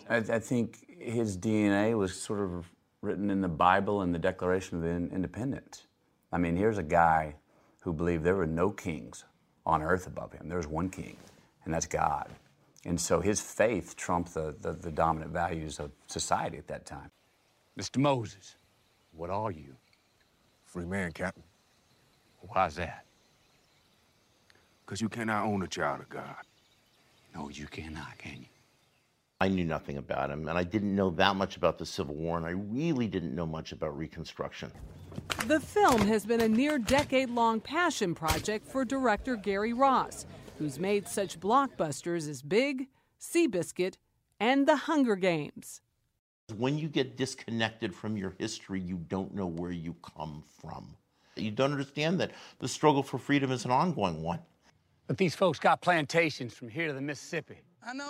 I, 0.09 0.17
I 0.17 0.39
think 0.39 0.87
his 0.99 1.37
DNA 1.37 1.97
was 1.97 2.15
sort 2.15 2.41
of 2.41 2.71
written 3.03 3.31
in 3.31 3.41
the 3.41 3.49
Bible 3.49 4.03
and 4.03 4.15
the 4.15 4.19
Declaration 4.19 4.79
of 4.79 4.85
Independence. 5.13 5.87
I 6.33 6.39
mean, 6.39 6.57
here's 6.57 6.79
a 6.79 6.83
guy 6.83 7.37
who 7.81 7.93
believed 7.93 8.25
there 8.25 8.37
were 8.37 8.47
no 8.47 8.71
kings 8.71 9.25
on 9.65 9.83
earth 9.83 10.07
above 10.07 10.33
him. 10.33 10.49
There 10.49 10.59
was 10.59 10.67
one 10.67 10.89
king, 10.89 11.17
and 11.65 11.73
that's 11.73 11.87
God. 11.87 12.31
And 12.87 13.01
so 13.01 13.21
his 13.21 13.41
faith 13.41 13.97
trumped 13.97 14.33
the, 14.33 14.55
the, 14.61 14.73
the 14.73 14.93
dominant 14.93 15.33
values 15.33 15.81
of 15.81 15.91
society 16.07 16.57
at 16.57 16.69
that 16.69 16.87
time. 16.87 17.11
Mr. 17.77 17.99
Moses, 17.99 18.55
what 19.13 19.29
are 19.29 19.51
you? 19.51 19.75
Free 20.65 20.85
man, 20.85 21.11
Captain. 21.11 21.43
Why's 22.41 22.77
that? 22.77 23.05
Because 24.85 25.01
you 25.01 25.09
cannot 25.09 25.45
own 25.47 25.63
a 25.63 25.67
child 25.67 26.01
of 26.01 26.09
God. 26.09 26.37
No, 27.35 27.49
you 27.49 27.67
cannot, 27.67 28.17
can 28.19 28.37
you? 28.37 28.47
I 29.41 29.49
knew 29.49 29.65
nothing 29.65 29.99
about 29.99 30.31
him, 30.31 30.49
and 30.49 30.57
I 30.57 30.63
didn't 30.63 30.95
know 30.95 31.11
that 31.11 31.35
much 31.35 31.57
about 31.57 31.79
the 31.79 31.85
Civil 31.85 32.15
War, 32.15 32.37
and 32.37 32.47
I 32.47 32.51
really 32.51 33.09
didn't 33.09 33.35
know 33.35 33.47
much 33.47 33.73
about 33.73 33.99
Reconstruction. 33.99 34.71
The 35.47 35.59
film 35.59 36.03
has 36.03 36.25
been 36.25 36.41
a 36.41 36.49
near 36.49 36.79
decade 36.79 37.31
long 37.31 37.61
passion 37.61 38.15
project 38.15 38.67
for 38.67 38.85
director 38.85 39.35
Gary 39.35 39.73
Ross, 39.73 40.25
who's 40.59 40.79
made 40.79 41.07
such 41.07 41.41
blockbusters 41.41 42.29
as 42.29 42.43
Big, 42.43 42.89
Seabiscuit, 43.21 43.95
and 44.41 44.67
The 44.67 44.77
Hunger 44.77 45.17
Games. 45.17 45.81
When 46.57 46.79
you 46.79 46.89
get 46.89 47.17
disconnected 47.17 47.95
from 47.95 48.17
your 48.17 48.35
history, 48.39 48.81
you 48.81 48.97
don't 49.09 49.35
know 49.35 49.47
where 49.47 49.73
you 49.73 49.95
come 50.17 50.45
from. 50.61 50.97
You 51.35 51.51
don't 51.51 51.73
understand 51.73 52.21
that 52.21 52.31
the 52.61 52.69
struggle 52.69 53.03
for 53.03 53.19
freedom 53.19 53.51
is 53.51 53.65
an 53.65 53.71
ongoing 53.71 54.23
one. 54.23 54.39
But 55.07 55.19
these 55.19 55.35
folks 55.35 55.59
got 55.59 55.81
plantations 55.81 56.55
from 56.55 56.69
here 56.69 56.89
to 56.89 56.93
the 56.93 57.01
Mississippi. 57.01 57.59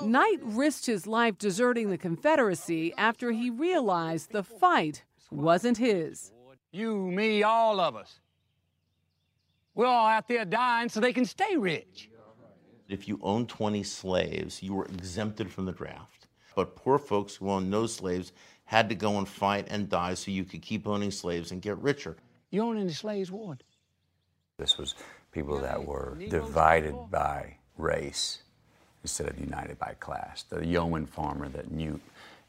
Knight 0.03 0.39
risked 0.43 0.87
his 0.87 1.07
life 1.07 1.37
deserting 1.37 1.91
the 1.91 1.99
Confederacy 1.99 2.95
after 2.97 3.33
he 3.33 3.51
realized 3.51 4.33
the 4.33 4.43
fight 4.43 5.05
wasn't 5.31 5.77
his. 5.77 6.33
You, 6.73 6.97
me, 7.11 7.43
all 7.43 7.81
of 7.81 7.97
us. 7.97 8.21
We're 9.75 9.87
all 9.87 10.07
out 10.07 10.29
there 10.29 10.47
dying 10.47 10.89
so 10.89 11.01
they 11.01 11.13
can 11.13 11.27
stay 11.27 11.57
rich. 11.57 12.09
If 12.89 13.09
you 13.09 13.19
owned 13.23 13.49
20 13.49 13.83
slaves, 13.83 14.63
you 14.63 14.75
were 14.75 14.85
exempted 14.87 15.51
from 15.51 15.65
the 15.65 15.73
draft. 15.73 16.27
But 16.55 16.77
poor 16.77 16.99
folks 16.99 17.37
who 17.37 17.51
owned 17.51 17.71
no 17.71 17.87
slaves 17.87 18.33
had 18.65 18.89
to 18.89 18.95
go 18.95 19.19
and 19.19 19.29
fight 19.29 19.67
and 19.71 19.89
die 19.89 20.15
so 20.15 20.31
you 20.31 20.45
could 20.45 20.63
keep 20.63 20.87
owning 20.87 21.11
slaves 21.11 21.51
and 21.51 21.61
get 21.61 21.79
richer. 21.79 22.17
You 22.51 22.63
own 22.63 22.79
any 22.79 22.93
slaves, 22.93 23.31
Ward? 23.31 23.63
This 24.59 24.79
was 24.79 24.95
people 25.33 25.61
that 25.61 25.85
were 25.85 26.17
divided 26.29 26.95
by 27.11 27.57
race 27.77 28.39
instead 29.03 29.29
of 29.29 29.39
united 29.39 29.79
by 29.79 29.95
class. 30.01 30.45
The 30.45 30.65
yeoman 30.65 31.07
farmer 31.07 31.49
that 31.51 31.71
Newt 31.71 32.01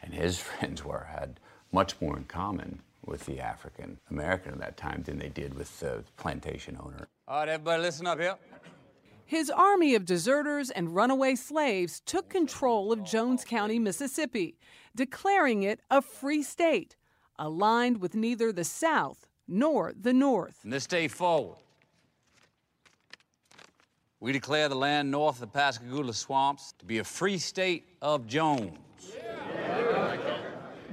and 0.02 0.14
his 0.14 0.40
friends 0.48 0.84
were 0.84 1.08
had 1.12 1.40
much 1.72 2.00
more 2.00 2.16
in 2.16 2.24
common 2.24 2.80
with 3.06 3.26
the 3.26 3.40
African 3.40 3.98
American 4.10 4.54
at 4.54 4.60
that 4.60 4.78
time 4.78 5.04
than 5.04 5.20
they 5.20 5.30
did 5.30 5.54
with 5.54 5.80
the 5.80 6.04
plantation 6.18 6.78
owner. 6.82 7.08
All 7.28 7.40
right, 7.40 7.50
everybody, 7.50 7.82
listen 7.82 8.08
up 8.08 8.20
here. 8.20 8.36
His 9.28 9.50
army 9.50 9.94
of 9.94 10.06
deserters 10.06 10.70
and 10.70 10.96
runaway 10.96 11.36
slaves 11.36 12.00
took 12.00 12.30
control 12.30 12.94
of 12.94 13.04
Jones 13.04 13.44
County, 13.44 13.78
Mississippi, 13.78 14.58
declaring 14.96 15.64
it 15.64 15.82
a 15.92 16.02
free 16.02 16.42
state, 16.42 16.96
aligned 17.38 18.00
with 18.00 18.16
neither 18.16 18.54
the 18.54 18.64
South 18.64 19.28
nor 19.46 19.92
the 20.00 20.14
North. 20.14 20.62
From 20.62 20.70
this 20.70 20.88
day 20.88 21.10
forward, 21.10 21.58
we 24.22 24.32
declare 24.32 24.70
the 24.70 24.76
land 24.76 25.12
north 25.12 25.36
of 25.36 25.42
the 25.42 25.48
Pascagoula 25.48 26.14
swamps 26.14 26.74
to 26.80 26.86
be 26.86 27.00
a 27.00 27.04
free 27.04 27.38
state 27.38 27.98
of 28.02 28.28
Jones. 28.28 28.78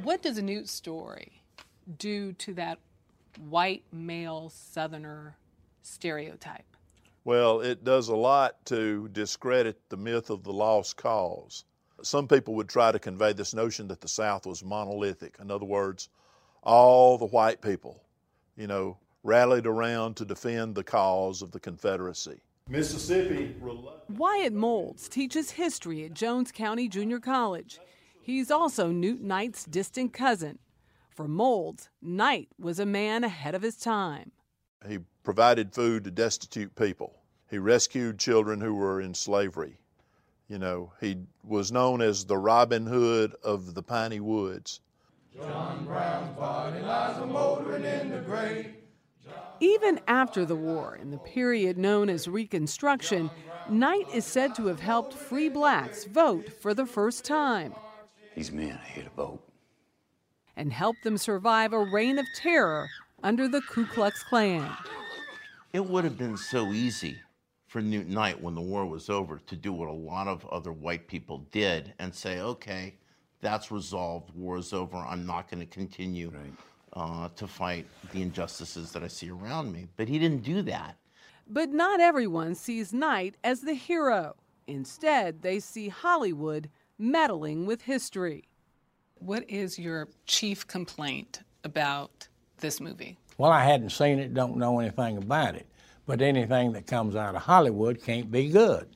What 0.02 0.22
does 0.22 0.38
a 0.38 0.42
Newt's 0.42 0.72
story 0.72 1.40
do 1.98 2.32
to 2.32 2.54
that 2.54 2.80
white 3.48 3.84
male 3.92 4.50
Southerner 4.50 5.36
stereotype? 5.82 6.73
Well, 7.24 7.60
it 7.60 7.84
does 7.84 8.08
a 8.08 8.16
lot 8.16 8.64
to 8.66 9.08
discredit 9.08 9.80
the 9.88 9.96
myth 9.96 10.28
of 10.28 10.44
the 10.44 10.52
lost 10.52 10.96
cause. 10.96 11.64
Some 12.02 12.28
people 12.28 12.54
would 12.56 12.68
try 12.68 12.92
to 12.92 12.98
convey 12.98 13.32
this 13.32 13.54
notion 13.54 13.88
that 13.88 14.02
the 14.02 14.08
South 14.08 14.44
was 14.46 14.62
monolithic. 14.62 15.36
In 15.40 15.50
other 15.50 15.64
words, 15.64 16.10
all 16.62 17.16
the 17.16 17.26
white 17.26 17.62
people, 17.62 18.02
you 18.56 18.66
know, 18.66 18.98
rallied 19.22 19.66
around 19.66 20.16
to 20.16 20.26
defend 20.26 20.74
the 20.74 20.84
cause 20.84 21.40
of 21.40 21.50
the 21.50 21.60
Confederacy. 21.60 22.40
Mississippi. 22.68 23.54
Wyatt 24.08 24.52
Moulds 24.52 25.08
teaches 25.08 25.52
history 25.52 26.04
at 26.04 26.14
Jones 26.14 26.52
County 26.52 26.88
Junior 26.88 27.20
College. 27.20 27.78
He's 28.22 28.50
also 28.50 28.88
Newt 28.90 29.20
Knight's 29.20 29.64
distant 29.64 30.12
cousin. 30.12 30.58
For 31.10 31.28
Moulds, 31.28 31.88
Knight 32.02 32.48
was 32.58 32.78
a 32.78 32.86
man 32.86 33.22
ahead 33.22 33.54
of 33.54 33.62
his 33.62 33.76
time. 33.76 34.32
He 34.86 34.98
provided 35.24 35.74
food 35.74 36.04
to 36.04 36.10
destitute 36.10 36.74
people. 36.76 37.14
He 37.50 37.58
rescued 37.58 38.18
children 38.18 38.60
who 38.60 38.74
were 38.74 39.00
in 39.00 39.14
slavery. 39.14 39.78
You 40.48 40.58
know, 40.58 40.92
he 41.00 41.16
was 41.42 41.72
known 41.72 42.02
as 42.02 42.26
the 42.26 42.36
Robin 42.36 42.86
Hood 42.86 43.34
of 43.42 43.74
the 43.74 43.82
Piney 43.82 44.20
Woods. 44.20 44.80
John 45.34 45.84
Brown's 45.86 46.36
body 46.36 46.80
lies 46.80 47.18
a 47.18 47.26
moldering 47.26 47.84
in 47.84 48.10
the 48.10 48.20
grave. 48.20 48.74
Even 49.60 50.00
after 50.06 50.44
the 50.44 50.56
war, 50.56 50.96
in 50.96 51.10
the 51.10 51.18
period 51.18 51.78
known 51.78 52.10
as 52.10 52.28
Reconstruction, 52.28 53.30
Knight 53.68 54.06
is 54.12 54.26
said 54.26 54.54
to 54.56 54.66
have 54.66 54.80
helped 54.80 55.14
free 55.14 55.48
blacks 55.48 56.04
vote 56.04 56.52
for 56.60 56.74
the 56.74 56.84
first 56.84 57.24
time. 57.24 57.74
These 58.36 58.52
men 58.52 58.72
are 58.72 58.92
here 58.92 59.04
to 59.04 59.10
vote. 59.10 59.42
And 60.56 60.72
helped 60.72 61.02
them 61.02 61.16
survive 61.16 61.72
a 61.72 61.82
reign 61.82 62.18
of 62.18 62.26
terror 62.36 62.88
under 63.22 63.48
the 63.48 63.62
Ku 63.62 63.86
Klux 63.86 64.22
Klan. 64.22 64.70
It 65.74 65.84
would 65.84 66.04
have 66.04 66.16
been 66.16 66.36
so 66.36 66.72
easy 66.72 67.18
for 67.66 67.82
Newt 67.82 68.06
Knight 68.06 68.40
when 68.40 68.54
the 68.54 68.60
war 68.60 68.86
was 68.86 69.10
over 69.10 69.40
to 69.44 69.56
do 69.56 69.72
what 69.72 69.88
a 69.88 69.92
lot 69.92 70.28
of 70.28 70.46
other 70.46 70.70
white 70.70 71.08
people 71.08 71.48
did 71.50 71.92
and 71.98 72.14
say, 72.14 72.38
okay, 72.38 72.94
that's 73.40 73.72
resolved, 73.72 74.32
war 74.36 74.56
is 74.56 74.72
over, 74.72 74.96
I'm 74.96 75.26
not 75.26 75.50
going 75.50 75.58
to 75.58 75.66
continue 75.66 76.30
right. 76.30 76.52
uh, 76.92 77.28
to 77.34 77.48
fight 77.48 77.88
the 78.12 78.22
injustices 78.22 78.92
that 78.92 79.02
I 79.02 79.08
see 79.08 79.30
around 79.30 79.72
me. 79.72 79.88
But 79.96 80.08
he 80.08 80.16
didn't 80.20 80.44
do 80.44 80.62
that. 80.62 80.96
But 81.48 81.70
not 81.70 81.98
everyone 81.98 82.54
sees 82.54 82.92
Knight 82.92 83.34
as 83.42 83.62
the 83.62 83.74
hero. 83.74 84.36
Instead, 84.68 85.42
they 85.42 85.58
see 85.58 85.88
Hollywood 85.88 86.70
meddling 86.98 87.66
with 87.66 87.82
history. 87.82 88.44
What 89.16 89.50
is 89.50 89.76
your 89.76 90.06
chief 90.26 90.68
complaint 90.68 91.40
about 91.64 92.28
this 92.60 92.80
movie? 92.80 93.18
Well, 93.36 93.50
I 93.50 93.64
hadn't 93.64 93.90
seen 93.90 94.18
it, 94.18 94.34
don't 94.34 94.56
know 94.56 94.78
anything 94.78 95.16
about 95.16 95.56
it. 95.56 95.66
But 96.06 96.20
anything 96.20 96.72
that 96.72 96.86
comes 96.86 97.16
out 97.16 97.34
of 97.34 97.42
Hollywood 97.42 98.02
can't 98.02 98.30
be 98.30 98.48
good. 98.48 98.88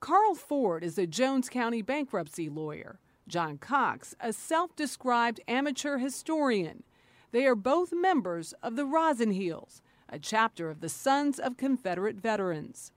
Carl 0.00 0.34
Ford 0.34 0.82
is 0.82 0.98
a 0.98 1.06
Jones 1.06 1.48
County 1.48 1.82
bankruptcy 1.82 2.48
lawyer. 2.48 2.98
John 3.28 3.58
Cox, 3.58 4.16
a 4.20 4.32
self 4.32 4.74
described 4.74 5.40
amateur 5.46 5.98
historian. 5.98 6.82
They 7.30 7.46
are 7.46 7.54
both 7.54 7.92
members 7.92 8.52
of 8.62 8.74
the 8.74 8.84
Rosin 8.84 9.30
Heels, 9.30 9.82
a 10.08 10.18
chapter 10.18 10.68
of 10.68 10.80
the 10.80 10.88
Sons 10.88 11.38
of 11.38 11.56
Confederate 11.56 12.16
Veterans. 12.16 12.90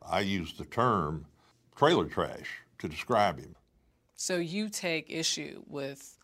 I 0.00 0.20
use 0.20 0.54
the 0.54 0.64
term 0.64 1.26
trailer 1.76 2.06
trash 2.06 2.62
to 2.78 2.88
describe 2.88 3.38
him. 3.38 3.54
So 4.14 4.36
you 4.36 4.70
take 4.70 5.10
issue 5.10 5.62
with 5.66 6.16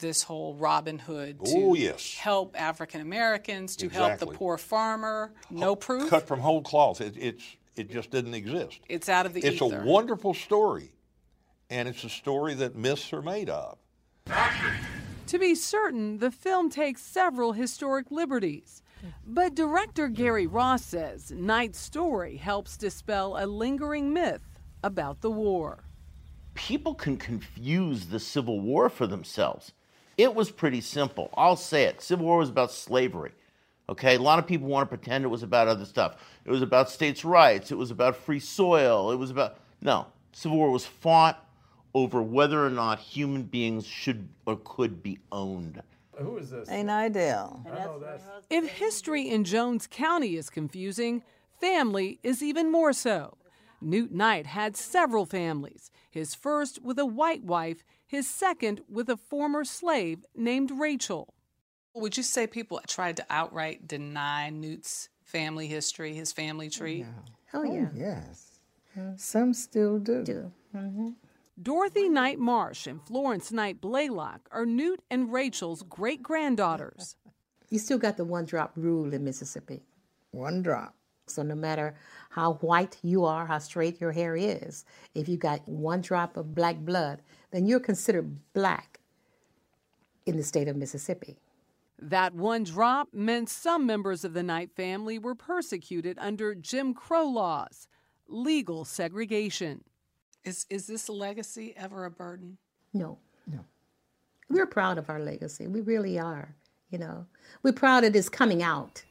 this 0.00 0.22
whole 0.22 0.54
Robin 0.54 0.98
Hood 0.98 1.44
to 1.44 1.52
oh, 1.54 1.74
yes. 1.74 2.14
help 2.14 2.60
African 2.60 3.00
Americans, 3.00 3.76
to 3.76 3.86
exactly. 3.86 4.08
help 4.08 4.20
the 4.20 4.38
poor 4.38 4.58
farmer. 4.58 5.32
No 5.50 5.76
proof? 5.76 6.10
Cut 6.10 6.26
from 6.26 6.40
whole 6.40 6.62
cloth. 6.62 7.00
It, 7.00 7.14
it's, 7.16 7.44
it 7.76 7.90
just 7.90 8.10
didn't 8.10 8.34
exist. 8.34 8.80
It's 8.88 9.08
out 9.08 9.26
of 9.26 9.34
the 9.34 9.40
It's 9.40 9.60
ether. 9.60 9.82
a 9.82 9.84
wonderful 9.84 10.34
story, 10.34 10.92
and 11.70 11.88
it's 11.88 12.04
a 12.04 12.08
story 12.08 12.54
that 12.54 12.76
myths 12.76 13.12
are 13.12 13.22
made 13.22 13.50
of. 13.50 13.78
To 15.26 15.38
be 15.38 15.54
certain, 15.54 16.18
the 16.18 16.30
film 16.30 16.70
takes 16.70 17.02
several 17.02 17.52
historic 17.52 18.10
liberties. 18.10 18.82
But 19.26 19.54
director 19.54 20.08
Gary 20.08 20.46
Ross 20.46 20.84
says 20.84 21.30
Knight's 21.30 21.78
story 21.78 22.36
helps 22.36 22.76
dispel 22.76 23.36
a 23.38 23.46
lingering 23.46 24.12
myth 24.12 24.58
about 24.82 25.20
the 25.20 25.30
war. 25.30 25.84
People 26.54 26.94
can 26.94 27.16
confuse 27.16 28.06
the 28.06 28.20
Civil 28.20 28.60
War 28.60 28.88
for 28.88 29.06
themselves. 29.06 29.72
It 30.16 30.34
was 30.34 30.50
pretty 30.50 30.80
simple. 30.80 31.30
I'll 31.36 31.56
say 31.56 31.84
it. 31.84 32.00
Civil 32.00 32.26
War 32.26 32.38
was 32.38 32.48
about 32.48 32.72
slavery. 32.72 33.32
Okay, 33.88 34.16
a 34.16 34.20
lot 34.20 34.38
of 34.38 34.46
people 34.46 34.66
want 34.66 34.88
to 34.90 34.96
pretend 34.96 35.24
it 35.24 35.28
was 35.28 35.42
about 35.42 35.68
other 35.68 35.84
stuff. 35.84 36.16
It 36.44 36.50
was 36.50 36.62
about 36.62 36.90
states' 36.90 37.24
rights. 37.24 37.70
It 37.70 37.78
was 37.78 37.90
about 37.90 38.16
free 38.16 38.40
soil. 38.40 39.12
It 39.12 39.16
was 39.16 39.30
about 39.30 39.58
no. 39.80 40.06
Civil 40.32 40.58
War 40.58 40.70
was 40.70 40.84
fought 40.84 41.44
over 41.94 42.20
whether 42.20 42.64
or 42.64 42.70
not 42.70 42.98
human 42.98 43.42
beings 43.42 43.86
should 43.86 44.28
or 44.44 44.56
could 44.56 45.02
be 45.02 45.18
owned. 45.30 45.82
Who 46.18 46.38
is 46.38 46.50
this? 46.50 46.68
Ain't 46.68 46.90
ideal. 46.90 47.62
Oh, 47.66 48.02
if 48.50 48.68
history 48.68 49.28
in 49.28 49.44
Jones 49.44 49.86
County 49.86 50.36
is 50.36 50.50
confusing, 50.50 51.22
family 51.60 52.18
is 52.22 52.42
even 52.42 52.72
more 52.72 52.92
so. 52.92 53.36
Newt 53.80 54.12
Knight 54.12 54.46
had 54.46 54.76
several 54.76 55.26
families. 55.26 55.90
His 56.10 56.34
first 56.34 56.82
with 56.82 56.98
a 56.98 57.06
white 57.06 57.44
wife, 57.44 57.84
his 58.16 58.26
second 58.26 58.80
with 58.88 59.10
a 59.10 59.16
former 59.16 59.62
slave 59.62 60.24
named 60.34 60.70
Rachel. 60.70 61.34
Would 61.94 62.16
you 62.16 62.22
say 62.22 62.46
people 62.46 62.80
tried 62.86 63.18
to 63.18 63.26
outright 63.28 63.86
deny 63.86 64.48
Newt's 64.48 65.10
family 65.22 65.66
history, 65.66 66.14
his 66.14 66.32
family 66.32 66.70
tree? 66.70 67.04
Oh, 67.52 67.62
yeah. 67.62 67.88
yes. 67.94 68.60
Some 69.16 69.52
still 69.52 69.98
do. 69.98 70.24
do. 70.24 70.52
Mm-hmm. 70.74 71.10
Dorothy 71.62 72.08
Knight 72.08 72.38
Marsh 72.38 72.86
and 72.86 73.02
Florence 73.06 73.52
Knight 73.52 73.82
Blaylock 73.82 74.48
are 74.50 74.64
Newt 74.64 75.02
and 75.10 75.30
Rachel's 75.30 75.82
great 75.82 76.22
granddaughters. 76.22 77.16
You 77.68 77.80
still 77.80 77.98
got 77.98 78.16
the 78.16 78.24
one 78.24 78.44
drop 78.44 78.70
rule 78.76 79.12
in 79.12 79.24
Mississippi. 79.24 79.82
One 80.30 80.62
drop. 80.62 80.94
So 81.26 81.42
no 81.42 81.56
matter 81.56 81.96
how 82.30 82.54
white 82.54 82.96
you 83.02 83.24
are, 83.24 83.44
how 83.44 83.58
straight 83.58 84.00
your 84.00 84.12
hair 84.12 84.36
is, 84.36 84.84
if 85.16 85.28
you 85.28 85.36
got 85.36 85.68
one 85.68 86.00
drop 86.00 86.36
of 86.36 86.54
black 86.54 86.76
blood, 86.76 87.22
then 87.56 87.66
you're 87.66 87.80
considered 87.80 88.36
black 88.52 89.00
in 90.26 90.36
the 90.36 90.42
state 90.42 90.68
of 90.68 90.76
Mississippi. 90.76 91.38
That 91.98 92.34
one 92.34 92.64
drop 92.64 93.08
meant 93.14 93.48
some 93.48 93.86
members 93.86 94.24
of 94.24 94.34
the 94.34 94.42
Knight 94.42 94.70
family 94.76 95.18
were 95.18 95.34
persecuted 95.34 96.18
under 96.20 96.54
Jim 96.54 96.92
Crow 96.92 97.24
laws, 97.24 97.88
legal 98.28 98.84
segregation. 98.84 99.84
Is, 100.44 100.66
is 100.68 100.86
this 100.86 101.08
legacy 101.08 101.72
ever 101.78 102.04
a 102.04 102.10
burden? 102.10 102.58
No, 102.92 103.18
no. 103.46 103.60
We're 104.50 104.66
proud 104.66 104.98
of 104.98 105.08
our 105.08 105.18
legacy. 105.18 105.66
We 105.66 105.80
really 105.80 106.18
are. 106.18 106.54
You 106.90 106.98
know, 106.98 107.26
we're 107.62 107.72
proud 107.72 108.04
of 108.04 108.14
it 108.14 108.18
is 108.18 108.28
coming 108.28 108.62
out. 108.62 109.02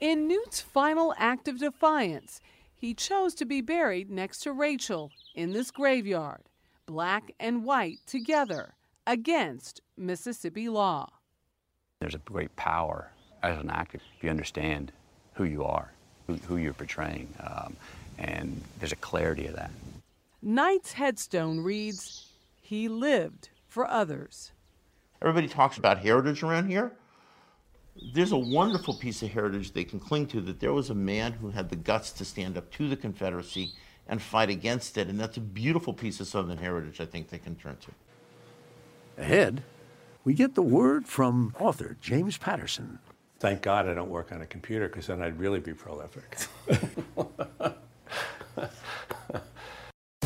In 0.00 0.28
Newt's 0.28 0.60
final 0.60 1.12
act 1.18 1.48
of 1.48 1.58
defiance, 1.58 2.40
he 2.76 2.94
chose 2.94 3.34
to 3.34 3.44
be 3.44 3.60
buried 3.60 4.10
next 4.10 4.38
to 4.40 4.52
Rachel 4.52 5.10
in 5.34 5.52
this 5.52 5.70
graveyard, 5.70 6.42
black 6.90 7.32
and 7.38 7.64
white 7.64 7.98
together, 8.04 8.74
against 9.06 9.80
Mississippi 9.96 10.68
law. 10.68 11.08
There's 12.00 12.16
a 12.16 12.18
great 12.18 12.54
power 12.56 13.12
as 13.44 13.58
an 13.58 13.70
actor 13.70 13.98
if 13.98 14.24
you 14.24 14.28
understand 14.28 14.90
who 15.34 15.44
you 15.44 15.64
are, 15.64 15.92
who, 16.26 16.34
who 16.34 16.56
you're 16.56 16.72
portraying, 16.72 17.28
um, 17.46 17.76
and 18.18 18.60
there's 18.80 18.90
a 18.90 18.96
clarity 18.96 19.46
of 19.46 19.54
that. 19.54 19.70
Knight's 20.42 20.92
headstone 20.92 21.60
reads, 21.60 22.26
He 22.60 22.88
lived 22.88 23.50
for 23.68 23.86
others. 23.86 24.50
Everybody 25.22 25.46
talks 25.46 25.78
about 25.78 25.98
heritage 25.98 26.42
around 26.42 26.68
here. 26.68 26.90
There's 28.14 28.32
a 28.32 28.38
wonderful 28.38 28.94
piece 28.94 29.22
of 29.22 29.30
heritage 29.30 29.72
they 29.72 29.84
can 29.84 30.00
cling 30.00 30.26
to 30.28 30.40
that 30.40 30.58
there 30.58 30.72
was 30.72 30.90
a 30.90 30.94
man 30.94 31.32
who 31.32 31.50
had 31.50 31.70
the 31.70 31.76
guts 31.76 32.10
to 32.12 32.24
stand 32.24 32.58
up 32.58 32.68
to 32.72 32.88
the 32.88 32.96
Confederacy 32.96 33.74
and 34.08 34.20
fight 34.20 34.50
against 34.50 34.98
it. 34.98 35.08
And 35.08 35.18
that's 35.18 35.36
a 35.36 35.40
beautiful 35.40 35.92
piece 35.92 36.20
of 36.20 36.26
Southern 36.26 36.58
heritage 36.58 37.00
I 37.00 37.06
think 37.06 37.30
they 37.30 37.38
can 37.38 37.54
turn 37.56 37.76
to. 37.76 39.22
Ahead, 39.22 39.62
we 40.24 40.34
get 40.34 40.54
the 40.54 40.62
word 40.62 41.06
from 41.06 41.54
author 41.58 41.96
James 42.00 42.36
Patterson. 42.38 42.98
Thank 43.38 43.62
God 43.62 43.88
I 43.88 43.94
don't 43.94 44.10
work 44.10 44.32
on 44.32 44.42
a 44.42 44.46
computer 44.46 44.88
because 44.88 45.06
then 45.06 45.22
I'd 45.22 45.38
really 45.38 45.60
be 45.60 45.72
prolific. 45.72 46.38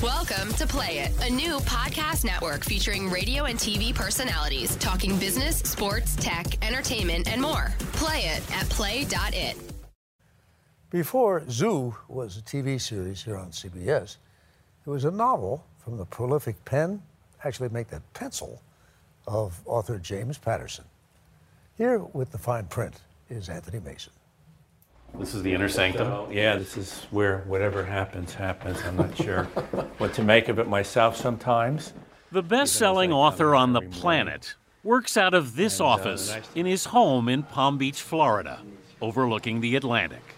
Welcome 0.02 0.52
to 0.54 0.66
Play 0.66 0.98
It, 0.98 1.12
a 1.22 1.30
new 1.30 1.58
podcast 1.60 2.24
network 2.24 2.64
featuring 2.64 3.08
radio 3.08 3.44
and 3.44 3.58
TV 3.58 3.94
personalities 3.94 4.76
talking 4.76 5.18
business, 5.18 5.58
sports, 5.58 6.16
tech, 6.16 6.46
entertainment, 6.64 7.28
and 7.28 7.40
more. 7.40 7.72
Play 7.92 8.24
it 8.24 8.42
at 8.54 8.68
play.it. 8.68 9.73
Before 10.94 11.42
Zoo 11.50 11.96
was 12.06 12.36
a 12.36 12.40
TV 12.40 12.80
series 12.80 13.24
here 13.24 13.36
on 13.36 13.48
CBS, 13.48 14.18
it 14.86 14.88
was 14.88 15.04
a 15.04 15.10
novel 15.10 15.66
from 15.76 15.98
the 15.98 16.04
prolific 16.04 16.64
pen, 16.64 17.02
actually 17.42 17.68
make 17.70 17.88
that 17.88 18.02
pencil, 18.12 18.62
of 19.26 19.60
author 19.66 19.98
James 19.98 20.38
Patterson. 20.38 20.84
Here 21.76 21.98
with 21.98 22.30
the 22.30 22.38
fine 22.38 22.66
print 22.66 22.94
is 23.28 23.48
Anthony 23.48 23.80
Mason. 23.80 24.12
This 25.18 25.34
is 25.34 25.42
the 25.42 25.52
inner 25.52 25.68
sanctum. 25.68 26.30
Yeah, 26.30 26.54
this 26.58 26.76
is 26.76 27.08
where 27.10 27.38
whatever 27.38 27.84
happens, 27.84 28.32
happens. 28.32 28.80
I'm 28.84 28.96
not 28.96 29.16
sure 29.16 29.42
what 29.98 30.14
to 30.14 30.22
make 30.22 30.48
of 30.48 30.60
it 30.60 30.68
myself 30.68 31.16
sometimes. 31.16 31.92
The 32.30 32.40
best 32.40 32.74
selling 32.74 33.12
author 33.12 33.56
on 33.56 33.72
the 33.72 33.80
planet 33.80 34.54
works 34.84 35.16
out 35.16 35.34
of 35.34 35.56
this 35.56 35.80
uh, 35.80 35.86
office 35.86 36.36
in 36.54 36.66
his 36.66 36.84
home 36.84 37.28
in 37.28 37.42
Palm 37.42 37.78
Beach, 37.78 38.00
Florida, 38.00 38.60
overlooking 39.02 39.60
the 39.60 39.74
Atlantic. 39.74 40.33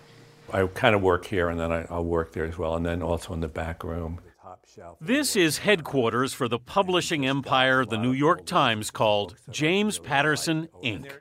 I 0.52 0.66
kind 0.66 0.94
of 0.94 1.02
work 1.02 1.26
here 1.26 1.48
and 1.48 1.58
then 1.58 1.72
I, 1.72 1.86
I'll 1.90 2.04
work 2.04 2.32
there 2.32 2.44
as 2.44 2.56
well, 2.56 2.74
and 2.76 2.84
then 2.84 3.02
also 3.02 3.32
in 3.32 3.40
the 3.40 3.48
back 3.48 3.82
room. 3.84 4.20
This 5.00 5.36
is 5.36 5.58
headquarters 5.58 6.32
for 6.32 6.48
the 6.48 6.58
publishing 6.58 7.26
empire 7.26 7.84
the 7.84 7.98
New 7.98 8.12
York 8.12 8.46
Times 8.46 8.90
called 8.90 9.36
James 9.50 9.98
Patterson, 9.98 10.68
Inc., 10.82 11.20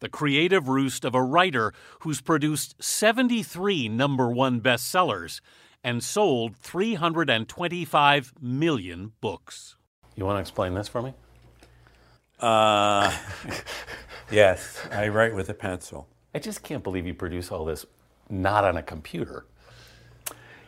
the 0.00 0.08
creative 0.08 0.68
roost 0.68 1.04
of 1.04 1.14
a 1.14 1.22
writer 1.22 1.72
who's 2.00 2.20
produced 2.20 2.82
73 2.82 3.88
number 3.88 4.30
one 4.30 4.60
bestsellers 4.60 5.40
and 5.84 6.02
sold 6.02 6.56
325 6.56 8.32
million 8.40 9.12
books. 9.20 9.76
You 10.14 10.24
want 10.24 10.36
to 10.36 10.40
explain 10.40 10.74
this 10.74 10.88
for 10.88 11.02
me? 11.02 11.14
Uh, 12.40 13.16
yes, 14.30 14.80
I 14.90 15.08
write 15.08 15.34
with 15.34 15.48
a 15.48 15.54
pencil. 15.54 16.08
I 16.34 16.38
just 16.38 16.62
can't 16.62 16.82
believe 16.82 17.06
you 17.06 17.14
produce 17.14 17.50
all 17.50 17.64
this 17.64 17.86
not 18.32 18.64
on 18.64 18.76
a 18.76 18.82
computer. 18.82 19.44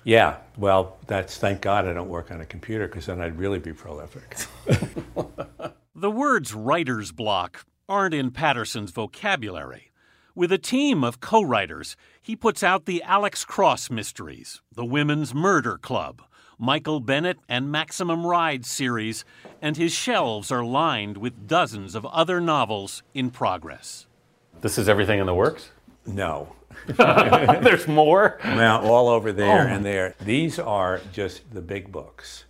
Yeah, 0.05 0.37
well, 0.59 0.99
that's 1.07 1.39
thank 1.39 1.63
God 1.63 1.89
I 1.89 1.95
don't 1.95 2.11
work 2.11 2.31
on 2.31 2.41
a 2.41 2.47
computer 2.47 2.87
because 2.87 3.07
then 3.07 3.23
I'd 3.23 3.39
really 3.39 3.59
be 3.59 3.73
prolific. 3.73 4.37
the 5.97 6.11
words 6.11 6.53
writer's 6.53 7.11
block 7.11 7.65
aren't 7.89 8.15
in 8.15 8.31
Patterson's 8.31 8.91
vocabulary. 8.91 9.91
With 10.35 10.53
a 10.53 10.59
team 10.59 11.03
of 11.05 11.21
co 11.21 11.43
writers, 11.43 11.97
he 12.21 12.37
puts 12.37 12.63
out 12.63 12.85
the 12.85 13.03
Alex 13.03 13.45
Cross 13.45 13.91
Mysteries, 13.91 14.61
the 14.75 14.85
Women's 14.85 15.33
Murder 15.33 15.79
Club, 15.79 16.23
Michael 16.59 17.01
Bennett 17.01 17.39
and 17.49 17.73
Maximum 17.73 18.27
Ride 18.27 18.67
series, 18.67 19.25
and 19.63 19.77
his 19.77 19.93
shelves 19.93 20.51
are 20.51 20.65
lined 20.65 21.17
with 21.17 21.47
dozens 21.47 21.95
of 21.95 22.05
other 22.07 22.41
novels 22.41 23.03
in 23.15 23.31
progress. 23.31 24.07
This 24.61 24.77
is 24.77 24.89
everything 24.89 25.21
in 25.21 25.27
the 25.27 25.35
works? 25.35 25.71
No. 26.07 26.55
There's 26.87 27.87
more? 27.89 28.39
Now, 28.45 28.83
all 28.83 29.09
over 29.09 29.33
there 29.33 29.63
Oh, 29.69 29.73
and 29.73 29.85
there. 29.85 30.15
These 30.21 30.59
are 30.59 31.01
just 31.13 31.43
the 31.53 31.63
big 31.63 31.91
books. 31.91 32.45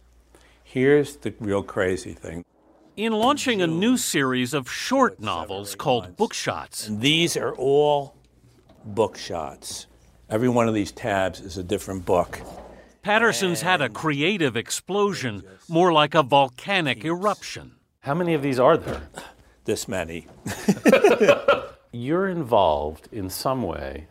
Here's 0.62 1.16
the 1.16 1.34
real 1.38 1.62
crazy 1.62 2.12
thing. 2.12 2.44
In 2.96 3.12
launching 3.12 3.62
a 3.62 3.66
new 3.66 3.96
series 3.96 4.54
of 4.54 4.70
short 4.70 5.20
novels 5.20 5.74
called 5.74 6.16
Bookshots, 6.16 6.88
And 6.88 7.00
these 7.00 7.36
are 7.36 7.52
all 7.54 8.14
book 8.84 9.16
shots. 9.16 9.86
Every 10.28 10.48
one 10.48 10.68
of 10.68 10.74
these 10.74 10.92
tabs 10.92 11.40
is 11.40 11.58
a 11.58 11.62
different 11.62 12.04
book. 12.04 12.40
Patterson's 13.02 13.60
had 13.62 13.82
a 13.82 13.88
creative 13.88 14.56
explosion, 14.56 15.44
more 15.68 15.92
like 15.92 16.14
a 16.14 16.22
volcanic 16.22 17.04
eruption. 17.04 17.72
How 18.00 18.14
many 18.14 18.34
of 18.34 18.42
these 18.42 18.58
are 18.58 18.76
there? 18.76 19.02
This 19.64 19.86
many. 19.88 20.26
You're 21.92 22.28
involved 22.28 23.08
in 23.12 23.30
some 23.30 23.62
way 23.62 24.08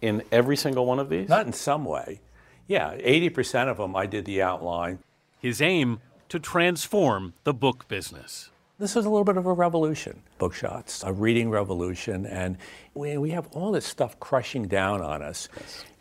in 0.00 0.22
every 0.32 0.56
single 0.56 0.86
one 0.86 0.98
of 0.98 1.08
these? 1.08 1.28
Not 1.28 1.46
in 1.46 1.52
some 1.52 1.84
way. 1.84 2.20
Yeah, 2.66 2.94
80% 2.96 3.68
of 3.68 3.78
them 3.78 3.96
I 3.96 4.06
did 4.06 4.24
the 4.24 4.42
outline. 4.42 5.00
His 5.40 5.60
aim 5.60 6.00
to 6.28 6.38
transform 6.38 7.34
the 7.44 7.52
book 7.52 7.88
business. 7.88 8.50
This 8.78 8.96
is 8.96 9.04
a 9.04 9.10
little 9.10 9.24
bit 9.24 9.36
of 9.36 9.44
a 9.44 9.52
revolution, 9.52 10.22
bookshots, 10.38 11.06
a 11.06 11.12
reading 11.12 11.50
revolution, 11.50 12.24
and 12.24 12.56
we, 12.94 13.18
we 13.18 13.30
have 13.30 13.46
all 13.48 13.72
this 13.72 13.84
stuff 13.84 14.18
crushing 14.20 14.68
down 14.68 15.02
on 15.02 15.20
us. 15.20 15.48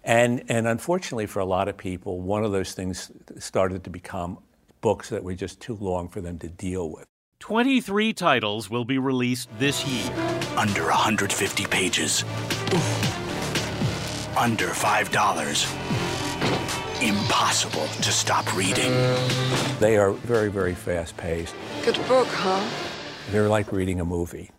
And, 0.03 0.43
and 0.47 0.65
unfortunately, 0.65 1.25
for 1.25 1.39
a 1.39 1.45
lot 1.45 1.67
of 1.67 1.75
people, 1.75 2.21
one 2.21 2.45
of 2.45 2.53
those 2.53 2.73
things 2.73 3.11
started 3.37 3.83
to 3.83 3.89
become 3.89 4.37
books 4.79 5.09
that 5.09 5.23
were 5.23 5.33
just 5.33 5.59
too 5.59 5.75
long 5.75 6.07
for 6.07 6.21
them 6.21 6.39
to 6.39 6.47
deal 6.47 6.89
with. 6.89 7.05
23 7.39 8.13
titles 8.13 8.69
will 8.69 8.85
be 8.85 8.97
released 8.97 9.49
this 9.59 9.85
year. 9.85 10.13
Under 10.55 10.83
150 10.83 11.65
pages. 11.65 12.23
Under 14.39 14.67
$5. 14.67 15.05
Impossible 17.05 17.87
to 18.01 18.09
stop 18.09 18.55
reading. 18.55 18.93
They 19.81 19.97
are 19.97 20.13
very, 20.13 20.49
very 20.49 20.73
fast 20.73 21.17
paced. 21.17 21.53
Good 21.83 21.97
book, 22.07 22.25
huh? 22.29 22.65
They're 23.31 23.49
like 23.49 23.73
reading 23.73 23.99
a 23.99 24.05
movie. 24.05 24.51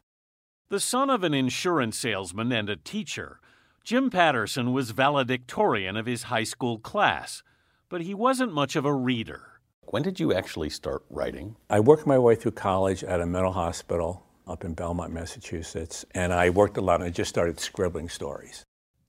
The 0.69 0.81
son 0.81 1.09
of 1.09 1.25
an 1.25 1.33
insurance 1.33 1.97
salesman 1.97 2.53
and 2.53 2.69
a 2.69 2.77
teacher, 2.77 3.41
Jim 3.83 4.11
Patterson 4.11 4.75
was 4.75 4.91
valedictorian 4.91 5.97
of 5.97 6.05
his 6.05 6.25
high 6.25 6.45
school 6.45 6.79
class, 6.79 7.43
but 7.89 8.03
he 8.03 8.13
wasn't 8.13 8.53
much 8.53 8.77
of 8.77 8.85
a 8.85 8.93
reader. 8.93 9.61
When 9.87 10.03
did 10.03 10.21
you 10.21 10.35
actually 10.35 10.69
start 10.69 11.05
writing? 11.09 11.57
I 11.71 11.81
worked 11.81 12.07
my 12.07 12.19
way 12.19 12.35
through 12.35 12.53
college 12.53 13.03
at 13.03 13.23
a 13.23 13.27
mental 13.27 13.53
hospital 13.53 14.27
up 14.47 14.63
in 14.63 14.75
Belmont, 14.75 15.15
Massachusetts, 15.15 16.05
and 16.11 16.35
I 16.35 16.51
worked 16.51 16.77
a 16.77 16.83
lot 16.83 16.97
and 16.97 17.05
I 17.05 17.09
just 17.11 17.31
started 17.31 17.59
scribbling 17.59 18.11
stories. 18.11 18.67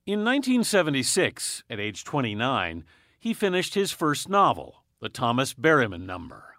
In 0.08 0.26
1976, 0.26 1.62
at 1.70 1.80
age 1.80 2.04
29, 2.04 2.84
he 3.20 3.36
finished 3.36 3.76
his 3.76 3.92
first 3.92 4.28
novel, 4.30 4.84
The 5.00 5.10
Thomas 5.10 5.54
Berryman 5.54 6.08
Number. 6.08 6.56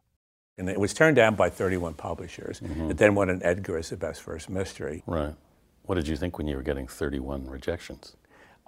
And 0.57 0.69
it 0.69 0.79
was 0.79 0.95
turned 0.95 1.17
down 1.17 1.35
by 1.35 1.51
31 1.51 1.95
publishers. 1.95 2.63
It 2.63 2.99
then 2.99 3.17
won 3.17 3.29
an 3.31 3.41
Edgar 3.43 3.79
as 3.79 3.91
the 3.91 3.97
best 3.97 4.23
first 4.23 4.49
mystery. 4.49 5.03
Right. 5.09 5.35
What 5.83 5.97
did 5.97 6.07
you 6.07 6.17
think 6.17 6.39
when 6.39 6.47
you 6.47 6.55
were 6.55 6.63
getting 6.63 6.87
31 6.87 7.49
rejections? 7.49 8.17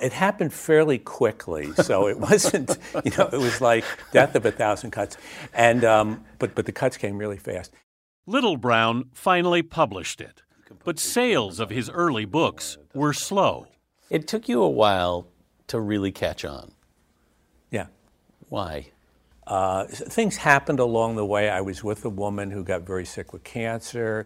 It 0.01 0.13
happened 0.13 0.53
fairly 0.53 0.99
quickly, 0.99 1.73
so 1.75 2.09
it 2.09 2.19
wasn't, 2.19 2.77
you 3.05 3.13
know, 3.17 3.29
it 3.33 3.39
was 3.39 3.61
like 3.61 3.85
death 4.11 4.35
of 4.35 4.45
a 4.45 4.51
thousand 4.51 4.91
cuts. 4.91 5.17
And, 5.53 5.85
um, 5.85 6.25
but, 6.41 6.57
but 6.57 6.67
the 6.67 6.73
cuts 6.73 6.97
came 6.97 7.17
really 7.17 7.39
fast. 7.39 7.73
Little 8.27 8.57
Brown 8.57 9.05
finally 9.13 9.63
published 9.63 10.21
it, 10.21 10.43
but 10.83 10.99
sales 10.99 11.61
of 11.61 11.71
his 11.71 11.89
early 11.91 12.25
books 12.25 12.77
were 12.93 13.13
slow. 13.13 13.69
It 14.15 14.29
took 14.29 14.49
you 14.49 14.63
a 14.63 14.71
while 14.71 15.27
to 15.67 15.81
really 15.81 16.13
catch 16.13 16.45
on? 16.45 16.71
Yeah. 17.73 17.87
Why? 18.49 18.93
Uh, 19.45 19.87
things 19.87 20.37
happened 20.37 20.79
along 20.79 21.17
the 21.17 21.27
way. 21.27 21.51
I 21.51 21.61
was 21.61 21.83
with 21.83 22.05
a 22.05 22.09
woman 22.09 22.53
who 22.53 22.63
got 22.63 22.83
very 22.83 23.05
sick 23.05 23.33
with 23.33 23.43
cancer. 23.43 24.25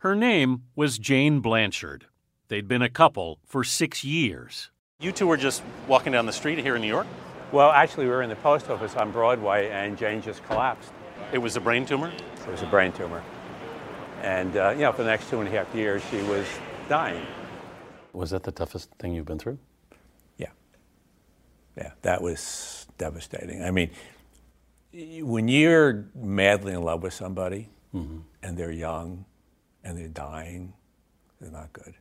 Her 0.00 0.14
name 0.14 0.64
was 0.76 0.98
Jane 0.98 1.40
Blanchard. 1.40 2.04
They'd 2.48 2.68
been 2.68 2.82
a 2.82 2.90
couple 2.90 3.38
for 3.46 3.64
six 3.64 4.04
years. 4.04 4.70
You 5.00 5.10
two 5.10 5.26
were 5.26 5.38
just 5.38 5.62
walking 5.88 6.12
down 6.12 6.26
the 6.26 6.32
street 6.34 6.58
here 6.58 6.76
in 6.76 6.82
New 6.82 6.88
York? 6.88 7.06
Well, 7.50 7.70
actually, 7.70 8.04
we 8.04 8.10
were 8.10 8.20
in 8.20 8.28
the 8.28 8.36
post 8.36 8.68
office 8.68 8.94
on 8.94 9.10
Broadway, 9.10 9.70
and 9.70 9.96
Jane 9.96 10.20
just 10.20 10.44
collapsed. 10.44 10.92
It 11.32 11.38
was 11.38 11.56
a 11.56 11.62
brain 11.62 11.86
tumor? 11.86 12.12
It 12.46 12.50
was 12.50 12.60
a 12.60 12.66
brain 12.66 12.92
tumor. 12.92 13.22
And, 14.20 14.54
uh, 14.54 14.72
you 14.72 14.82
know, 14.82 14.92
for 14.92 15.02
the 15.02 15.08
next 15.08 15.30
two 15.30 15.40
and 15.40 15.48
a 15.48 15.50
half 15.50 15.74
years, 15.74 16.02
she 16.10 16.20
was 16.24 16.46
dying. 16.90 17.26
Was 18.14 18.30
that 18.30 18.44
the 18.44 18.52
toughest 18.52 18.90
thing 18.98 19.14
you've 19.14 19.26
been 19.26 19.38
through? 19.38 19.58
Yeah. 20.38 20.50
Yeah, 21.76 21.90
that 22.02 22.22
was 22.22 22.86
devastating. 22.96 23.62
I 23.62 23.70
mean, 23.70 23.90
when 24.92 25.48
you're 25.48 26.06
madly 26.14 26.72
in 26.72 26.82
love 26.82 27.02
with 27.02 27.12
somebody 27.12 27.68
mm-hmm. 27.94 28.18
and 28.42 28.56
they're 28.56 28.70
young 28.70 29.24
and 29.82 29.98
they're 29.98 30.08
dying, 30.08 30.72
they're 31.40 31.50
not 31.50 31.72
good. 31.72 31.94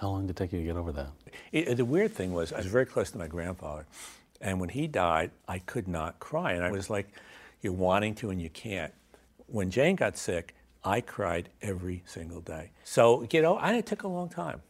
How 0.00 0.08
long 0.08 0.26
did 0.26 0.30
it 0.30 0.36
take 0.36 0.52
you 0.52 0.60
to 0.60 0.64
get 0.64 0.76
over 0.76 0.92
that? 0.92 1.10
It, 1.52 1.76
the 1.76 1.84
weird 1.84 2.12
thing 2.12 2.32
was, 2.32 2.52
I 2.52 2.58
was 2.58 2.66
very 2.66 2.86
close 2.86 3.10
to 3.10 3.18
my 3.18 3.26
grandfather, 3.26 3.86
and 4.40 4.58
when 4.58 4.68
he 4.68 4.86
died, 4.86 5.30
I 5.46 5.58
could 5.58 5.86
not 5.86 6.18
cry. 6.18 6.52
And 6.52 6.64
I 6.64 6.70
was 6.70 6.90
like, 6.90 7.08
you're 7.60 7.72
wanting 7.72 8.14
to 8.16 8.30
and 8.30 8.40
you 8.40 8.50
can't. 8.50 8.92
When 9.46 9.70
Jane 9.70 9.96
got 9.96 10.16
sick, 10.16 10.54
I 10.84 11.00
cried 11.00 11.48
every 11.60 12.02
single 12.06 12.40
day. 12.40 12.70
So, 12.84 13.26
you 13.30 13.40
know, 13.42 13.56
I, 13.56 13.74
it 13.74 13.86
took 13.86 14.02
a 14.02 14.08
long 14.08 14.28
time. 14.28 14.62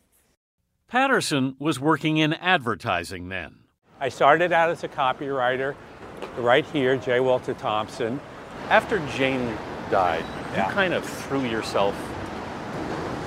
Patterson 0.88 1.56
was 1.58 1.80
working 1.80 2.18
in 2.18 2.34
advertising 2.34 3.28
then. 3.30 3.56
I 3.98 4.08
started 4.10 4.52
out 4.52 4.68
as 4.70 4.84
a 4.84 4.88
copywriter 4.88 5.74
right 6.36 6.66
here, 6.66 6.96
J. 6.96 7.20
Walter 7.20 7.54
Thompson. 7.54 8.20
After 8.68 8.98
Jane 9.16 9.56
died, 9.90 10.24
Yeah. 10.54 10.68
you 10.68 10.74
kind 10.74 10.92
of 10.92 11.04
threw 11.04 11.42
yourself 11.44 11.94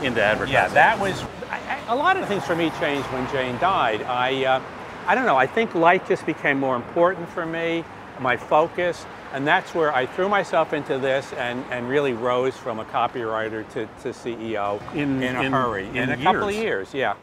into 0.04 0.22
advertising. 0.22 0.54
Yeah, 0.54 0.68
that 0.70 1.00
was 1.00 1.24
I, 1.50 1.58
I, 1.88 1.94
a 1.94 1.96
lot 1.96 2.18
of 2.18 2.28
things 2.28 2.44
for 2.46 2.56
me 2.56 2.70
changed 2.80 3.08
when 3.12 3.28
Jane 3.32 3.58
died. 3.60 4.04
I, 4.04 4.46
uh, 4.46 4.62
I 5.08 5.16
don't 5.16 5.26
know. 5.26 5.38
I 5.38 5.48
think 5.48 5.74
life 5.74 6.08
just 6.08 6.26
became 6.26 6.60
more 6.60 6.76
important 6.76 7.28
for 7.30 7.46
me, 7.46 7.84
my 8.20 8.38
focus, 8.38 9.06
and 9.36 9.46
that's 9.46 9.76
where 9.76 9.94
I 9.94 10.06
threw 10.06 10.30
myself 10.30 10.72
into 10.72 10.98
this 10.98 11.34
and, 11.34 11.64
and 11.70 11.90
really 11.90 12.14
rose 12.14 12.56
from 12.56 12.80
a 12.80 12.86
copywriter 12.86 13.68
to, 13.74 13.86
to 14.04 14.10
CEO 14.10 14.80
in, 14.96 15.22
a 15.22 15.42
in- 15.42 15.52
hurry 15.52 15.88
in 15.90 16.10
a 16.10 16.18
couple 16.18 16.48
of 16.48 16.54
years. 16.56 16.94
years. 16.94 16.94
Yeah. 16.94 17.16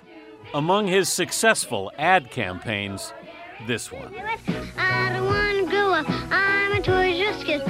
Among 0.52 0.86
his 0.86 1.08
successful 1.08 1.90
ad 1.96 2.30
campaigns, 2.30 3.14
this 3.66 3.90
one. 3.90 4.14
I 4.76 5.10
don't 5.14 5.24
want 5.24 5.58
to 5.64 5.70
grow 5.70 5.94
up. 5.94 6.04
I'm 6.30 6.72
a 6.72 6.82
Toys 6.82 7.18
R 7.18 7.28
Us 7.32 7.44
kid. 7.44 7.62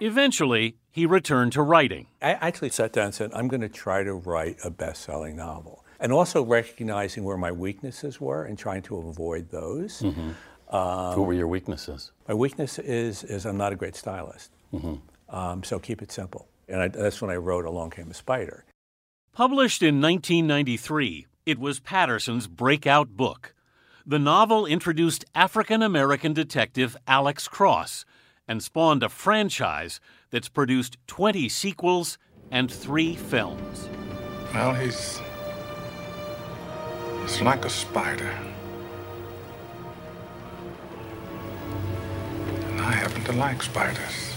Eventually, 0.00 0.76
he 0.90 1.06
returned 1.06 1.52
to 1.52 1.62
writing. 1.62 2.08
I 2.20 2.32
actually 2.32 2.70
sat 2.70 2.92
down 2.92 3.06
and 3.06 3.14
said, 3.14 3.30
I'm 3.34 3.46
going 3.46 3.60
to 3.60 3.68
try 3.68 4.02
to 4.02 4.14
write 4.14 4.56
a 4.64 4.70
best 4.70 5.02
selling 5.02 5.36
novel. 5.36 5.84
And 6.00 6.12
also 6.12 6.44
recognizing 6.44 7.22
where 7.22 7.36
my 7.38 7.52
weaknesses 7.52 8.20
were 8.20 8.44
and 8.44 8.58
trying 8.58 8.82
to 8.82 8.98
avoid 8.98 9.50
those. 9.50 10.02
Mhm. 10.02 10.34
Um, 10.68 11.18
what 11.18 11.26
were 11.26 11.32
your 11.32 11.48
weaknesses? 11.48 12.12
My 12.26 12.34
weakness 12.34 12.78
is, 12.78 13.22
is 13.24 13.46
I'm 13.46 13.56
not 13.56 13.72
a 13.72 13.76
great 13.76 13.94
stylist. 13.96 14.50
Mhm. 14.72 15.00
Um, 15.28 15.62
so 15.64 15.78
keep 15.78 16.02
it 16.02 16.10
simple. 16.12 16.48
And 16.68 16.80
I, 16.82 16.88
that's 16.88 17.20
when 17.20 17.30
I 17.30 17.36
wrote 17.36 17.64
Along 17.64 17.90
Came 17.90 18.10
a 18.10 18.14
Spider. 18.14 18.64
Published 19.32 19.82
in 19.82 20.00
1993, 20.00 21.26
it 21.44 21.58
was 21.58 21.78
Patterson's 21.78 22.46
breakout 22.48 23.16
book. 23.16 23.54
The 24.04 24.18
novel 24.18 24.66
introduced 24.66 25.24
African 25.34 25.82
American 25.82 26.32
detective 26.32 26.96
Alex 27.06 27.48
Cross 27.48 28.04
and 28.48 28.62
spawned 28.62 29.02
a 29.02 29.08
franchise 29.08 30.00
that's 30.30 30.48
produced 30.48 30.96
20 31.06 31.48
sequels 31.48 32.18
and 32.50 32.70
three 32.70 33.14
films. 33.14 33.88
Well, 34.54 34.74
he's. 34.74 35.20
He's 37.22 37.42
like 37.42 37.64
a 37.64 37.70
spider. 37.70 38.32
I 42.86 42.92
happen 42.92 43.24
to 43.24 43.32
like 43.32 43.64
spiders. 43.64 44.32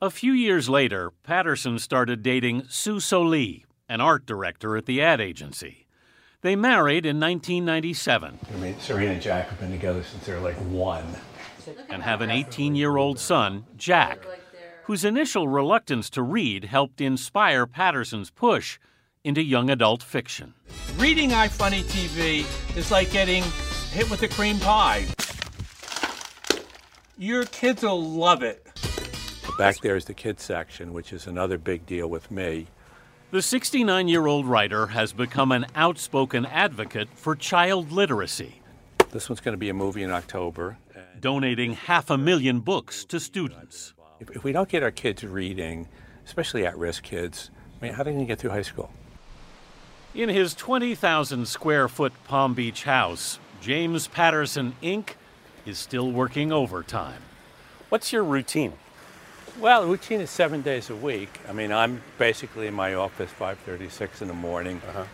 A 0.00 0.08
few 0.08 0.32
years 0.32 0.68
later, 0.68 1.10
Patterson 1.24 1.80
started 1.80 2.22
dating 2.22 2.66
Sue 2.68 2.98
Solie, 2.98 3.64
an 3.88 4.00
art 4.00 4.26
director 4.26 4.76
at 4.76 4.86
the 4.86 5.02
ad 5.02 5.20
agency. 5.20 5.88
They 6.42 6.54
married 6.54 7.04
in 7.04 7.18
1997 7.18 8.38
I 8.48 8.56
mean, 8.58 8.78
Serena 8.78 9.14
and 9.14 9.20
Jack 9.20 9.48
have 9.48 9.58
been 9.58 9.72
together 9.72 10.04
since 10.04 10.24
they're 10.24 10.38
like 10.38 10.54
one. 10.54 11.16
and 11.88 12.00
have 12.00 12.20
an 12.20 12.30
18 12.30 12.76
year 12.76 12.96
old 12.96 13.18
son, 13.18 13.64
Jack, 13.76 14.24
whose 14.84 15.04
initial 15.04 15.48
reluctance 15.48 16.08
to 16.10 16.22
read 16.22 16.66
helped 16.66 17.00
inspire 17.00 17.66
Patterson's 17.66 18.30
push 18.30 18.78
into 19.24 19.42
young 19.42 19.68
adult 19.68 20.00
fiction. 20.00 20.54
Reading 20.96 21.32
I 21.32 21.48
Funny 21.48 21.82
TV 21.82 22.46
is 22.76 22.92
like 22.92 23.10
getting 23.10 23.42
hit 23.90 24.08
with 24.10 24.22
a 24.22 24.28
cream 24.28 24.60
pie. 24.60 25.06
Your 27.16 27.44
kids 27.44 27.82
will 27.82 28.02
love 28.02 28.42
it. 28.42 28.66
Back 29.56 29.78
there 29.80 29.94
is 29.94 30.04
the 30.06 30.14
kids 30.14 30.42
section, 30.42 30.92
which 30.92 31.12
is 31.12 31.28
another 31.28 31.58
big 31.58 31.86
deal 31.86 32.08
with 32.08 32.30
me. 32.30 32.66
The 33.30 33.40
69 33.40 34.08
year 34.08 34.26
old 34.26 34.46
writer 34.46 34.88
has 34.88 35.12
become 35.12 35.52
an 35.52 35.66
outspoken 35.76 36.44
advocate 36.46 37.08
for 37.14 37.36
child 37.36 37.92
literacy, 37.92 38.60
This 39.12 39.28
one's 39.28 39.40
going 39.40 39.52
to 39.52 39.58
be 39.58 39.68
a 39.68 39.74
movie 39.74 40.02
in 40.02 40.10
October. 40.10 40.76
donating 41.20 41.74
half 41.74 42.10
a 42.10 42.18
million 42.18 42.60
books 42.60 43.04
to 43.06 43.20
students. 43.20 43.94
If, 44.20 44.30
if 44.30 44.44
we 44.44 44.52
don't 44.52 44.68
get 44.68 44.82
our 44.82 44.90
kids 44.90 45.24
reading, 45.24 45.88
especially 46.26 46.66
at 46.66 46.76
risk 46.76 47.04
kids, 47.04 47.50
I 47.80 47.84
mean, 47.84 47.94
how 47.94 48.02
are 48.02 48.04
they 48.04 48.12
going 48.12 48.24
to 48.24 48.28
get 48.28 48.38
through 48.40 48.50
high 48.50 48.62
school? 48.62 48.90
In 50.14 50.28
his 50.28 50.54
20,000 50.54 51.46
square 51.46 51.88
foot 51.88 52.12
Palm 52.24 52.54
Beach 52.54 52.84
house, 52.84 53.38
James 53.60 54.06
Patterson 54.08 54.74
Inc. 54.82 55.10
is 55.66 55.78
still 55.78 56.10
working 56.10 56.52
overtime. 56.52 57.22
What's 57.88 58.12
your 58.12 58.24
routine? 58.24 58.74
Well, 59.60 59.82
the 59.82 59.88
routine 59.88 60.20
is 60.20 60.30
seven 60.30 60.62
days 60.62 60.90
a 60.90 60.96
week. 60.96 61.40
I 61.48 61.52
mean, 61.52 61.70
I'm 61.72 62.02
basically 62.18 62.66
in 62.66 62.74
my 62.74 62.94
office 62.94 63.30
5:36 63.30 64.20
in 64.20 64.28
the 64.28 64.34
morning. 64.34 64.80
Uh-huh. 64.88 65.04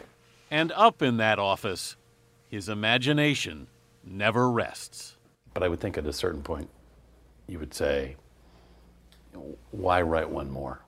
And 0.50 0.72
up 0.72 1.02
in 1.02 1.18
that 1.18 1.38
office, 1.38 1.96
his 2.48 2.68
imagination 2.68 3.68
never 4.02 4.50
rests. 4.50 5.16
But 5.52 5.62
I 5.62 5.68
would 5.68 5.80
think 5.80 5.98
at 5.98 6.06
a 6.06 6.12
certain 6.12 6.42
point, 6.42 6.70
you 7.46 7.58
would 7.58 7.74
say, 7.74 8.16
why 9.70 10.02
write 10.02 10.30
one 10.30 10.50
more? 10.50 10.80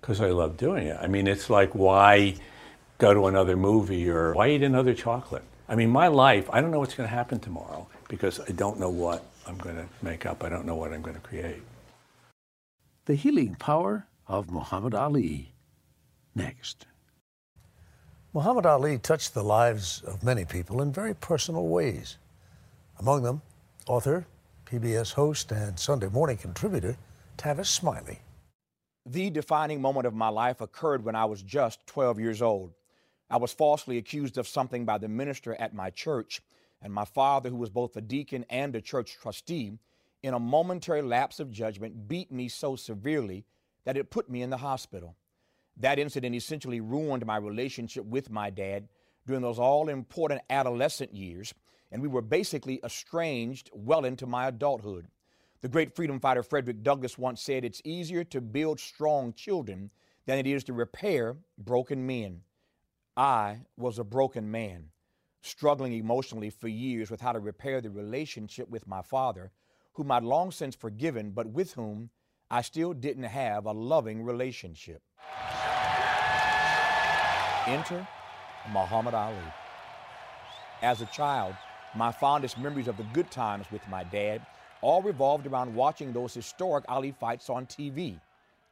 Because 0.00 0.20
I 0.20 0.30
love 0.30 0.56
doing 0.56 0.86
it. 0.86 0.96
I 1.00 1.06
mean, 1.06 1.26
it's 1.26 1.50
like 1.50 1.74
why 1.74 2.36
go 2.98 3.12
to 3.14 3.26
another 3.26 3.56
movie 3.56 4.08
or 4.08 4.32
why 4.32 4.48
eat 4.48 4.62
another 4.62 4.94
chocolate? 4.94 5.44
I 5.70 5.76
mean, 5.76 5.88
my 5.88 6.08
life, 6.08 6.50
I 6.52 6.60
don't 6.60 6.72
know 6.72 6.80
what's 6.80 6.94
going 6.94 7.08
to 7.08 7.14
happen 7.14 7.38
tomorrow 7.38 7.86
because 8.08 8.40
I 8.40 8.50
don't 8.50 8.80
know 8.80 8.90
what 8.90 9.24
I'm 9.46 9.56
going 9.56 9.76
to 9.76 9.86
make 10.02 10.26
up. 10.26 10.42
I 10.42 10.48
don't 10.48 10.66
know 10.66 10.74
what 10.74 10.92
I'm 10.92 11.00
going 11.00 11.14
to 11.14 11.22
create. 11.22 11.62
The 13.04 13.14
healing 13.14 13.54
power 13.54 14.08
of 14.26 14.50
Muhammad 14.50 14.96
Ali. 14.96 15.52
Next. 16.34 16.86
Muhammad 18.34 18.66
Ali 18.66 18.98
touched 18.98 19.32
the 19.32 19.44
lives 19.44 20.02
of 20.02 20.24
many 20.24 20.44
people 20.44 20.82
in 20.82 20.92
very 20.92 21.14
personal 21.14 21.68
ways. 21.68 22.18
Among 22.98 23.22
them, 23.22 23.40
author, 23.86 24.26
PBS 24.66 25.12
host, 25.12 25.52
and 25.52 25.78
Sunday 25.78 26.08
morning 26.08 26.36
contributor 26.36 26.96
Tavis 27.38 27.66
Smiley. 27.66 28.18
The 29.06 29.30
defining 29.30 29.80
moment 29.80 30.06
of 30.06 30.14
my 30.14 30.28
life 30.28 30.60
occurred 30.60 31.04
when 31.04 31.14
I 31.14 31.26
was 31.26 31.42
just 31.42 31.86
12 31.86 32.18
years 32.18 32.42
old. 32.42 32.72
I 33.30 33.36
was 33.36 33.52
falsely 33.52 33.96
accused 33.96 34.38
of 34.38 34.48
something 34.48 34.84
by 34.84 34.98
the 34.98 35.08
minister 35.08 35.54
at 35.54 35.72
my 35.72 35.90
church, 35.90 36.42
and 36.82 36.92
my 36.92 37.04
father, 37.04 37.48
who 37.48 37.56
was 37.56 37.70
both 37.70 37.96
a 37.96 38.00
deacon 38.00 38.44
and 38.50 38.74
a 38.74 38.80
church 38.80 39.16
trustee, 39.20 39.78
in 40.22 40.34
a 40.34 40.40
momentary 40.40 41.02
lapse 41.02 41.38
of 41.38 41.50
judgment, 41.50 42.08
beat 42.08 42.32
me 42.32 42.48
so 42.48 42.74
severely 42.74 43.44
that 43.84 43.96
it 43.96 44.10
put 44.10 44.28
me 44.28 44.42
in 44.42 44.50
the 44.50 44.56
hospital. 44.56 45.16
That 45.76 45.98
incident 45.98 46.34
essentially 46.34 46.80
ruined 46.80 47.24
my 47.24 47.36
relationship 47.36 48.04
with 48.04 48.30
my 48.30 48.50
dad 48.50 48.88
during 49.26 49.42
those 49.42 49.58
all 49.58 49.88
important 49.88 50.42
adolescent 50.50 51.14
years, 51.14 51.54
and 51.92 52.02
we 52.02 52.08
were 52.08 52.22
basically 52.22 52.80
estranged 52.84 53.70
well 53.72 54.04
into 54.04 54.26
my 54.26 54.48
adulthood. 54.48 55.06
The 55.60 55.68
great 55.68 55.94
freedom 55.94 56.18
fighter 56.20 56.42
Frederick 56.42 56.82
Douglass 56.82 57.16
once 57.16 57.40
said, 57.42 57.64
It's 57.64 57.82
easier 57.84 58.24
to 58.24 58.40
build 58.40 58.80
strong 58.80 59.32
children 59.34 59.90
than 60.26 60.38
it 60.38 60.46
is 60.46 60.64
to 60.64 60.72
repair 60.72 61.36
broken 61.58 62.06
men. 62.06 62.42
I 63.16 63.62
was 63.76 63.98
a 63.98 64.04
broken 64.04 64.50
man, 64.50 64.90
struggling 65.42 65.92
emotionally 65.92 66.50
for 66.50 66.68
years 66.68 67.10
with 67.10 67.20
how 67.20 67.32
to 67.32 67.40
repair 67.40 67.80
the 67.80 67.90
relationship 67.90 68.68
with 68.68 68.86
my 68.86 69.02
father, 69.02 69.50
whom 69.94 70.12
I'd 70.12 70.22
long 70.22 70.50
since 70.50 70.74
forgiven, 70.74 71.30
but 71.32 71.46
with 71.46 71.72
whom 71.74 72.10
I 72.50 72.62
still 72.62 72.92
didn't 72.92 73.24
have 73.24 73.66
a 73.66 73.72
loving 73.72 74.22
relationship. 74.22 75.02
Enter 77.66 78.06
Muhammad 78.72 79.14
Ali. 79.14 79.36
As 80.82 81.00
a 81.00 81.06
child, 81.06 81.54
my 81.94 82.12
fondest 82.12 82.58
memories 82.58 82.88
of 82.88 82.96
the 82.96 83.06
good 83.12 83.30
times 83.30 83.66
with 83.70 83.86
my 83.88 84.04
dad 84.04 84.46
all 84.80 85.02
revolved 85.02 85.46
around 85.46 85.74
watching 85.74 86.12
those 86.12 86.32
historic 86.32 86.84
Ali 86.88 87.12
fights 87.12 87.50
on 87.50 87.66
TV. 87.66 88.18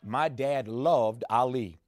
My 0.04 0.28
dad 0.28 0.68
loved 0.68 1.24
Ali, 1.28 1.78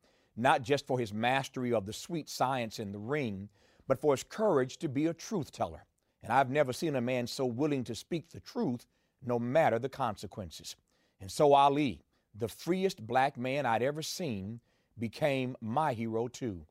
not 0.41 0.63
just 0.63 0.87
for 0.87 0.99
his 0.99 1.13
mastery 1.13 1.73
of 1.73 1.87
the 1.87 1.93
sweet 1.93 2.29
science 2.29 2.79
in 2.79 2.93
the 2.93 2.99
ring, 2.99 3.49
but 3.87 4.01
for 4.01 4.13
his 4.13 4.23
courage 4.23 4.79
to 4.79 4.89
be 4.89 5.07
a 5.07 5.15
truth 5.15 5.53
teller. 5.53 5.85
And 6.23 6.33
I've 6.33 6.51
never 6.51 6.73
seen 6.73 6.97
a 6.97 7.01
man 7.01 7.27
so 7.27 7.47
willing 7.47 7.85
to 7.85 7.95
speak 7.95 8.31
the 8.31 8.41
truth, 8.41 8.87
no 9.25 9.39
matter 9.39 9.79
the 9.79 9.89
consequences. 9.89 10.77
And 11.21 11.31
so 11.31 11.53
Ali, 11.55 12.03
the 12.35 12.49
freest 12.49 13.07
black 13.07 13.37
man 13.37 13.67
I'd 13.67 13.83
ever 13.83 14.03
seen, 14.03 14.61
became 14.99 15.57
my 15.61 15.93
hero 15.93 16.29
too. 16.29 16.67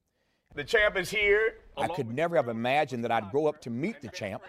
The 0.56 0.64
champ 0.64 0.98
is 0.98 1.10
here. 1.10 1.56
I 1.78 1.88
could 1.88 2.10
never 2.10 2.36
have 2.36 2.48
imagined 2.48 3.04
that 3.04 3.12
I'd 3.12 3.32
grow 3.32 3.48
up 3.48 3.62
to 3.62 3.70
meet 3.70 4.02
the 4.02 4.10
champ, 4.10 4.44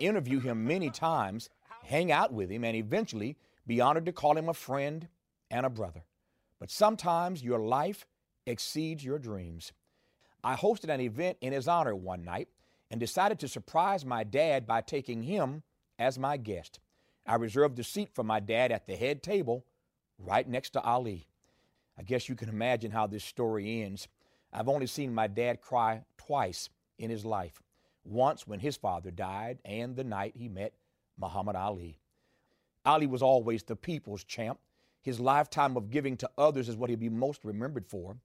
interview 0.00 0.40
him 0.40 0.66
many 0.66 0.90
times, 0.90 1.48
hang 1.82 2.12
out 2.12 2.32
with 2.32 2.50
him, 2.50 2.64
and 2.64 2.76
eventually 2.76 3.36
be 3.66 3.80
honored 3.80 4.06
to 4.06 4.12
call 4.12 4.36
him 4.36 4.48
a 4.48 4.54
friend 4.54 5.08
and 5.50 5.64
a 5.64 5.70
brother. 5.70 6.04
But 6.58 6.70
sometimes 6.70 7.42
your 7.42 7.58
life 7.58 8.06
exceeds 8.46 9.04
your 9.04 9.18
dreams. 9.18 9.72
I 10.42 10.54
hosted 10.54 10.88
an 10.88 11.00
event 11.00 11.38
in 11.40 11.52
his 11.52 11.68
honor 11.68 11.94
one 11.94 12.24
night 12.24 12.48
and 12.90 13.00
decided 13.00 13.38
to 13.40 13.48
surprise 13.48 14.04
my 14.04 14.24
dad 14.24 14.66
by 14.66 14.80
taking 14.80 15.22
him 15.22 15.62
as 15.98 16.18
my 16.18 16.36
guest. 16.36 16.78
I 17.26 17.34
reserved 17.34 17.78
a 17.78 17.84
seat 17.84 18.10
for 18.14 18.22
my 18.22 18.38
dad 18.38 18.70
at 18.70 18.86
the 18.86 18.94
head 18.94 19.22
table 19.22 19.64
right 20.18 20.48
next 20.48 20.70
to 20.70 20.80
Ali. 20.82 21.26
I 21.98 22.02
guess 22.02 22.28
you 22.28 22.36
can 22.36 22.48
imagine 22.48 22.92
how 22.92 23.06
this 23.06 23.24
story 23.24 23.82
ends. 23.82 24.06
I've 24.52 24.68
only 24.68 24.86
seen 24.86 25.14
my 25.14 25.26
dad 25.26 25.60
cry 25.60 26.04
twice 26.16 26.68
in 26.98 27.10
his 27.10 27.24
life 27.24 27.60
once 28.04 28.46
when 28.46 28.60
his 28.60 28.76
father 28.76 29.10
died, 29.10 29.58
and 29.64 29.96
the 29.96 30.04
night 30.04 30.34
he 30.36 30.48
met 30.48 30.74
Muhammad 31.18 31.56
Ali. 31.56 31.98
Ali 32.84 33.06
was 33.06 33.22
always 33.22 33.62
the 33.64 33.74
people's 33.74 34.22
champ. 34.22 34.60
His 35.02 35.18
lifetime 35.18 35.76
of 35.76 35.90
giving 35.90 36.16
to 36.18 36.30
others 36.38 36.68
is 36.68 36.76
what 36.76 36.88
he'll 36.88 36.98
be 36.98 37.08
most 37.08 37.44
remembered 37.44 37.86
for. 37.86 38.16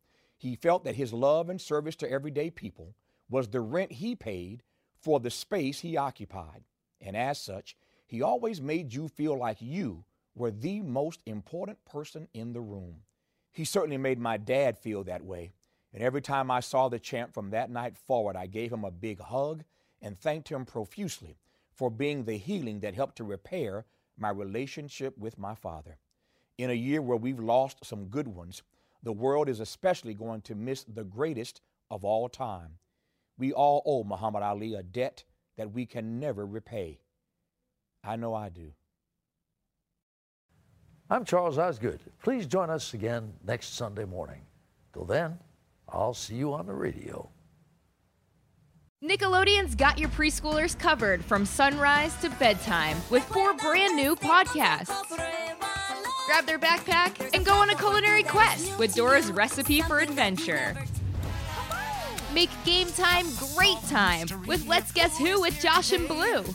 He 0.41 0.55
felt 0.55 0.85
that 0.85 0.95
his 0.95 1.13
love 1.13 1.49
and 1.49 1.61
service 1.61 1.95
to 1.97 2.09
everyday 2.09 2.49
people 2.49 2.95
was 3.29 3.47
the 3.47 3.61
rent 3.61 3.91
he 3.91 4.15
paid 4.15 4.63
for 4.99 5.19
the 5.19 5.29
space 5.29 5.81
he 5.81 5.97
occupied. 5.97 6.63
And 6.99 7.15
as 7.15 7.39
such, 7.39 7.77
he 8.07 8.23
always 8.23 8.59
made 8.59 8.91
you 8.91 9.07
feel 9.07 9.37
like 9.37 9.57
you 9.59 10.03
were 10.33 10.49
the 10.49 10.81
most 10.81 11.21
important 11.27 11.85
person 11.85 12.27
in 12.33 12.53
the 12.53 12.59
room. 12.59 13.01
He 13.51 13.63
certainly 13.63 13.99
made 13.99 14.17
my 14.17 14.37
dad 14.37 14.79
feel 14.79 15.03
that 15.03 15.23
way. 15.23 15.51
And 15.93 16.01
every 16.01 16.23
time 16.23 16.49
I 16.49 16.61
saw 16.61 16.89
the 16.89 16.97
champ 16.97 17.35
from 17.35 17.51
that 17.51 17.69
night 17.69 17.95
forward, 17.95 18.35
I 18.35 18.47
gave 18.47 18.73
him 18.73 18.83
a 18.83 18.89
big 18.89 19.19
hug 19.19 19.63
and 20.01 20.19
thanked 20.19 20.49
him 20.49 20.65
profusely 20.65 21.37
for 21.71 21.91
being 21.91 22.23
the 22.23 22.37
healing 22.37 22.79
that 22.79 22.95
helped 22.95 23.17
to 23.17 23.23
repair 23.23 23.85
my 24.17 24.31
relationship 24.31 25.15
with 25.19 25.37
my 25.37 25.53
father. 25.53 25.99
In 26.57 26.71
a 26.71 26.73
year 26.73 26.99
where 26.99 27.17
we've 27.17 27.39
lost 27.39 27.85
some 27.85 28.05
good 28.05 28.27
ones, 28.27 28.63
the 29.03 29.11
world 29.11 29.49
is 29.49 29.59
especially 29.59 30.13
going 30.13 30.41
to 30.41 30.55
miss 30.55 30.83
the 30.83 31.03
greatest 31.03 31.61
of 31.89 32.05
all 32.05 32.29
time. 32.29 32.77
We 33.37 33.53
all 33.53 33.81
owe 33.85 34.03
Muhammad 34.03 34.43
Ali 34.43 34.75
a 34.75 34.83
debt 34.83 35.23
that 35.57 35.71
we 35.71 35.85
can 35.85 36.19
never 36.19 36.45
repay. 36.45 36.99
I 38.03 38.15
know 38.15 38.33
I 38.33 38.49
do. 38.49 38.73
I'm 41.09 41.25
Charles 41.25 41.57
Osgood. 41.57 41.99
Please 42.23 42.45
join 42.47 42.69
us 42.69 42.93
again 42.93 43.33
next 43.45 43.75
Sunday 43.75 44.05
morning. 44.05 44.41
Till 44.93 45.05
then, 45.05 45.37
I'll 45.89 46.13
see 46.13 46.35
you 46.35 46.53
on 46.53 46.67
the 46.67 46.73
radio. 46.73 47.29
Nickelodeon's 49.03 49.73
got 49.75 49.97
your 49.97 50.09
preschoolers 50.09 50.77
covered 50.77 51.25
from 51.25 51.45
sunrise 51.45 52.15
to 52.17 52.29
bedtime 52.29 52.97
with 53.09 53.23
four 53.25 53.55
brand 53.55 53.95
new 53.95 54.15
podcasts. 54.15 55.50
Grab 56.31 56.45
their 56.45 56.59
backpack 56.59 57.31
and 57.33 57.45
go 57.45 57.55
on 57.55 57.71
a 57.71 57.75
culinary 57.75 58.23
quest 58.23 58.79
with 58.79 58.95
Dora's 58.95 59.29
Recipe 59.33 59.81
for 59.81 59.99
Adventure. 59.99 60.77
Make 62.33 62.49
game 62.63 62.87
time 62.93 63.25
great 63.53 63.81
time 63.89 64.27
with 64.47 64.65
Let's 64.65 64.93
Guess 64.93 65.17
Who 65.17 65.41
with 65.41 65.59
Josh 65.59 65.91
and 65.91 66.07
Blue. 66.07 66.45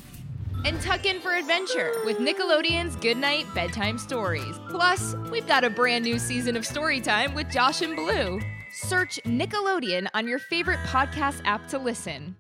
And 0.64 0.81
tuck 0.81 1.05
in 1.05 1.20
for 1.20 1.35
adventure 1.35 1.93
with 2.07 2.16
Nickelodeon's 2.16 2.97
Goodnight 2.97 3.53
Bedtime 3.55 3.99
Stories. 3.99 4.59
Plus, 4.70 5.14
we've 5.31 5.47
got 5.47 5.62
a 5.62 5.68
brand 5.68 6.05
new 6.05 6.18
season 6.18 6.57
of 6.57 6.62
Storytime 6.62 7.35
with 7.35 7.51
Josh 7.51 7.83
and 7.83 7.95
Blue. 7.95 8.41
Search 8.72 9.20
Nickelodeon 9.27 10.09
on 10.14 10.27
your 10.27 10.39
favorite 10.39 10.81
podcast 10.87 11.43
app 11.45 11.68
to 11.68 11.79
listen. 11.79 12.37